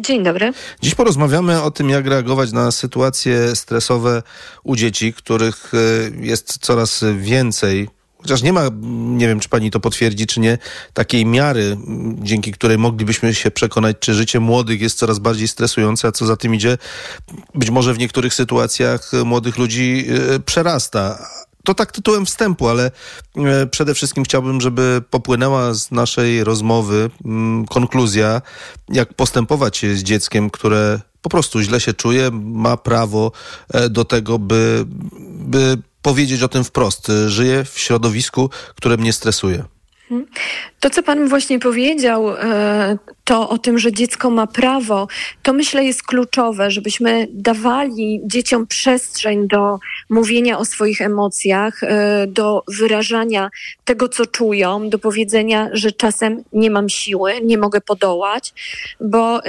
Dzień 0.00 0.22
dobry. 0.22 0.52
Dziś 0.82 0.94
porozmawiamy 0.94 1.62
o 1.62 1.70
tym, 1.70 1.90
jak 1.90 2.06
reagować 2.06 2.52
na 2.52 2.70
sytuacje 2.70 3.56
stresowe 3.56 4.22
u 4.62 4.76
dzieci, 4.76 5.12
których 5.12 5.72
jest 6.20 6.58
coraz 6.60 7.04
więcej. 7.16 7.88
Chociaż 8.18 8.42
nie 8.42 8.52
ma, 8.52 8.62
nie 9.16 9.28
wiem, 9.28 9.40
czy 9.40 9.48
pani 9.48 9.70
to 9.70 9.80
potwierdzi, 9.80 10.26
czy 10.26 10.40
nie, 10.40 10.58
takiej 10.94 11.26
miary, 11.26 11.76
dzięki 12.22 12.52
której 12.52 12.78
moglibyśmy 12.78 13.34
się 13.34 13.50
przekonać, 13.50 13.96
czy 14.00 14.14
życie 14.14 14.40
młodych 14.40 14.80
jest 14.80 14.98
coraz 14.98 15.18
bardziej 15.18 15.48
stresujące, 15.48 16.08
a 16.08 16.12
co 16.12 16.26
za 16.26 16.36
tym 16.36 16.54
idzie, 16.54 16.78
być 17.54 17.70
może 17.70 17.94
w 17.94 17.98
niektórych 17.98 18.34
sytuacjach 18.34 19.10
młodych 19.24 19.58
ludzi 19.58 20.06
przerasta. 20.44 21.28
To 21.64 21.74
tak 21.74 21.92
tytułem 21.92 22.26
wstępu, 22.26 22.68
ale 22.68 22.90
przede 23.70 23.94
wszystkim 23.94 24.24
chciałbym, 24.24 24.60
żeby 24.60 25.02
popłynęła 25.10 25.74
z 25.74 25.90
naszej 25.90 26.44
rozmowy 26.44 27.10
konkluzja, 27.70 28.42
jak 28.88 29.14
postępować 29.14 29.80
z 29.94 30.02
dzieckiem, 30.02 30.50
które 30.50 31.00
po 31.22 31.28
prostu 31.30 31.60
źle 31.60 31.80
się 31.80 31.94
czuje, 31.94 32.30
ma 32.32 32.76
prawo 32.76 33.32
do 33.90 34.04
tego, 34.04 34.38
by, 34.38 34.84
by 35.30 35.78
powiedzieć 36.02 36.42
o 36.42 36.48
tym 36.48 36.64
wprost. 36.64 37.12
Żyję 37.26 37.64
w 37.64 37.78
środowisku, 37.78 38.50
które 38.74 38.96
mnie 38.96 39.12
stresuje. 39.12 39.64
To, 40.80 40.90
co 40.90 41.02
Pan 41.02 41.28
właśnie 41.28 41.58
powiedział, 41.58 42.26
to 43.24 43.48
o 43.48 43.58
tym, 43.58 43.78
że 43.78 43.92
dziecko 43.92 44.30
ma 44.30 44.46
prawo, 44.46 45.08
to 45.42 45.52
myślę 45.52 45.84
jest 45.84 46.02
kluczowe, 46.02 46.70
żebyśmy 46.70 47.28
dawali 47.30 48.20
dzieciom 48.24 48.66
przestrzeń 48.66 49.48
do 49.48 49.78
mówienia 50.10 50.58
o 50.58 50.64
swoich 50.64 51.00
emocjach, 51.00 51.80
do 52.26 52.62
wyrażania 52.68 53.50
tego, 53.84 54.08
co 54.08 54.26
czują, 54.26 54.88
do 54.88 54.98
powiedzenia, 54.98 55.68
że 55.72 55.92
czasem 55.92 56.44
nie 56.52 56.70
mam 56.70 56.88
siły, 56.88 57.32
nie 57.42 57.58
mogę 57.58 57.80
podołać, 57.80 58.54
bo 59.00 59.40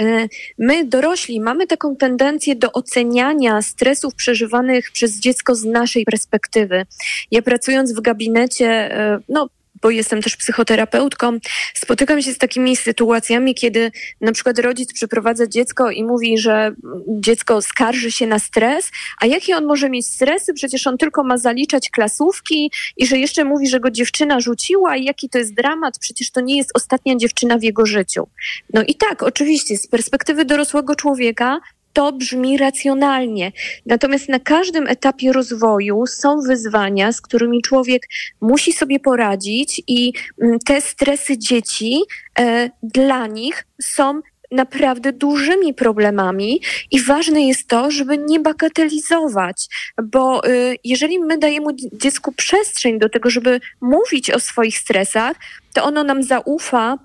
my 0.57 0.85
dorośli 0.85 1.39
mamy 1.41 1.67
taką 1.67 1.95
tendencję 1.95 2.55
do 2.55 2.71
oceniania 2.71 3.61
stresów 3.61 4.15
przeżywanych 4.15 4.91
przez 4.91 5.19
dziecko 5.19 5.55
z 5.55 5.65
naszej 5.65 6.05
perspektywy. 6.05 6.85
Ja 7.31 7.41
pracując 7.41 7.93
w 7.93 8.01
gabinecie, 8.01 8.95
no 9.29 9.49
bo 9.81 9.89
jestem 9.89 10.21
też 10.21 10.37
psychoterapeutką, 10.37 11.37
spotykam 11.73 12.21
się 12.21 12.33
z 12.33 12.37
takimi 12.37 12.75
sytuacjami, 12.75 13.55
kiedy 13.55 13.91
na 14.21 14.31
przykład 14.31 14.59
rodzic 14.59 14.93
przyprowadza 14.93 15.47
dziecko 15.47 15.91
i 15.91 16.03
mówi, 16.03 16.37
że 16.37 16.75
dziecko 17.07 17.61
skarży 17.61 18.11
się 18.11 18.27
na 18.27 18.39
stres, 18.39 18.91
a 19.19 19.25
jaki 19.25 19.53
on 19.53 19.65
może 19.65 19.89
mieć 19.89 20.07
stresy? 20.07 20.53
Przecież 20.53 20.87
on 20.87 20.97
tylko 20.97 21.23
ma 21.23 21.37
zaliczać 21.37 21.89
klasówki 21.89 22.71
i 22.97 23.07
że 23.07 23.17
jeszcze 23.17 23.43
mówi, 23.43 23.67
że 23.67 23.79
go 23.79 23.91
dziewczyna 23.91 24.39
rzuciła 24.39 24.95
i 24.95 25.05
jaki 25.05 25.29
to 25.29 25.37
jest 25.37 25.53
dramat, 25.53 25.99
przecież 25.99 26.31
to 26.31 26.41
nie 26.41 26.57
jest 26.57 26.71
ostatnia 26.73 27.15
dziewczyna 27.15 27.57
w 27.57 27.63
jego 27.63 27.85
życiu. 27.85 28.27
No 28.73 28.83
i 28.83 28.95
tak, 28.95 29.23
oczywiście, 29.23 29.77
z 29.77 29.87
perspektywy 29.87 30.45
dorosłego 30.45 30.95
człowieka 30.95 31.59
to 31.93 32.11
brzmi 32.11 32.57
racjonalnie. 32.57 33.51
Natomiast 33.85 34.29
na 34.29 34.39
każdym 34.39 34.87
etapie 34.87 35.33
rozwoju 35.33 36.07
są 36.07 36.41
wyzwania, 36.41 37.11
z 37.11 37.21
którymi 37.21 37.61
człowiek 37.61 38.07
musi 38.41 38.73
sobie 38.73 38.99
poradzić, 38.99 39.81
i 39.87 40.13
mm, 40.41 40.59
te 40.59 40.81
stresy 40.81 41.37
dzieci 41.37 42.01
e, 42.39 42.69
dla 42.83 43.27
nich 43.27 43.65
są 43.81 44.21
naprawdę 44.51 45.13
dużymi 45.13 45.73
problemami 45.73 46.61
i 46.91 47.01
ważne 47.01 47.47
jest 47.47 47.67
to, 47.67 47.91
żeby 47.91 48.17
nie 48.17 48.39
bagatelizować, 48.39 49.67
bo 50.03 50.47
y, 50.47 50.75
jeżeli 50.83 51.19
my 51.19 51.37
dajemy 51.37 51.67
dziecku 51.93 52.31
przestrzeń 52.31 52.99
do 52.99 53.09
tego, 53.09 53.29
żeby 53.29 53.59
mówić 53.81 54.31
o 54.31 54.39
swoich 54.39 54.77
stresach, 54.77 55.37
to 55.73 55.83
ono 55.83 56.03
nam 56.03 56.23
zaufa, 56.23 56.97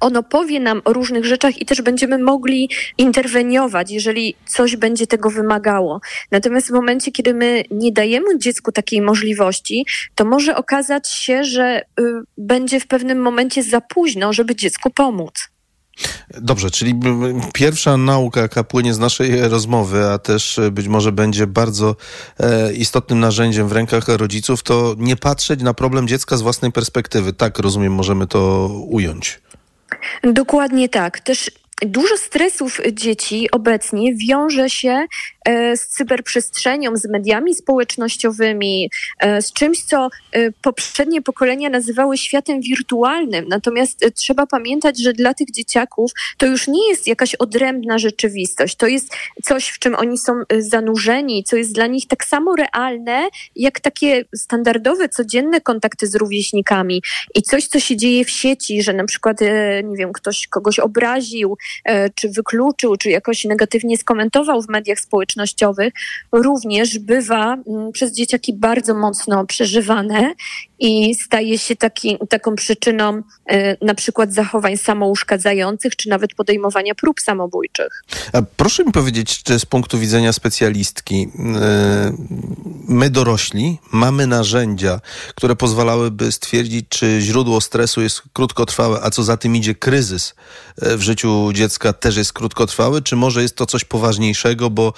ono 0.00 0.22
powie 0.22 0.60
nam 0.60 0.82
o 0.84 0.92
różnych 0.92 1.24
rzeczach 1.24 1.62
i 1.62 1.66
też 1.66 1.82
będziemy 1.82 2.18
mogli 2.18 2.70
interweniować, 2.98 3.90
jeżeli 3.90 4.34
coś 4.46 4.76
będzie 4.76 5.06
tego 5.06 5.30
wymagało. 5.30 6.00
Natomiast 6.30 6.68
w 6.68 6.72
momencie, 6.72 7.12
kiedy 7.12 7.34
my 7.34 7.64
nie 7.70 7.92
dajemy 7.92 8.38
dziecku 8.38 8.72
takiej 8.72 9.00
możliwości, 9.00 9.86
to 10.14 10.24
może 10.24 10.56
okazać 10.56 11.08
się, 11.08 11.44
że 11.44 11.82
y, 12.00 12.04
będzie 12.38 12.80
w 12.80 12.86
pewnym 12.86 13.18
momencie 13.18 13.62
za 13.62 13.80
późno, 13.80 14.32
żeby 14.32 14.56
dziecku 14.56 14.90
pomóc. 14.90 15.48
Dobrze, 16.40 16.70
czyli 16.70 17.00
pierwsza 17.54 17.96
nauka, 17.96 18.40
jaka 18.40 18.64
płynie 18.64 18.94
z 18.94 18.98
naszej 18.98 19.48
rozmowy, 19.48 20.06
a 20.06 20.18
też 20.18 20.58
e, 20.58 20.70
być 20.70 20.88
może 20.88 21.12
będzie 21.12 21.46
bardzo 21.46 21.96
e, 22.40 22.72
istotnym 22.72 23.20
narzędziem 23.20 23.68
w 23.68 23.72
rękach 23.72 24.08
rodziców, 24.08 24.62
to 24.62 24.94
nie 24.98 25.16
patrzeć 25.16 25.62
na 25.62 25.74
problem 25.74 26.08
dziecka 26.08 26.36
z 26.36 26.42
własnej 26.42 26.72
perspektywy. 26.72 27.32
Tak, 27.32 27.58
rozumiem, 27.58 27.92
możemy 27.92 28.26
to 28.26 28.68
ująć. 28.88 29.40
Dokładnie 30.22 30.88
tak. 30.88 31.20
Też 31.20 31.50
Dużo 31.82 32.16
stresów 32.16 32.80
dzieci 32.92 33.50
obecnie 33.50 34.14
wiąże 34.14 34.70
się 34.70 35.06
z 35.76 35.86
cyberprzestrzenią, 35.86 36.96
z 36.96 37.08
mediami 37.08 37.54
społecznościowymi, 37.54 38.90
e, 39.18 39.42
z 39.42 39.52
czymś, 39.52 39.84
co 39.84 40.08
e, 40.32 40.52
poprzednie 40.52 41.22
pokolenia 41.22 41.70
nazywały 41.70 42.18
światem 42.18 42.60
wirtualnym. 42.60 43.44
Natomiast 43.48 44.04
trzeba 44.14 44.46
pamiętać, 44.46 45.02
że 45.02 45.12
dla 45.12 45.34
tych 45.34 45.50
dzieciaków 45.50 46.12
to 46.36 46.46
już 46.46 46.68
nie 46.68 46.88
jest 46.88 47.06
jakaś 47.06 47.34
odrębna 47.34 47.98
rzeczywistość. 47.98 48.76
To 48.76 48.86
jest 48.86 49.14
coś, 49.44 49.68
w 49.68 49.78
czym 49.78 49.94
oni 49.94 50.18
są 50.18 50.32
zanurzeni, 50.58 51.44
co 51.44 51.56
jest 51.56 51.74
dla 51.74 51.86
nich 51.86 52.06
tak 52.06 52.24
samo 52.24 52.56
realne, 52.56 53.28
jak 53.56 53.80
takie 53.80 54.24
standardowe, 54.34 55.08
codzienne 55.08 55.60
kontakty 55.60 56.06
z 56.06 56.14
rówieśnikami. 56.14 57.02
I 57.34 57.42
coś, 57.42 57.66
co 57.66 57.80
się 57.80 57.96
dzieje 57.96 58.24
w 58.24 58.30
sieci, 58.30 58.82
że 58.82 58.92
na 58.92 59.04
przykład, 59.04 59.40
nie 59.84 59.96
wiem, 59.96 60.12
ktoś 60.12 60.46
kogoś 60.46 60.78
obraził, 60.78 61.56
E, 61.84 62.10
czy 62.10 62.28
wykluczył, 62.28 62.96
czy 62.96 63.10
jakoś 63.10 63.44
negatywnie 63.44 63.98
skomentował 63.98 64.62
w 64.62 64.68
mediach 64.68 65.00
społecznościowych, 65.00 65.37
również 66.32 66.98
bywa 66.98 67.56
mm, 67.68 67.92
przez 67.92 68.12
dzieciaki 68.12 68.52
bardzo 68.52 68.94
mocno 68.94 69.46
przeżywane 69.46 70.34
i 70.78 71.14
staje 71.14 71.58
się 71.58 71.76
taki, 71.76 72.18
taką 72.28 72.54
przyczyną 72.54 73.22
e, 73.46 73.84
na 73.86 73.94
przykład 73.94 74.34
zachowań 74.34 74.76
samouszkadzających, 74.76 75.96
czy 75.96 76.08
nawet 76.08 76.34
podejmowania 76.34 76.94
prób 76.94 77.20
samobójczych. 77.20 78.04
A 78.32 78.42
proszę 78.56 78.84
mi 78.84 78.92
powiedzieć, 78.92 79.42
czy 79.42 79.58
z 79.58 79.66
punktu 79.66 79.98
widzenia 79.98 80.32
specjalistki, 80.32 81.28
e, 81.60 82.12
my 82.88 83.10
dorośli 83.10 83.78
mamy 83.92 84.26
narzędzia, 84.26 85.00
które 85.34 85.56
pozwalałyby 85.56 86.32
stwierdzić, 86.32 86.86
czy 86.88 87.18
źródło 87.20 87.60
stresu 87.60 88.02
jest 88.02 88.22
krótkotrwałe, 88.32 89.00
a 89.02 89.10
co 89.10 89.22
za 89.22 89.36
tym 89.36 89.56
idzie 89.56 89.74
kryzys 89.74 90.34
w 90.82 91.00
życiu 91.00 91.52
dziecka 91.52 91.92
też 91.92 92.16
jest 92.16 92.32
krótkotrwały, 92.32 93.02
czy 93.02 93.16
może 93.16 93.42
jest 93.42 93.56
to 93.56 93.66
coś 93.66 93.84
poważniejszego, 93.84 94.70
bo 94.70 94.92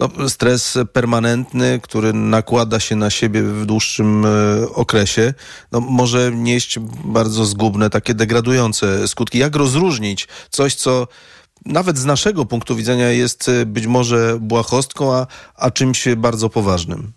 no, 0.00 0.28
stres 0.28 0.78
permanentny, 0.92 1.80
który 1.82 2.12
nakłada 2.12 2.80
się 2.80 2.96
na 2.96 3.10
siebie 3.10 3.42
w 3.42 3.66
dłuższym 3.66 4.24
e, 4.26 4.28
okresie, 4.74 5.25
no, 5.72 5.80
może 5.80 6.32
nieść 6.34 6.78
bardzo 7.04 7.44
zgubne, 7.44 7.90
takie 7.90 8.14
degradujące 8.14 9.08
skutki. 9.08 9.38
Jak 9.38 9.56
rozróżnić 9.56 10.28
coś, 10.50 10.74
co 10.74 11.08
nawet 11.64 11.98
z 11.98 12.04
naszego 12.04 12.46
punktu 12.46 12.76
widzenia 12.76 13.10
jest 13.10 13.48
e, 13.48 13.66
być 13.66 13.86
może 13.86 14.38
błahostką, 14.40 15.14
a, 15.14 15.26
a 15.54 15.70
czymś 15.70 16.08
bardzo 16.16 16.50
poważnym? 16.50 17.12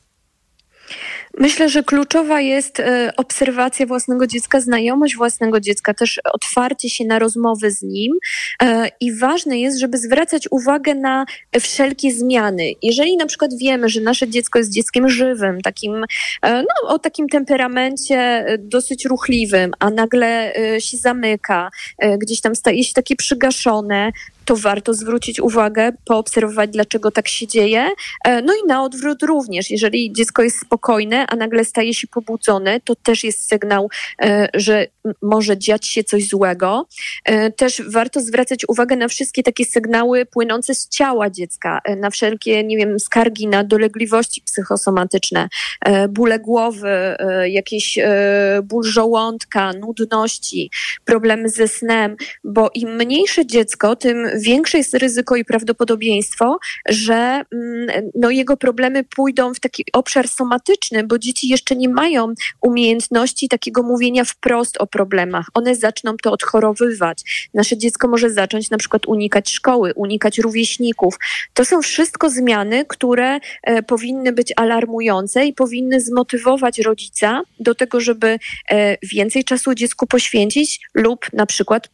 Myślę, 1.39 1.69
że 1.69 1.83
kluczowa 1.83 2.41
jest 2.41 2.79
e, 2.79 3.13
obserwacja 3.17 3.85
własnego 3.85 4.27
dziecka, 4.27 4.61
znajomość 4.61 5.15
własnego 5.15 5.59
dziecka, 5.59 5.93
też 5.93 6.19
otwarcie 6.33 6.89
się 6.89 7.05
na 7.05 7.19
rozmowy 7.19 7.71
z 7.71 7.81
nim 7.81 8.13
e, 8.63 8.91
i 8.99 9.15
ważne 9.15 9.59
jest, 9.59 9.79
żeby 9.79 9.97
zwracać 9.97 10.47
uwagę 10.51 10.95
na 10.95 11.25
wszelkie 11.59 12.11
zmiany. 12.11 12.71
Jeżeli 12.83 13.17
na 13.17 13.25
przykład 13.25 13.51
wiemy, 13.57 13.89
że 13.89 14.01
nasze 14.01 14.27
dziecko 14.27 14.59
jest 14.59 14.73
dzieckiem 14.73 15.09
żywym, 15.09 15.61
takim, 15.61 16.03
e, 16.41 16.61
no, 16.61 16.89
o 16.89 16.99
takim 16.99 17.29
temperamencie 17.29 18.45
dosyć 18.59 19.05
ruchliwym, 19.05 19.71
a 19.79 19.89
nagle 19.89 20.53
się 20.79 20.97
zamyka, 20.97 21.69
gdzieś 22.17 22.41
tam 22.41 22.55
staje 22.55 22.83
się 22.83 22.93
takie 22.93 23.15
przygaszone, 23.15 24.11
to 24.49 24.55
warto 24.55 24.93
zwrócić 24.93 25.39
uwagę, 25.39 25.91
poobserwować, 26.05 26.69
dlaczego 26.69 27.11
tak 27.11 27.27
się 27.27 27.47
dzieje. 27.47 27.87
E, 28.25 28.41
no 28.41 28.53
i 28.53 28.67
na 28.67 28.83
odwrót 28.83 29.23
również. 29.23 29.69
Jeżeli 29.71 30.13
dziecko 30.13 30.43
jest 30.43 30.59
spokojne, 30.59 31.27
a 31.27 31.35
nagle 31.35 31.65
staje 31.65 31.93
się 31.93 32.07
pobudzone, 32.07 32.79
to 32.79 32.95
też 32.95 33.23
jest 33.23 33.49
sygnał, 33.49 33.89
e, 34.21 34.49
że 34.53 34.87
może 35.21 35.57
dziać 35.57 35.87
się 35.87 36.03
coś 36.03 36.27
złego. 36.27 36.87
E, 37.25 37.51
też 37.51 37.81
warto 37.89 38.21
zwracać 38.21 38.65
uwagę 38.67 38.95
na 38.95 39.07
wszystkie 39.07 39.43
takie 39.43 39.65
sygnały 39.65 40.25
płynące 40.25 40.75
z 40.75 40.89
ciała 40.89 41.29
dziecka, 41.29 41.81
na 41.97 42.09
wszelkie, 42.09 42.63
nie 42.63 42.77
wiem, 42.77 42.99
skargi 42.99 43.47
na 43.47 43.63
dolegliwości 43.63 44.41
psychosomatyczne, 44.41 45.49
bóle 46.09 46.39
głowy, 46.39 47.17
jakieś 47.45 47.99
ból 48.63 48.83
żołądka, 48.83 49.73
nudności, 49.73 50.71
problemy 51.05 51.49
ze 51.49 51.67
snem, 51.67 52.15
bo 52.43 52.69
im 52.73 52.95
mniejsze 52.95 53.45
dziecko, 53.45 53.95
tym 53.95 54.38
większe 54.39 54.77
jest 54.77 54.93
ryzyko 54.93 55.35
i 55.35 55.45
prawdopodobieństwo, 55.45 56.59
że 56.89 57.41
mm, 57.53 58.11
no, 58.15 58.29
jego 58.29 58.57
problemy 58.57 59.03
pójdą 59.03 59.53
w 59.53 59.59
taki 59.59 59.83
obszar 59.93 60.27
somatyczny, 60.27 61.03
bo 61.03 61.19
dzieci 61.19 61.47
jeszcze 61.47 61.75
nie 61.75 61.89
mają 61.89 62.33
umiejętności 62.61 63.49
takiego 63.49 63.83
mówienia 63.83 64.25
wprost 64.25 64.77
o 64.77 64.87
problemach. 64.87 65.47
One 65.53 65.75
zaczną 65.75 66.17
to 66.23 66.31
odchorowywać. 66.31 67.49
Nasze 67.53 67.77
dziecko 67.77 68.07
może 68.07 68.29
zacząć 68.29 68.69
na 68.69 68.77
przykład 68.77 69.05
unikać 69.05 69.49
szkoły, 69.49 69.93
unikać 69.95 70.37
rówieśników. 70.37 71.15
To 71.53 71.65
są 71.65 71.81
wszystko 71.81 72.29
zmiany, 72.29 72.85
które 72.85 73.39
e, 73.63 73.83
powinny 73.83 74.33
być 74.33 74.53
alarmujące 74.55 75.45
i 75.45 75.53
powinny 75.53 76.01
zmotywować 76.01 76.79
rodzica 76.79 77.41
do 77.59 77.75
tego, 77.75 77.99
żeby 77.99 78.39
e, 78.69 78.97
więcej 79.03 79.43
czasu 79.43 79.73
dziecku 79.73 80.07
poświęcić 80.07 80.79
lub 80.93 81.25
na 81.33 81.45
przykład 81.45 81.89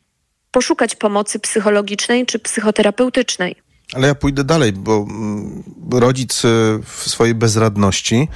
poszukać 0.55 0.95
pomocy 0.95 1.39
psychologicznej 1.39 2.25
czy 2.25 2.39
psychoterapeutycznej. 2.39 3.55
Ale 3.93 4.07
ja 4.07 4.15
pójdę 4.15 4.43
dalej, 4.43 4.73
bo 4.73 5.05
mm, 5.09 5.63
rodzic 5.91 6.45
y, 6.45 6.47
w 6.85 7.03
swojej 7.09 7.35
bezradności 7.35 8.27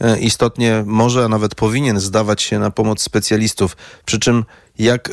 y, 0.00 0.18
istotnie 0.18 0.82
może, 0.86 1.24
a 1.24 1.28
nawet 1.28 1.54
powinien 1.54 2.00
zdawać 2.00 2.42
się 2.42 2.58
na 2.58 2.70
pomoc 2.70 3.02
specjalistów. 3.02 3.76
Przy 4.04 4.18
czym 4.18 4.44
jak 4.78 5.12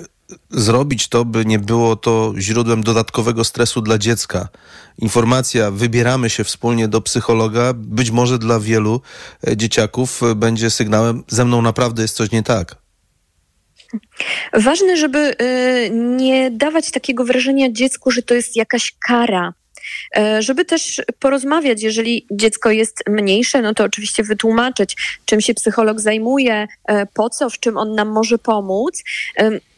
zrobić 0.50 1.08
to, 1.08 1.26
by 1.26 1.46
nie 1.46 1.60
było 1.60 1.96
to 1.96 2.34
źródłem 2.38 2.84
dodatkowego 2.84 3.44
stresu 3.44 3.82
dla 3.82 3.98
dziecka. 3.98 4.48
Informacja, 4.98 5.72
wybieramy 5.72 6.30
się 6.30 6.44
wspólnie 6.44 6.88
do 6.88 7.02
psychologa, 7.02 7.74
być 7.74 8.12
może 8.12 8.40
dla 8.40 8.60
wielu 8.60 9.02
y, 9.48 9.58
dzieciaków 9.58 10.22
będzie 10.36 10.70
sygnałem, 10.70 11.24
ze 11.28 11.46
mną 11.46 11.62
naprawdę 11.62 12.02
jest 12.02 12.16
coś 12.16 12.32
nie 12.32 12.44
tak. 12.44 12.85
Ważne, 14.54 14.98
żeby 14.98 15.36
y, 15.42 15.90
nie 15.94 16.52
dawać 16.52 16.92
takiego 16.92 17.26
wrażenia 17.26 17.72
dziecku, 17.72 18.12
że 18.12 18.22
to 18.22 18.34
jest 18.34 18.56
jakaś 18.56 18.96
kara. 19.08 19.54
E, 20.18 20.42
żeby 20.42 20.66
też 20.66 21.02
porozmawiać, 21.20 21.84
jeżeli 21.84 22.28
dziecko 22.32 22.72
jest 22.72 23.04
mniejsze, 23.10 23.62
no 23.62 23.74
to 23.74 23.84
oczywiście 23.84 24.24
wytłumaczyć, 24.24 24.96
czym 25.26 25.42
się 25.42 25.54
psycholog 25.54 26.00
zajmuje, 26.00 26.68
e, 26.86 27.06
po 27.06 27.30
co, 27.30 27.50
w 27.50 27.60
czym 27.60 27.78
on 27.78 27.96
nam 27.96 28.08
może 28.08 28.38
pomóc. 28.38 29.04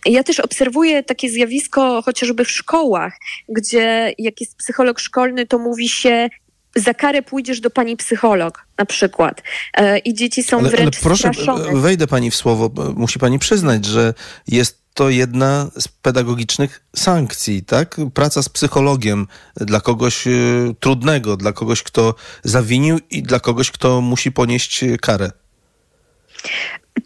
Ja 0.05 0.23
też 0.23 0.39
obserwuję 0.39 1.03
takie 1.03 1.29
zjawisko 1.29 2.01
chociażby 2.01 2.45
w 2.45 2.51
szkołach, 2.51 3.13
gdzie 3.49 4.13
jak 4.17 4.41
jest 4.41 4.57
psycholog 4.57 4.99
szkolny, 4.99 5.47
to 5.47 5.59
mówi 5.59 5.89
się 5.89 6.29
za 6.77 6.93
karę 6.93 7.21
pójdziesz 7.21 7.59
do 7.59 7.69
pani 7.69 7.97
psycholog 7.97 8.65
na 8.77 8.85
przykład. 8.85 9.43
E, 9.73 9.97
I 9.97 10.13
dzieci 10.13 10.43
są 10.43 10.59
ale, 10.59 10.69
wręcz 10.69 10.95
ale 10.95 11.03
proszę, 11.03 11.33
straszone. 11.33 11.81
wejdę 11.81 12.07
pani 12.07 12.31
w 12.31 12.35
słowo. 12.35 12.71
Musi 12.95 13.19
pani 13.19 13.39
przyznać, 13.39 13.85
że 13.85 14.13
jest 14.47 14.87
to 14.93 15.09
jedna 15.09 15.71
z 15.79 15.87
pedagogicznych 15.87 16.83
sankcji, 16.95 17.63
tak? 17.63 17.97
Praca 18.13 18.43
z 18.43 18.49
psychologiem 18.49 19.27
dla 19.55 19.81
kogoś 19.81 20.27
y, 20.27 20.75
trudnego, 20.79 21.37
dla 21.37 21.53
kogoś, 21.53 21.83
kto 21.83 22.15
zawinił 22.43 22.99
i 23.09 23.23
dla 23.23 23.39
kogoś, 23.39 23.71
kto 23.71 24.01
musi 24.01 24.31
ponieść 24.31 24.85
karę. 25.01 25.31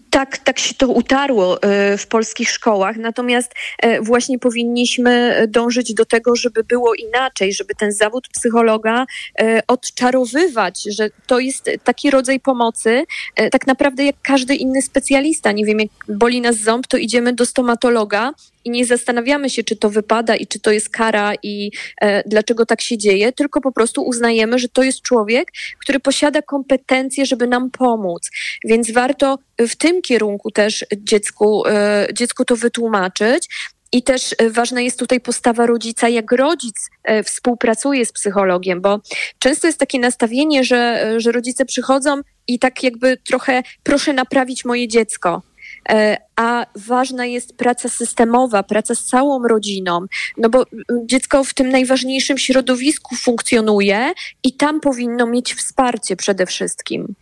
Tak, 0.09 0.37
tak 0.37 0.59
się 0.59 0.75
to 0.75 0.87
utarło 0.87 1.63
e, 1.63 1.97
w 1.97 2.07
polskich 2.07 2.49
szkołach, 2.49 2.97
natomiast 2.97 3.53
e, 3.79 4.01
właśnie 4.01 4.39
powinniśmy 4.39 5.45
dążyć 5.47 5.93
do 5.93 6.05
tego, 6.05 6.35
żeby 6.35 6.63
było 6.63 6.93
inaczej, 6.93 7.53
żeby 7.53 7.75
ten 7.75 7.91
zawód 7.91 8.27
psychologa 8.27 9.05
e, 9.39 9.61
odczarowywać, 9.67 10.83
że 10.97 11.09
to 11.27 11.39
jest 11.39 11.69
taki 11.83 12.09
rodzaj 12.09 12.39
pomocy, 12.39 13.03
tak 13.51 13.67
naprawdę 13.67 14.05
jak 14.05 14.15
każdy 14.21 14.55
inny 14.55 14.81
specjalista. 14.81 15.51
Nie 15.51 15.65
wiem, 15.65 15.79
jak 15.79 15.89
boli 16.07 16.41
nas 16.41 16.57
ząb, 16.57 16.87
to 16.87 16.97
idziemy 16.97 17.33
do 17.33 17.45
stomatologa, 17.45 18.33
i 18.65 18.69
nie 18.69 18.85
zastanawiamy 18.85 19.49
się, 19.49 19.63
czy 19.63 19.75
to 19.75 19.89
wypada 19.89 20.35
i 20.35 20.47
czy 20.47 20.59
to 20.59 20.71
jest 20.71 20.89
kara 20.89 21.33
i 21.43 21.71
e, 22.01 22.29
dlaczego 22.29 22.65
tak 22.65 22.81
się 22.81 22.97
dzieje, 22.97 23.31
tylko 23.31 23.61
po 23.61 23.71
prostu 23.71 24.03
uznajemy, 24.03 24.59
że 24.59 24.69
to 24.69 24.83
jest 24.83 25.01
człowiek, 25.01 25.51
który 25.79 25.99
posiada 25.99 26.41
kompetencje, 26.41 27.25
żeby 27.25 27.47
nam 27.47 27.71
pomóc. 27.71 28.29
Więc 28.63 28.91
warto 28.91 29.37
w 29.59 29.75
tym 29.75 30.01
kierunku 30.01 30.51
też 30.51 30.85
dziecku, 30.97 31.67
e, 31.67 32.07
dziecku 32.13 32.45
to 32.45 32.55
wytłumaczyć. 32.55 33.47
I 33.93 34.03
też 34.03 34.35
e, 34.37 34.49
ważna 34.49 34.81
jest 34.81 34.99
tutaj 34.99 35.21
postawa 35.21 35.65
rodzica, 35.65 36.09
jak 36.09 36.31
rodzic 36.31 36.89
e, 37.03 37.23
współpracuje 37.23 38.05
z 38.05 38.11
psychologiem, 38.11 38.81
bo 38.81 38.99
często 39.39 39.67
jest 39.67 39.79
takie 39.79 39.99
nastawienie, 39.99 40.63
że, 40.63 41.13
że 41.17 41.31
rodzice 41.31 41.65
przychodzą 41.65 42.21
i 42.47 42.59
tak 42.59 42.83
jakby 42.83 43.17
trochę 43.17 43.63
proszę 43.83 44.13
naprawić 44.13 44.65
moje 44.65 44.87
dziecko. 44.87 45.41
E, 45.89 46.17
a 46.35 46.65
ważna 46.75 47.25
jest 47.25 47.57
praca 47.57 47.89
systemowa, 47.89 48.63
praca 48.63 48.95
z 48.95 49.03
całą 49.03 49.47
rodziną, 49.47 50.05
no 50.37 50.49
bo 50.49 50.65
dziecko 51.05 51.43
w 51.43 51.53
tym 51.53 51.69
najważniejszym 51.69 52.37
środowisku 52.37 53.15
funkcjonuje 53.15 54.13
i 54.43 54.53
tam 54.53 54.79
powinno 54.79 55.27
mieć 55.27 55.53
wsparcie 55.53 56.15
przede 56.15 56.45
wszystkim. 56.45 57.15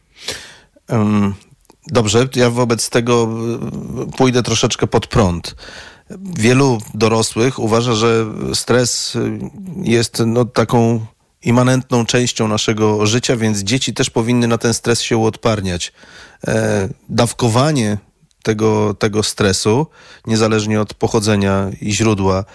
Um, 0.90 1.34
dobrze, 1.88 2.28
ja 2.36 2.50
wobec 2.50 2.90
tego 2.90 3.30
y, 4.08 4.18
pójdę 4.18 4.44
troszeczkę 4.44 4.88
pod 4.88 5.08
prąd. 5.08 5.56
Wielu 6.38 6.78
dorosłych 6.94 7.60
uważa, 7.60 7.94
że 7.94 8.26
stres 8.54 9.16
y, 9.16 9.40
jest 9.84 10.24
no, 10.26 10.46
taką 10.46 11.06
immanentną 11.44 12.06
częścią 12.06 12.48
naszego 12.48 13.06
życia, 13.06 13.38
więc 13.38 13.60
dzieci 13.60 13.94
też 13.94 14.10
powinny 14.10 14.48
na 14.48 14.58
ten 14.58 14.74
stres 14.74 15.02
się 15.02 15.18
uodparniać. 15.18 15.94
E, 16.48 16.90
dawkowanie 17.10 17.98
tego, 18.44 18.94
tego 18.94 19.24
stresu, 19.24 19.88
niezależnie 20.28 20.82
od 20.82 20.94
pochodzenia 20.94 21.72
i 21.82 21.92
źródła 21.94 22.46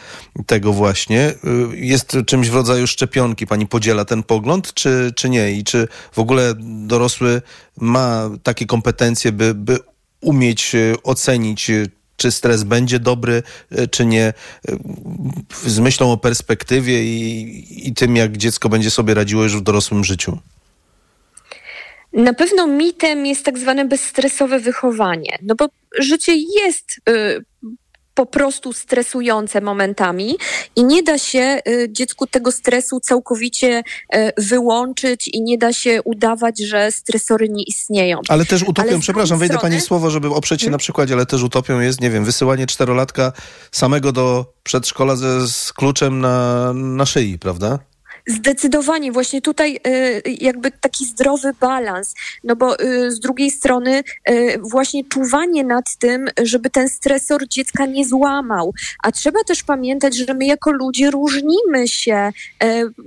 tego 0.47 0.73
właśnie, 0.73 1.35
y, 1.73 1.77
jest 1.77 2.17
czymś 2.27 2.51
w 2.51 2.55
rodzaju 2.55 2.87
szczepionki. 2.87 3.47
Pani 3.47 3.67
podziela 3.67 4.05
ten 4.05 4.23
pogląd, 4.23 4.75
czy, 4.75 5.13
czy 5.17 5.31
nie? 5.31 5.53
I 5.53 5.65
czy 5.65 5.89
w 6.13 6.19
ogóle 6.19 6.55
dorosły 6.87 7.43
ma 7.81 8.31
takie 8.43 8.67
kompetencje, 8.67 9.33
by, 9.33 9.55
by 9.55 9.79
umieć 10.21 10.75
y, 10.75 10.95
ocenić, 11.03 11.71
y, 11.71 11.91
czy 12.17 12.33
stres 12.33 12.63
będzie 12.63 12.99
dobry, 12.99 13.43
czy 13.91 14.07
nie, 14.07 14.33
z 15.67 15.79
myślą 15.79 16.13
o 16.13 16.17
perspektywie 16.17 17.05
i, 17.05 17.89
i 17.89 17.95
tym, 17.95 18.17
jak 18.17 18.37
dziecko 18.37 18.69
będzie 18.69 18.91
sobie 18.91 19.15
radziło 19.15 19.43
już 19.43 19.57
w 19.57 19.61
dorosłym 19.61 20.05
życiu? 20.05 20.39
Na 22.15 22.35
pewno 22.35 22.67
mitem 22.67 23.27
jest 23.27 23.45
tak 23.45 23.59
zwane 23.59 23.85
bezstresowe 23.85 24.59
wychowanie, 24.59 25.39
no 25.43 25.55
bo 25.55 25.67
życie 25.99 26.35
jest 26.35 27.01
y, 27.09 27.45
po 28.15 28.27
prostu 28.27 28.73
stresujące 28.73 29.61
momentami 29.61 30.37
i 30.77 30.85
nie 30.85 31.03
da 31.03 31.19
się 31.19 31.61
y, 31.69 31.89
dziecku 31.91 32.27
tego 32.27 32.53
stresu 32.53 33.01
całkowicie 33.01 33.83
y, 34.15 34.33
wyłączyć 34.39 35.29
i 35.29 35.43
nie 35.43 35.59
da 35.59 35.73
się 35.73 36.03
udawać, 36.03 36.61
że 36.61 36.93
stresory 36.93 37.49
nie 37.49 37.63
istnieją. 37.63 38.21
Ale 38.29 38.45
też 38.45 38.63
utopią, 38.63 38.89
ale 38.89 38.99
przepraszam, 38.99 39.39
wejdę 39.39 39.55
strony... 39.55 39.75
pani 39.75 39.81
słowo, 39.81 40.11
żeby 40.11 40.29
oprzeć 40.29 40.61
się 40.61 40.65
hmm? 40.65 40.73
na 40.73 40.79
przykładzie, 40.79 41.15
ale 41.15 41.27
też 41.27 41.43
utopią 41.43 41.81
jest, 41.81 42.01
nie 42.01 42.11
wiem, 42.11 42.25
wysyłanie 42.25 42.67
czterolatka 42.67 43.33
samego 43.73 44.13
do 44.13 44.47
przedszkola 44.63 45.17
ze, 45.17 45.49
z 45.49 45.73
kluczem 45.73 46.21
na, 46.21 46.73
na 46.75 47.07
szyi, 47.07 47.39
prawda? 47.39 47.79
Zdecydowanie, 48.27 49.13
właśnie 49.13 49.43
tutaj 49.43 49.81
y, 49.87 50.23
jakby 50.41 50.71
taki 50.71 51.07
zdrowy 51.07 51.53
balans, 51.61 52.15
no 52.45 52.57
bo 52.57 52.81
y, 52.81 53.11
z 53.11 53.21
drugiej 53.21 53.51
strony 53.51 54.03
y, 54.31 54.59
właśnie 54.71 55.05
czuwanie 55.05 55.65
nad 55.65 55.97
tym, 55.97 56.29
żeby 56.43 56.71
ten 56.71 56.89
stresor 56.89 57.49
dziecka 57.49 57.87
nie 57.87 58.07
złamał, 58.07 58.75
a 59.03 59.13
trzeba 59.13 59.45
też 59.45 59.63
pamiętać, 59.63 60.17
że 60.17 60.35
my 60.35 60.47
jako 60.47 60.73
ludzie 60.73 61.11
różnimy 61.11 61.89
się, 61.89 62.31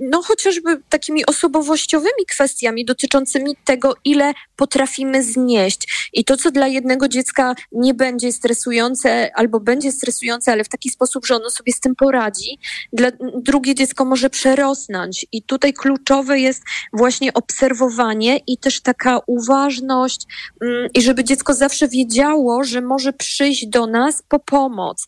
no 0.00 0.22
chociażby 0.22 0.80
takimi 0.88 1.26
osobowościowymi 1.26 2.26
kwestiami 2.28 2.84
dotyczącymi 2.84 3.56
tego, 3.64 3.94
ile 4.04 4.32
potrafimy 4.56 5.22
znieść. 5.22 6.10
I 6.12 6.24
to, 6.24 6.36
co 6.36 6.50
dla 6.50 6.66
jednego 6.66 7.08
dziecka 7.08 7.54
nie 7.72 7.94
będzie 7.94 8.32
stresujące 8.32 9.30
albo 9.34 9.60
będzie 9.60 9.92
stresujące, 9.92 10.52
ale 10.52 10.64
w 10.64 10.68
taki 10.68 10.90
sposób, 10.90 11.26
że 11.26 11.36
ono 11.36 11.50
sobie 11.50 11.72
z 11.72 11.80
tym 11.80 11.94
poradzi, 11.96 12.58
dla 12.92 13.10
drugie 13.34 13.74
dziecko 13.74 14.04
może 14.04 14.30
przerosnąć 14.30 15.07
i 15.32 15.42
tutaj 15.42 15.72
kluczowe 15.72 16.40
jest 16.40 16.62
właśnie 16.92 17.34
obserwowanie 17.34 18.40
i 18.46 18.58
też 18.58 18.80
taka 18.80 19.20
uważność, 19.26 20.26
mm, 20.62 20.88
i 20.94 21.02
żeby 21.02 21.24
dziecko 21.24 21.54
zawsze 21.54 21.88
wiedziało, 21.88 22.64
że 22.64 22.80
może 22.80 23.12
przyjść 23.12 23.66
do 23.66 23.86
nas 23.86 24.22
po 24.28 24.38
pomoc. 24.38 25.06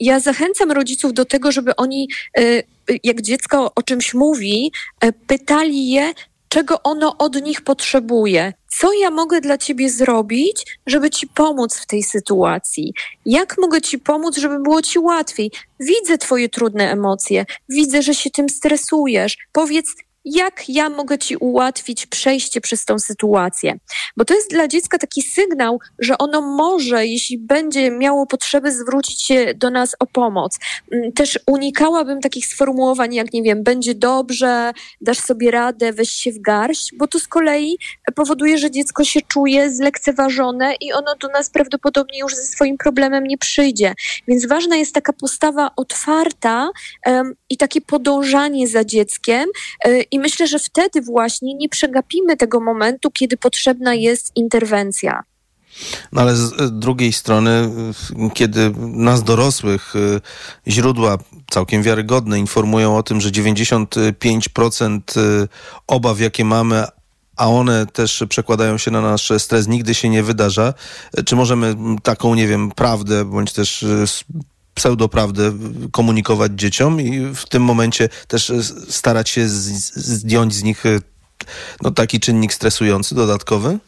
Ja 0.00 0.20
zachęcam 0.20 0.72
rodziców 0.72 1.12
do 1.12 1.24
tego, 1.24 1.52
żeby 1.52 1.76
oni, 1.76 2.08
y, 2.38 2.64
jak 3.04 3.22
dziecko 3.22 3.72
o 3.74 3.82
czymś 3.82 4.14
mówi, 4.14 4.72
y, 5.04 5.12
pytali 5.26 5.90
je, 5.90 6.12
czego 6.52 6.82
ono 6.82 7.18
od 7.18 7.42
nich 7.42 7.60
potrzebuje. 7.60 8.52
Co 8.68 8.92
ja 8.92 9.10
mogę 9.10 9.40
dla 9.40 9.58
ciebie 9.58 9.90
zrobić, 9.90 10.78
żeby 10.86 11.10
ci 11.10 11.26
pomóc 11.26 11.78
w 11.78 11.86
tej 11.86 12.02
sytuacji? 12.02 12.94
Jak 13.26 13.56
mogę 13.58 13.80
ci 13.80 13.98
pomóc, 13.98 14.36
żeby 14.36 14.58
było 14.60 14.82
ci 14.82 14.98
łatwiej? 14.98 15.50
Widzę 15.80 16.18
twoje 16.18 16.48
trudne 16.48 16.90
emocje, 16.90 17.44
widzę, 17.68 18.02
że 18.02 18.14
się 18.14 18.30
tym 18.30 18.48
stresujesz. 18.48 19.36
Powiedz, 19.52 19.86
jak 20.24 20.68
ja 20.68 20.88
mogę 20.88 21.18
ci 21.18 21.36
ułatwić 21.36 22.06
przejście 22.06 22.60
przez 22.60 22.84
tą 22.84 22.98
sytuację. 22.98 23.78
Bo 24.16 24.24
to 24.24 24.34
jest 24.34 24.50
dla 24.50 24.68
dziecka 24.68 24.98
taki 24.98 25.22
sygnał, 25.22 25.78
że 25.98 26.18
ono 26.18 26.40
może, 26.40 27.06
jeśli 27.06 27.38
będzie 27.38 27.90
miało 27.90 28.26
potrzeby, 28.26 28.72
zwrócić 28.72 29.22
się 29.22 29.54
do 29.54 29.70
nas 29.70 29.96
o 29.98 30.06
pomoc. 30.06 30.58
Mm, 30.92 31.12
też 31.12 31.38
unikałabym 31.46 32.20
takich 32.20 32.46
sformułowań, 32.46 33.14
jak 33.14 33.32
nie 33.32 33.42
wiem, 33.42 33.62
będzie 33.62 33.94
dobrze, 33.94 34.72
dasz 35.00 35.18
sobie 35.18 35.50
radę, 35.50 35.92
weź 35.92 36.10
się 36.10 36.32
w 36.32 36.40
garść, 36.40 36.90
bo 36.98 37.06
to 37.06 37.18
z 37.18 37.28
kolei 37.28 37.78
powoduje, 38.14 38.58
że 38.58 38.70
dziecko 38.70 39.04
się 39.04 39.20
czuje 39.28 39.70
zlekceważone 39.70 40.74
i 40.80 40.92
ono 40.92 41.16
do 41.20 41.28
nas 41.28 41.50
prawdopodobnie 41.50 42.18
już 42.18 42.34
ze 42.34 42.44
swoim 42.44 42.76
problemem 42.76 43.24
nie 43.24 43.38
przyjdzie. 43.38 43.94
Więc 44.28 44.46
ważna 44.46 44.76
jest 44.76 44.94
taka 44.94 45.12
postawa 45.12 45.70
otwarta 45.76 46.70
um, 47.06 47.34
i 47.50 47.56
takie 47.56 47.80
podążanie 47.80 48.68
za 48.68 48.84
dzieckiem. 48.84 49.48
I 50.12 50.18
myślę, 50.18 50.46
że 50.46 50.58
wtedy 50.58 51.02
właśnie 51.02 51.54
nie 51.54 51.68
przegapimy 51.68 52.36
tego 52.36 52.60
momentu, 52.60 53.10
kiedy 53.10 53.36
potrzebna 53.36 53.94
jest 53.94 54.32
interwencja. 54.36 55.22
No 56.12 56.20
ale 56.20 56.36
z 56.36 56.78
drugiej 56.78 57.12
strony, 57.12 57.70
kiedy 58.34 58.72
nas 58.78 59.22
dorosłych 59.22 59.96
y, 59.96 60.20
źródła 60.68 61.18
całkiem 61.50 61.82
wiarygodne 61.82 62.38
informują 62.38 62.96
o 62.96 63.02
tym, 63.02 63.20
że 63.20 63.30
95% 63.30 65.00
y, 65.16 65.48
obaw, 65.86 66.20
jakie 66.20 66.44
mamy, 66.44 66.84
a 67.36 67.48
one 67.48 67.86
też 67.86 68.24
przekładają 68.28 68.78
się 68.78 68.90
na 68.90 69.00
nasz 69.00 69.32
stres, 69.38 69.68
nigdy 69.68 69.94
się 69.94 70.08
nie 70.08 70.22
wydarza. 70.22 70.74
Czy 71.26 71.36
możemy 71.36 71.74
taką, 72.02 72.34
nie 72.34 72.48
wiem, 72.48 72.70
prawdę, 72.70 73.24
bądź 73.24 73.52
też 73.52 73.82
y, 73.82 74.04
pseudoprawdę 74.74 75.52
komunikować 75.92 76.52
dzieciom 76.54 77.00
i 77.00 77.34
w 77.34 77.48
tym 77.48 77.62
momencie 77.62 78.08
też 78.28 78.52
starać 78.88 79.28
się 79.28 79.48
zdjąć 79.48 80.54
z 80.54 80.62
nich 80.62 80.86
e, 80.86 80.98
no, 81.82 81.90
taki 81.90 82.20
czynnik 82.20 82.54
stresujący 82.54 83.14
dodatkowy? 83.14 83.78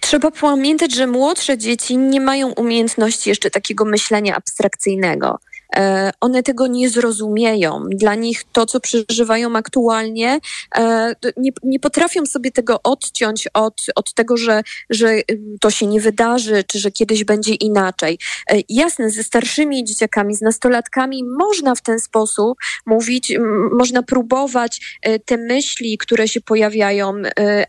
Trzeba 0.00 0.30
pamiętać, 0.30 0.94
że 0.94 1.06
młodsze 1.06 1.58
dzieci 1.58 1.96
nie 1.96 2.20
mają 2.20 2.48
umiejętności 2.48 3.30
jeszcze 3.30 3.50
takiego 3.50 3.84
myślenia 3.84 4.36
abstrakcyjnego. 4.36 5.38
E, 5.76 6.10
one 6.20 6.42
tego 6.42 6.66
nie 6.66 6.90
zrozumieją. 6.90 7.84
Dla 7.90 8.14
nich 8.14 8.44
to, 8.52 8.66
co 8.66 8.80
przeżywają 8.80 9.56
aktualnie, 9.56 10.40
e, 10.76 11.14
nie, 11.36 11.50
nie 11.62 11.80
potrafią 11.80 12.26
sobie 12.26 12.50
tego 12.50 12.80
odciąć 12.82 13.48
od, 13.54 13.86
od 13.94 14.14
tego, 14.14 14.36
że, 14.36 14.62
że 14.90 15.20
to 15.60 15.70
się 15.70 15.86
nie 15.86 16.00
wydarzy, 16.00 16.64
czy 16.66 16.78
że 16.78 16.90
kiedyś 16.90 17.24
będzie 17.24 17.54
inaczej. 17.54 18.18
E, 18.50 18.56
jasne, 18.68 19.10
ze 19.10 19.22
starszymi 19.22 19.84
dzieciakami, 19.84 20.34
z 20.34 20.40
nastolatkami 20.40 21.24
można 21.24 21.74
w 21.74 21.82
ten 21.82 22.00
sposób 22.00 22.58
mówić, 22.86 23.32
można 23.72 24.02
próbować 24.02 25.00
te 25.24 25.36
myśli, 25.36 25.98
które 25.98 26.28
się 26.28 26.40
pojawiają 26.40 27.12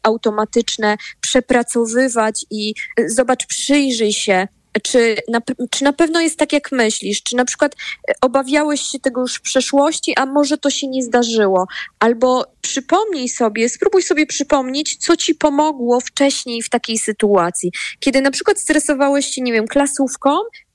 automatyczne, 0.03 0.97
przepracowywać 1.21 2.45
i 2.51 2.73
zobacz, 3.07 3.45
przyjrzyj 3.47 4.13
się, 4.13 4.47
czy 4.81 5.15
na, 5.27 5.41
czy 5.71 5.83
na 5.83 5.93
pewno 5.93 6.21
jest 6.21 6.39
tak, 6.39 6.53
jak 6.53 6.71
myślisz? 6.71 7.23
Czy 7.23 7.35
na 7.35 7.45
przykład 7.45 7.75
obawiałeś 8.21 8.81
się 8.81 8.99
tego 8.99 9.21
już 9.21 9.35
w 9.35 9.41
przeszłości, 9.41 10.13
a 10.17 10.25
może 10.25 10.57
to 10.57 10.69
się 10.69 10.87
nie 10.87 11.03
zdarzyło? 11.03 11.67
Albo 11.99 12.45
przypomnij 12.61 13.29
sobie, 13.29 13.69
spróbuj 13.69 14.03
sobie 14.03 14.25
przypomnieć, 14.25 14.97
co 14.97 15.17
ci 15.17 15.35
pomogło 15.35 15.99
wcześniej 15.99 16.61
w 16.61 16.69
takiej 16.69 16.97
sytuacji. 16.97 17.71
Kiedy 17.99 18.21
na 18.21 18.31
przykład 18.31 18.59
stresowałeś 18.59 19.25
się, 19.25 19.41
nie 19.41 19.53
wiem, 19.53 19.67
klasówką, 19.67 20.29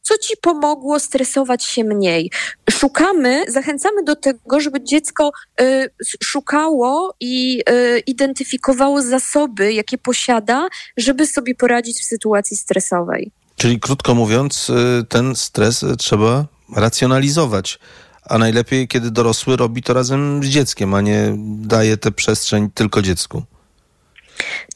co 0.09 0.19
ci 0.19 0.37
pomogło 0.37 1.01
stresować 1.01 1.65
się 1.65 1.85
mniej. 1.85 2.31
Szukamy, 2.71 3.45
zachęcamy 3.49 4.03
do 4.03 4.17
tego, 4.17 4.61
żeby 4.61 4.85
dziecko 4.85 5.31
y, 5.61 5.91
szukało 6.25 7.15
i 7.21 7.63
y, 7.71 7.99
identyfikowało 8.07 9.03
zasoby, 9.03 9.73
jakie 9.73 9.99
posiada, 9.99 10.69
żeby 10.97 11.27
sobie 11.27 11.55
poradzić 11.55 12.01
w 12.01 12.05
sytuacji 12.05 12.57
stresowej. 12.57 13.33
Czyli 13.59 13.81
krótko 13.81 14.15
mówiąc, 14.15 14.71
y, 14.71 15.05
ten 15.09 15.37
stres 15.37 15.85
trzeba 15.99 16.45
racjonalizować. 16.77 17.79
A 18.25 18.39
najlepiej, 18.39 18.89
kiedy 18.89 19.11
dorosły 19.11 19.57
robi 19.57 19.83
to 19.83 19.95
razem 19.95 20.45
z 20.45 20.47
dzieckiem, 20.47 20.95
a 20.95 21.01
nie 21.01 21.35
daje 21.59 21.97
tę 21.97 22.13
przestrzeń 22.13 22.71
tylko 22.75 23.03
dziecku. 23.03 23.43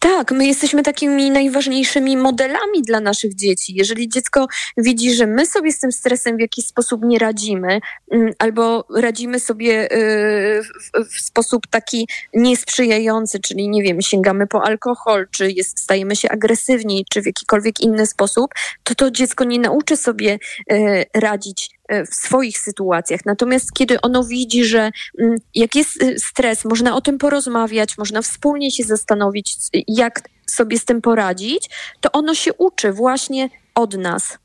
Tak, 0.00 0.32
my 0.32 0.46
jesteśmy 0.46 0.82
takimi 0.82 1.30
najważniejszymi 1.30 2.16
modelami 2.16 2.82
dla 2.82 3.00
naszych 3.00 3.34
dzieci. 3.34 3.74
Jeżeli 3.76 4.08
dziecko 4.08 4.46
widzi, 4.76 5.14
że 5.14 5.26
my 5.26 5.46
sobie 5.46 5.72
z 5.72 5.78
tym 5.78 5.92
stresem 5.92 6.36
w 6.36 6.40
jakiś 6.40 6.66
sposób 6.66 7.04
nie 7.04 7.18
radzimy, 7.18 7.80
mm, 8.10 8.32
albo 8.38 8.84
radzimy 8.96 9.40
sobie 9.40 9.92
y, 9.92 10.62
w 10.94 11.20
sposób 11.20 11.66
taki 11.66 12.08
niesprzyjający, 12.34 13.40
czyli 13.40 13.68
nie 13.68 13.82
wiem, 13.82 14.02
sięgamy 14.02 14.46
po 14.46 14.62
alkohol, 14.62 15.26
czy 15.30 15.50
jest, 15.50 15.80
stajemy 15.80 16.16
się 16.16 16.28
agresywni, 16.28 17.06
czy 17.10 17.22
w 17.22 17.26
jakikolwiek 17.26 17.80
inny 17.80 18.06
sposób, 18.06 18.50
to 18.84 18.94
to 18.94 19.10
dziecko 19.10 19.44
nie 19.44 19.58
nauczy 19.58 19.96
sobie 19.96 20.38
y, 20.72 21.04
radzić 21.14 21.70
w 22.10 22.14
swoich 22.14 22.58
sytuacjach. 22.58 23.20
Natomiast 23.24 23.72
kiedy 23.72 24.00
ono 24.00 24.24
widzi, 24.24 24.64
że 24.64 24.90
mm, 25.18 25.36
jak 25.54 25.74
jest 25.74 26.02
y, 26.02 26.18
stres, 26.18 26.64
można 26.64 26.96
o 26.96 27.00
tym 27.00 27.18
porozmawiać, 27.18 27.98
można 27.98 28.22
wspólnie 28.22 28.70
się 28.70 28.84
zastanowić, 28.84 29.56
jak 29.88 30.28
sobie 30.46 30.78
z 30.78 30.84
tym 30.84 31.00
poradzić, 31.00 31.70
to 32.00 32.12
ono 32.12 32.34
się 32.34 32.52
uczy 32.54 32.92
właśnie 32.92 33.50
od 33.74 33.96
nas. 33.96 34.38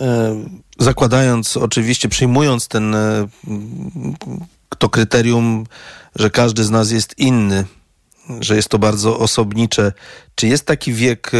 E, 0.00 0.36
zakładając, 0.78 1.56
oczywiście, 1.56 2.08
przyjmując 2.08 2.68
ten 2.68 2.94
e, 2.94 3.28
to 4.78 4.88
kryterium, 4.88 5.66
że 6.16 6.30
każdy 6.30 6.64
z 6.64 6.70
nas 6.70 6.90
jest 6.90 7.18
inny, 7.18 7.64
że 8.40 8.56
jest 8.56 8.68
to 8.68 8.78
bardzo 8.78 9.18
osobnicze, 9.18 9.92
czy 10.34 10.46
jest 10.46 10.64
taki 10.64 10.92
wiek, 10.92 11.32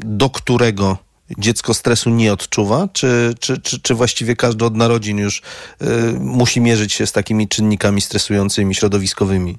do 0.00 0.30
którego 0.30 0.98
dziecko 1.38 1.74
stresu 1.74 2.10
nie 2.10 2.32
odczuwa, 2.32 2.88
czy, 2.92 3.34
czy, 3.40 3.58
czy, 3.58 3.80
czy 3.80 3.94
właściwie 3.94 4.36
każdy 4.36 4.64
od 4.64 4.76
narodzin 4.76 5.18
już 5.18 5.42
y, 5.82 5.86
musi 6.20 6.60
mierzyć 6.60 6.92
się 6.92 7.06
z 7.06 7.12
takimi 7.12 7.48
czynnikami 7.48 8.00
stresującymi, 8.00 8.74
środowiskowymi? 8.74 9.58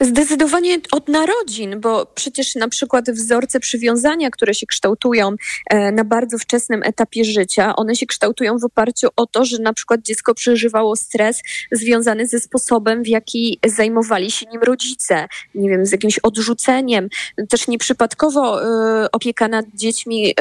Zdecydowanie 0.00 0.78
od 0.92 1.08
narodzin, 1.08 1.80
bo 1.80 2.06
przecież 2.06 2.54
na 2.54 2.68
przykład 2.68 3.10
wzorce 3.10 3.60
przywiązania, 3.60 4.30
które 4.30 4.54
się 4.54 4.66
kształtują 4.66 5.34
e, 5.70 5.92
na 5.92 6.04
bardzo 6.04 6.38
wczesnym 6.38 6.82
etapie 6.82 7.24
życia, 7.24 7.76
one 7.76 7.96
się 7.96 8.06
kształtują 8.06 8.58
w 8.58 8.64
oparciu 8.64 9.08
o 9.16 9.26
to, 9.26 9.44
że 9.44 9.58
na 9.58 9.72
przykład 9.72 10.00
dziecko 10.02 10.34
przeżywało 10.34 10.96
stres 10.96 11.42
związany 11.72 12.26
ze 12.26 12.40
sposobem, 12.40 13.02
w 13.02 13.08
jaki 13.08 13.58
zajmowali 13.66 14.30
się 14.30 14.46
nim 14.46 14.62
rodzice, 14.62 15.28
nie 15.54 15.70
wiem, 15.70 15.86
z 15.86 15.92
jakimś 15.92 16.18
odrzuceniem. 16.18 17.08
Też 17.48 17.68
nieprzypadkowo 17.68 18.62
y, 19.04 19.10
opieka 19.10 19.48
nad 19.48 19.66
dziećmi, 19.74 20.30
y, 20.30 20.34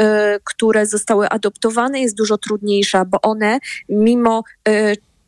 które 0.43 0.85
zostały 0.85 1.29
adoptowane 1.29 2.01
jest 2.01 2.17
dużo 2.17 2.37
trudniejsza, 2.37 3.05
bo 3.05 3.21
one 3.21 3.59
mimo 3.89 4.43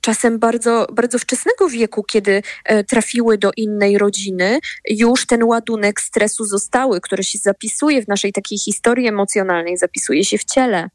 czasem 0.02 0.40
bardzo, 0.40 0.88
bardzo 0.94 1.20
wczesnego 1.20 1.70
wieku, 1.70 2.04
kiedy 2.04 2.44
e, 2.66 2.84
trafiły 2.84 3.38
do 3.38 3.52
innej 3.58 3.98
rodziny, 3.98 4.60
już 4.90 5.26
ten 5.26 5.44
ładunek 5.44 6.02
stresu 6.02 6.46
zostały, 6.46 7.02
który 7.02 7.24
się 7.24 7.40
zapisuje 7.40 8.04
w 8.04 8.08
naszej 8.08 8.34
takiej 8.34 8.58
historii 8.58 9.08
emocjonalnej, 9.08 9.78
zapisuje 9.78 10.26
się 10.26 10.38
w 10.38 10.44
ciele. 10.44 10.90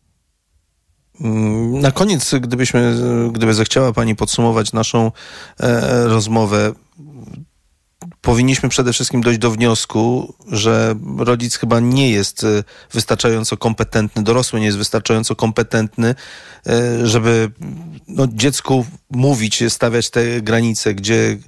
Mm, 1.20 1.80
na 1.80 1.90
koniec, 1.90 2.34
gdybyśmy, 2.40 2.94
gdyby 3.32 3.54
zechciała 3.54 3.92
Pani 3.92 4.16
podsumować 4.16 4.72
naszą 4.72 5.12
e, 5.60 6.06
rozmowę, 6.06 6.72
powinniśmy 8.26 8.68
przede 8.68 8.92
wszystkim 8.92 9.20
dojść 9.20 9.38
do 9.38 9.50
wniosku, 9.50 10.34
że 10.52 10.94
rodzic 11.18 11.56
chyba 11.56 11.80
nie 11.80 12.10
jest 12.10 12.44
e, 12.44 12.64
wystarczająco 12.92 13.56
kompetentny, 13.56 14.22
dorosły 14.22 14.60
nie 14.60 14.66
jest 14.66 14.78
wystarczająco 14.78 15.36
kompetentny, 15.36 16.14
e, 16.66 17.06
żeby 17.06 17.50
no, 18.08 18.26
dziecku 18.32 18.86
mówić, 19.10 19.64
stawiać 19.68 20.10
te 20.10 20.40
granice, 20.42 20.94
gdzie 20.94 21.38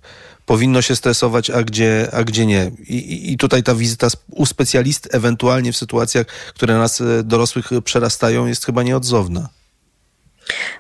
powinno 0.47 0.83
się 0.83 0.97
stresować, 0.97 1.51
a 1.51 1.62
gdzie, 1.62 2.09
a 2.12 2.24
gdzie 2.24 2.47
nie. 2.47 2.70
I, 2.89 3.33
I 3.33 3.37
tutaj 3.37 3.62
ta 3.62 3.74
wizyta 3.74 4.09
u 4.31 4.47
specjalisty, 4.47 5.11
ewentualnie 5.12 5.72
w 5.72 5.76
sytuacjach, 5.76 6.26
które 6.26 6.79
nas 6.79 7.01
e, 7.01 7.22
dorosłych 7.24 7.70
przerastają, 7.85 8.47
jest 8.47 8.66
chyba 8.66 8.83
nieodzowna. 8.83 9.49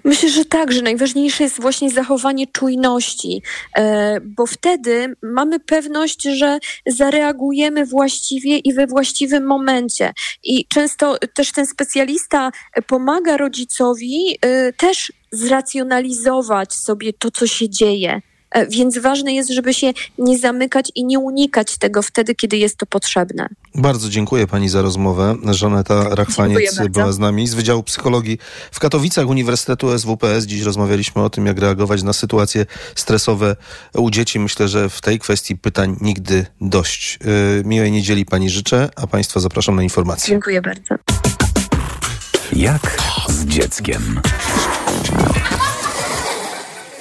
Myślę, 0.04 0.28
że 0.28 0.44
tak, 0.44 0.72
że 0.72 0.82
najważniejsze 0.82 1.44
jest 1.44 1.60
właśnie 1.60 1.90
zachowanie 1.90 2.46
czujności, 2.46 3.42
e, 3.76 4.20
bo 4.20 4.46
wtedy 4.46 5.14
mamy 5.22 5.60
pewność, 5.60 6.22
że 6.22 6.58
zareagujemy 6.86 7.86
właściwie 7.86 8.58
i 8.58 8.74
we 8.74 8.86
właściwym 8.86 9.46
momencie. 9.46 10.12
I 10.42 10.66
często 10.68 11.18
też 11.34 11.52
ten 11.52 11.66
specjalista 11.66 12.50
pomaga 12.86 13.36
rodzicowi 13.36 14.38
e, 14.40 14.72
też 14.72 15.12
zracjonalizować 15.30 16.74
sobie 16.74 17.12
to, 17.12 17.30
co 17.30 17.46
się 17.46 17.68
dzieje. 17.68 18.20
E, 18.50 18.66
więc 18.66 18.98
ważne 18.98 19.32
jest, 19.32 19.50
żeby 19.50 19.74
się 19.74 19.92
nie 20.18 20.38
zamykać 20.38 20.92
i 20.94 21.04
nie 21.04 21.18
unikać 21.18 21.78
tego 21.78 22.02
wtedy, 22.02 22.34
kiedy 22.34 22.56
jest 22.56 22.76
to 22.76 22.86
potrzebne. 22.86 23.48
Bardzo 23.74 24.08
dziękuję 24.08 24.46
pani 24.46 24.68
za 24.68 24.82
rozmowę. 24.82 25.36
Żaneta 25.50 26.14
Rachwaniec 26.14 26.78
była 26.90 27.12
z 27.12 27.18
nami 27.18 27.48
z 27.48 27.54
Wydziału 27.54 27.82
Psychologii 27.82 28.38
w 28.72 28.80
Katowicach 28.80 29.28
Uniwersytetu 29.28 29.98
SWPS. 29.98 30.44
Dziś 30.44 30.62
rozmawialiśmy 30.62 31.22
o 31.22 31.30
tym, 31.30 31.46
jak 31.46 31.58
reagować 31.58 32.02
na 32.02 32.12
sytuacje 32.12 32.66
stresowe 32.94 33.56
u 33.94 34.10
dzieci. 34.10 34.40
Myślę, 34.40 34.68
że 34.68 34.88
w 34.88 35.00
tej 35.00 35.18
kwestii 35.18 35.56
pytań 35.56 35.96
nigdy 36.00 36.46
dość. 36.60 37.18
E, 37.60 37.64
miłej 37.64 37.92
niedzieli 37.92 38.24
pani 38.24 38.50
życzę, 38.50 38.88
a 38.96 39.06
państwa 39.06 39.40
zapraszam 39.40 39.76
na 39.76 39.82
informacje. 39.82 40.28
Dziękuję 40.28 40.62
bardzo. 40.62 40.94
Jak 42.52 42.98
z 43.28 43.44
dzieckiem? 43.44 44.20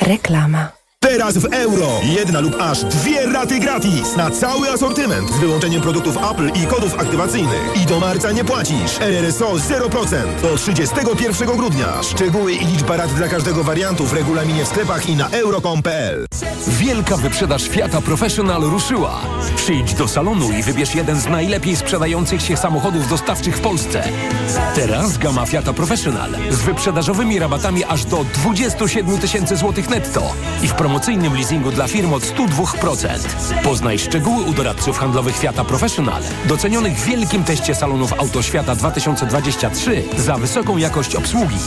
Reklama. 0.02 0.77
Teraz 1.08 1.38
w 1.38 1.46
euro. 1.46 1.88
Jedna 2.04 2.40
lub 2.40 2.56
aż 2.62 2.84
dwie 2.84 3.26
raty 3.26 3.60
gratis 3.60 4.16
na 4.16 4.32
cały 4.32 4.70
asortyment 4.70 5.30
z 5.32 5.40
wyłączeniem 5.40 5.82
produktów 5.82 6.18
Apple 6.32 6.52
i 6.64 6.68
kodów 6.68 7.00
aktywacyjnych. 7.00 7.82
I 7.84 7.86
do 7.86 8.00
marca 8.00 8.32
nie 8.32 8.44
płacisz. 8.44 9.00
RRSO 9.00 9.54
0% 9.54 10.42
do 10.42 10.58
31 10.58 11.58
grudnia. 11.58 12.04
Szczegóły 12.04 12.54
i 12.54 12.66
liczba 12.66 12.98
rat 12.98 13.14
dla 13.14 13.28
każdego 13.28 13.64
wariantu 13.64 14.06
w 14.06 14.14
regulaminie 14.14 14.66
w 14.66 14.68
sklepach 14.68 15.10
i 15.10 15.16
na 15.16 15.30
euro.com.pl. 15.30 16.26
Wielka 16.68 17.18
wyprzedaż 17.18 17.68
Fiata 17.68 18.02
Professional 18.02 18.62
ruszyła. 18.62 19.22
Przyjdź 19.56 19.94
do 19.94 20.08
salonu 20.08 20.52
i 20.52 20.64
wybierz 20.64 20.96
jeden 20.96 21.20
z 21.20 21.26
najlepiej 21.26 21.76
sprzedających 21.76 22.42
się 22.42 22.58
samochodów 22.58 23.10
dostawczych 23.10 23.58
w 23.58 23.62
Polsce. 23.62 24.04
Teraz 24.76 25.18
gama 25.18 25.46
Fiata 25.46 25.74
Professional 25.74 26.32
z 26.50 26.62
wyprzedażowymi 26.62 27.40
rabatami 27.40 27.84
aż 27.84 28.06
do 28.06 28.24
27 28.24 29.18
tysięcy 29.18 29.56
złotych 29.56 29.90
netto 29.90 30.34
i 30.64 30.68
w 30.68 30.74
promocyjnym 30.98 31.34
leasingu 31.34 31.72
dla 31.72 31.88
firm 31.88 32.14
od 32.14 32.24
102%. 32.24 33.08
Poznaj 33.64 34.00
szczegóły 34.00 34.44
u 34.44 34.54
doradców 34.54 34.98
handlowych 34.98 35.38
Fiata 35.38 35.66
Professional, 35.66 36.24
docenionych 36.46 36.98
w 36.98 37.06
wielkim 37.06 37.44
teście 37.44 37.76
salonów 37.76 38.14
Autoświata 38.14 38.76
2023 38.76 40.04
za 40.18 40.38
wysoką 40.38 40.78
jakość 40.78 41.16
obsługi. 41.16 41.58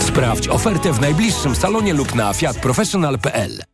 Sprawdź 0.00 0.48
ofertę 0.48 0.92
w 0.92 1.00
najbliższym 1.00 1.56
salonie 1.56 1.94
lub 1.94 2.14
na 2.14 2.32
fiatprofessional.pl. 2.32 3.73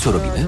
Co 0.00 0.12
robimy? 0.12 0.46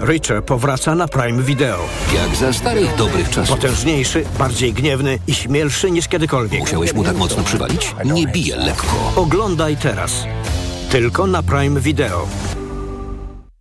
Richer 0.00 0.44
powraca 0.44 0.94
na 0.94 1.08
Prime 1.08 1.42
Video. 1.42 1.78
Jak 2.14 2.36
za 2.36 2.52
starych 2.52 2.96
dobrych 2.96 3.30
czasów. 3.30 3.56
Potężniejszy, 3.56 4.24
bardziej 4.38 4.72
gniewny 4.72 5.18
i 5.26 5.34
śmielszy 5.34 5.90
niż 5.90 6.08
kiedykolwiek. 6.08 6.60
Musiałeś 6.60 6.94
mu 6.94 7.04
tak 7.04 7.16
mocno 7.16 7.42
przywalić? 7.42 7.94
Nie 8.04 8.26
bije 8.26 8.56
lekko. 8.56 9.12
Oglądaj 9.16 9.76
teraz. 9.76 10.12
Tylko 10.90 11.26
na 11.26 11.42
Prime 11.42 11.80
Video. 11.80 12.26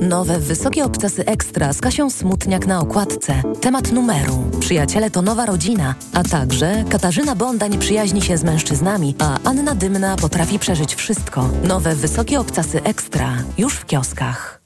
Nowe 0.00 0.38
wysokie 0.38 0.84
obcasy 0.84 1.24
ekstra 1.26 1.72
z 1.72 1.80
Kasią 1.80 2.10
Smutniak 2.10 2.66
na 2.66 2.80
okładce. 2.80 3.42
Temat 3.60 3.92
numeru. 3.92 4.44
Przyjaciele 4.60 5.10
to 5.10 5.22
nowa 5.22 5.46
rodzina. 5.46 5.94
A 6.12 6.22
także 6.22 6.84
Katarzyna 6.90 7.34
Bondań 7.34 7.78
przyjaźni 7.78 8.22
się 8.22 8.36
z 8.36 8.44
mężczyznami, 8.44 9.14
a 9.18 9.38
Anna 9.44 9.74
Dymna 9.74 10.16
potrafi 10.16 10.58
przeżyć 10.58 10.94
wszystko. 10.94 11.48
Nowe 11.64 11.94
wysokie 11.94 12.40
obcasy 12.40 12.82
ekstra. 12.82 13.36
Już 13.58 13.74
w 13.74 13.86
kioskach. 13.86 14.65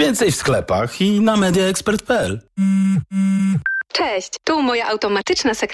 Więcej 0.00 0.32
w 0.32 0.36
sklepach 0.36 1.00
i 1.00 1.20
na 1.20 1.36
mediaexpert.pl. 1.36 2.40
Cześć, 3.92 4.30
tu 4.44 4.62
moja 4.62 4.88
automatyczna 4.88 5.54
sekretarka. 5.54 5.70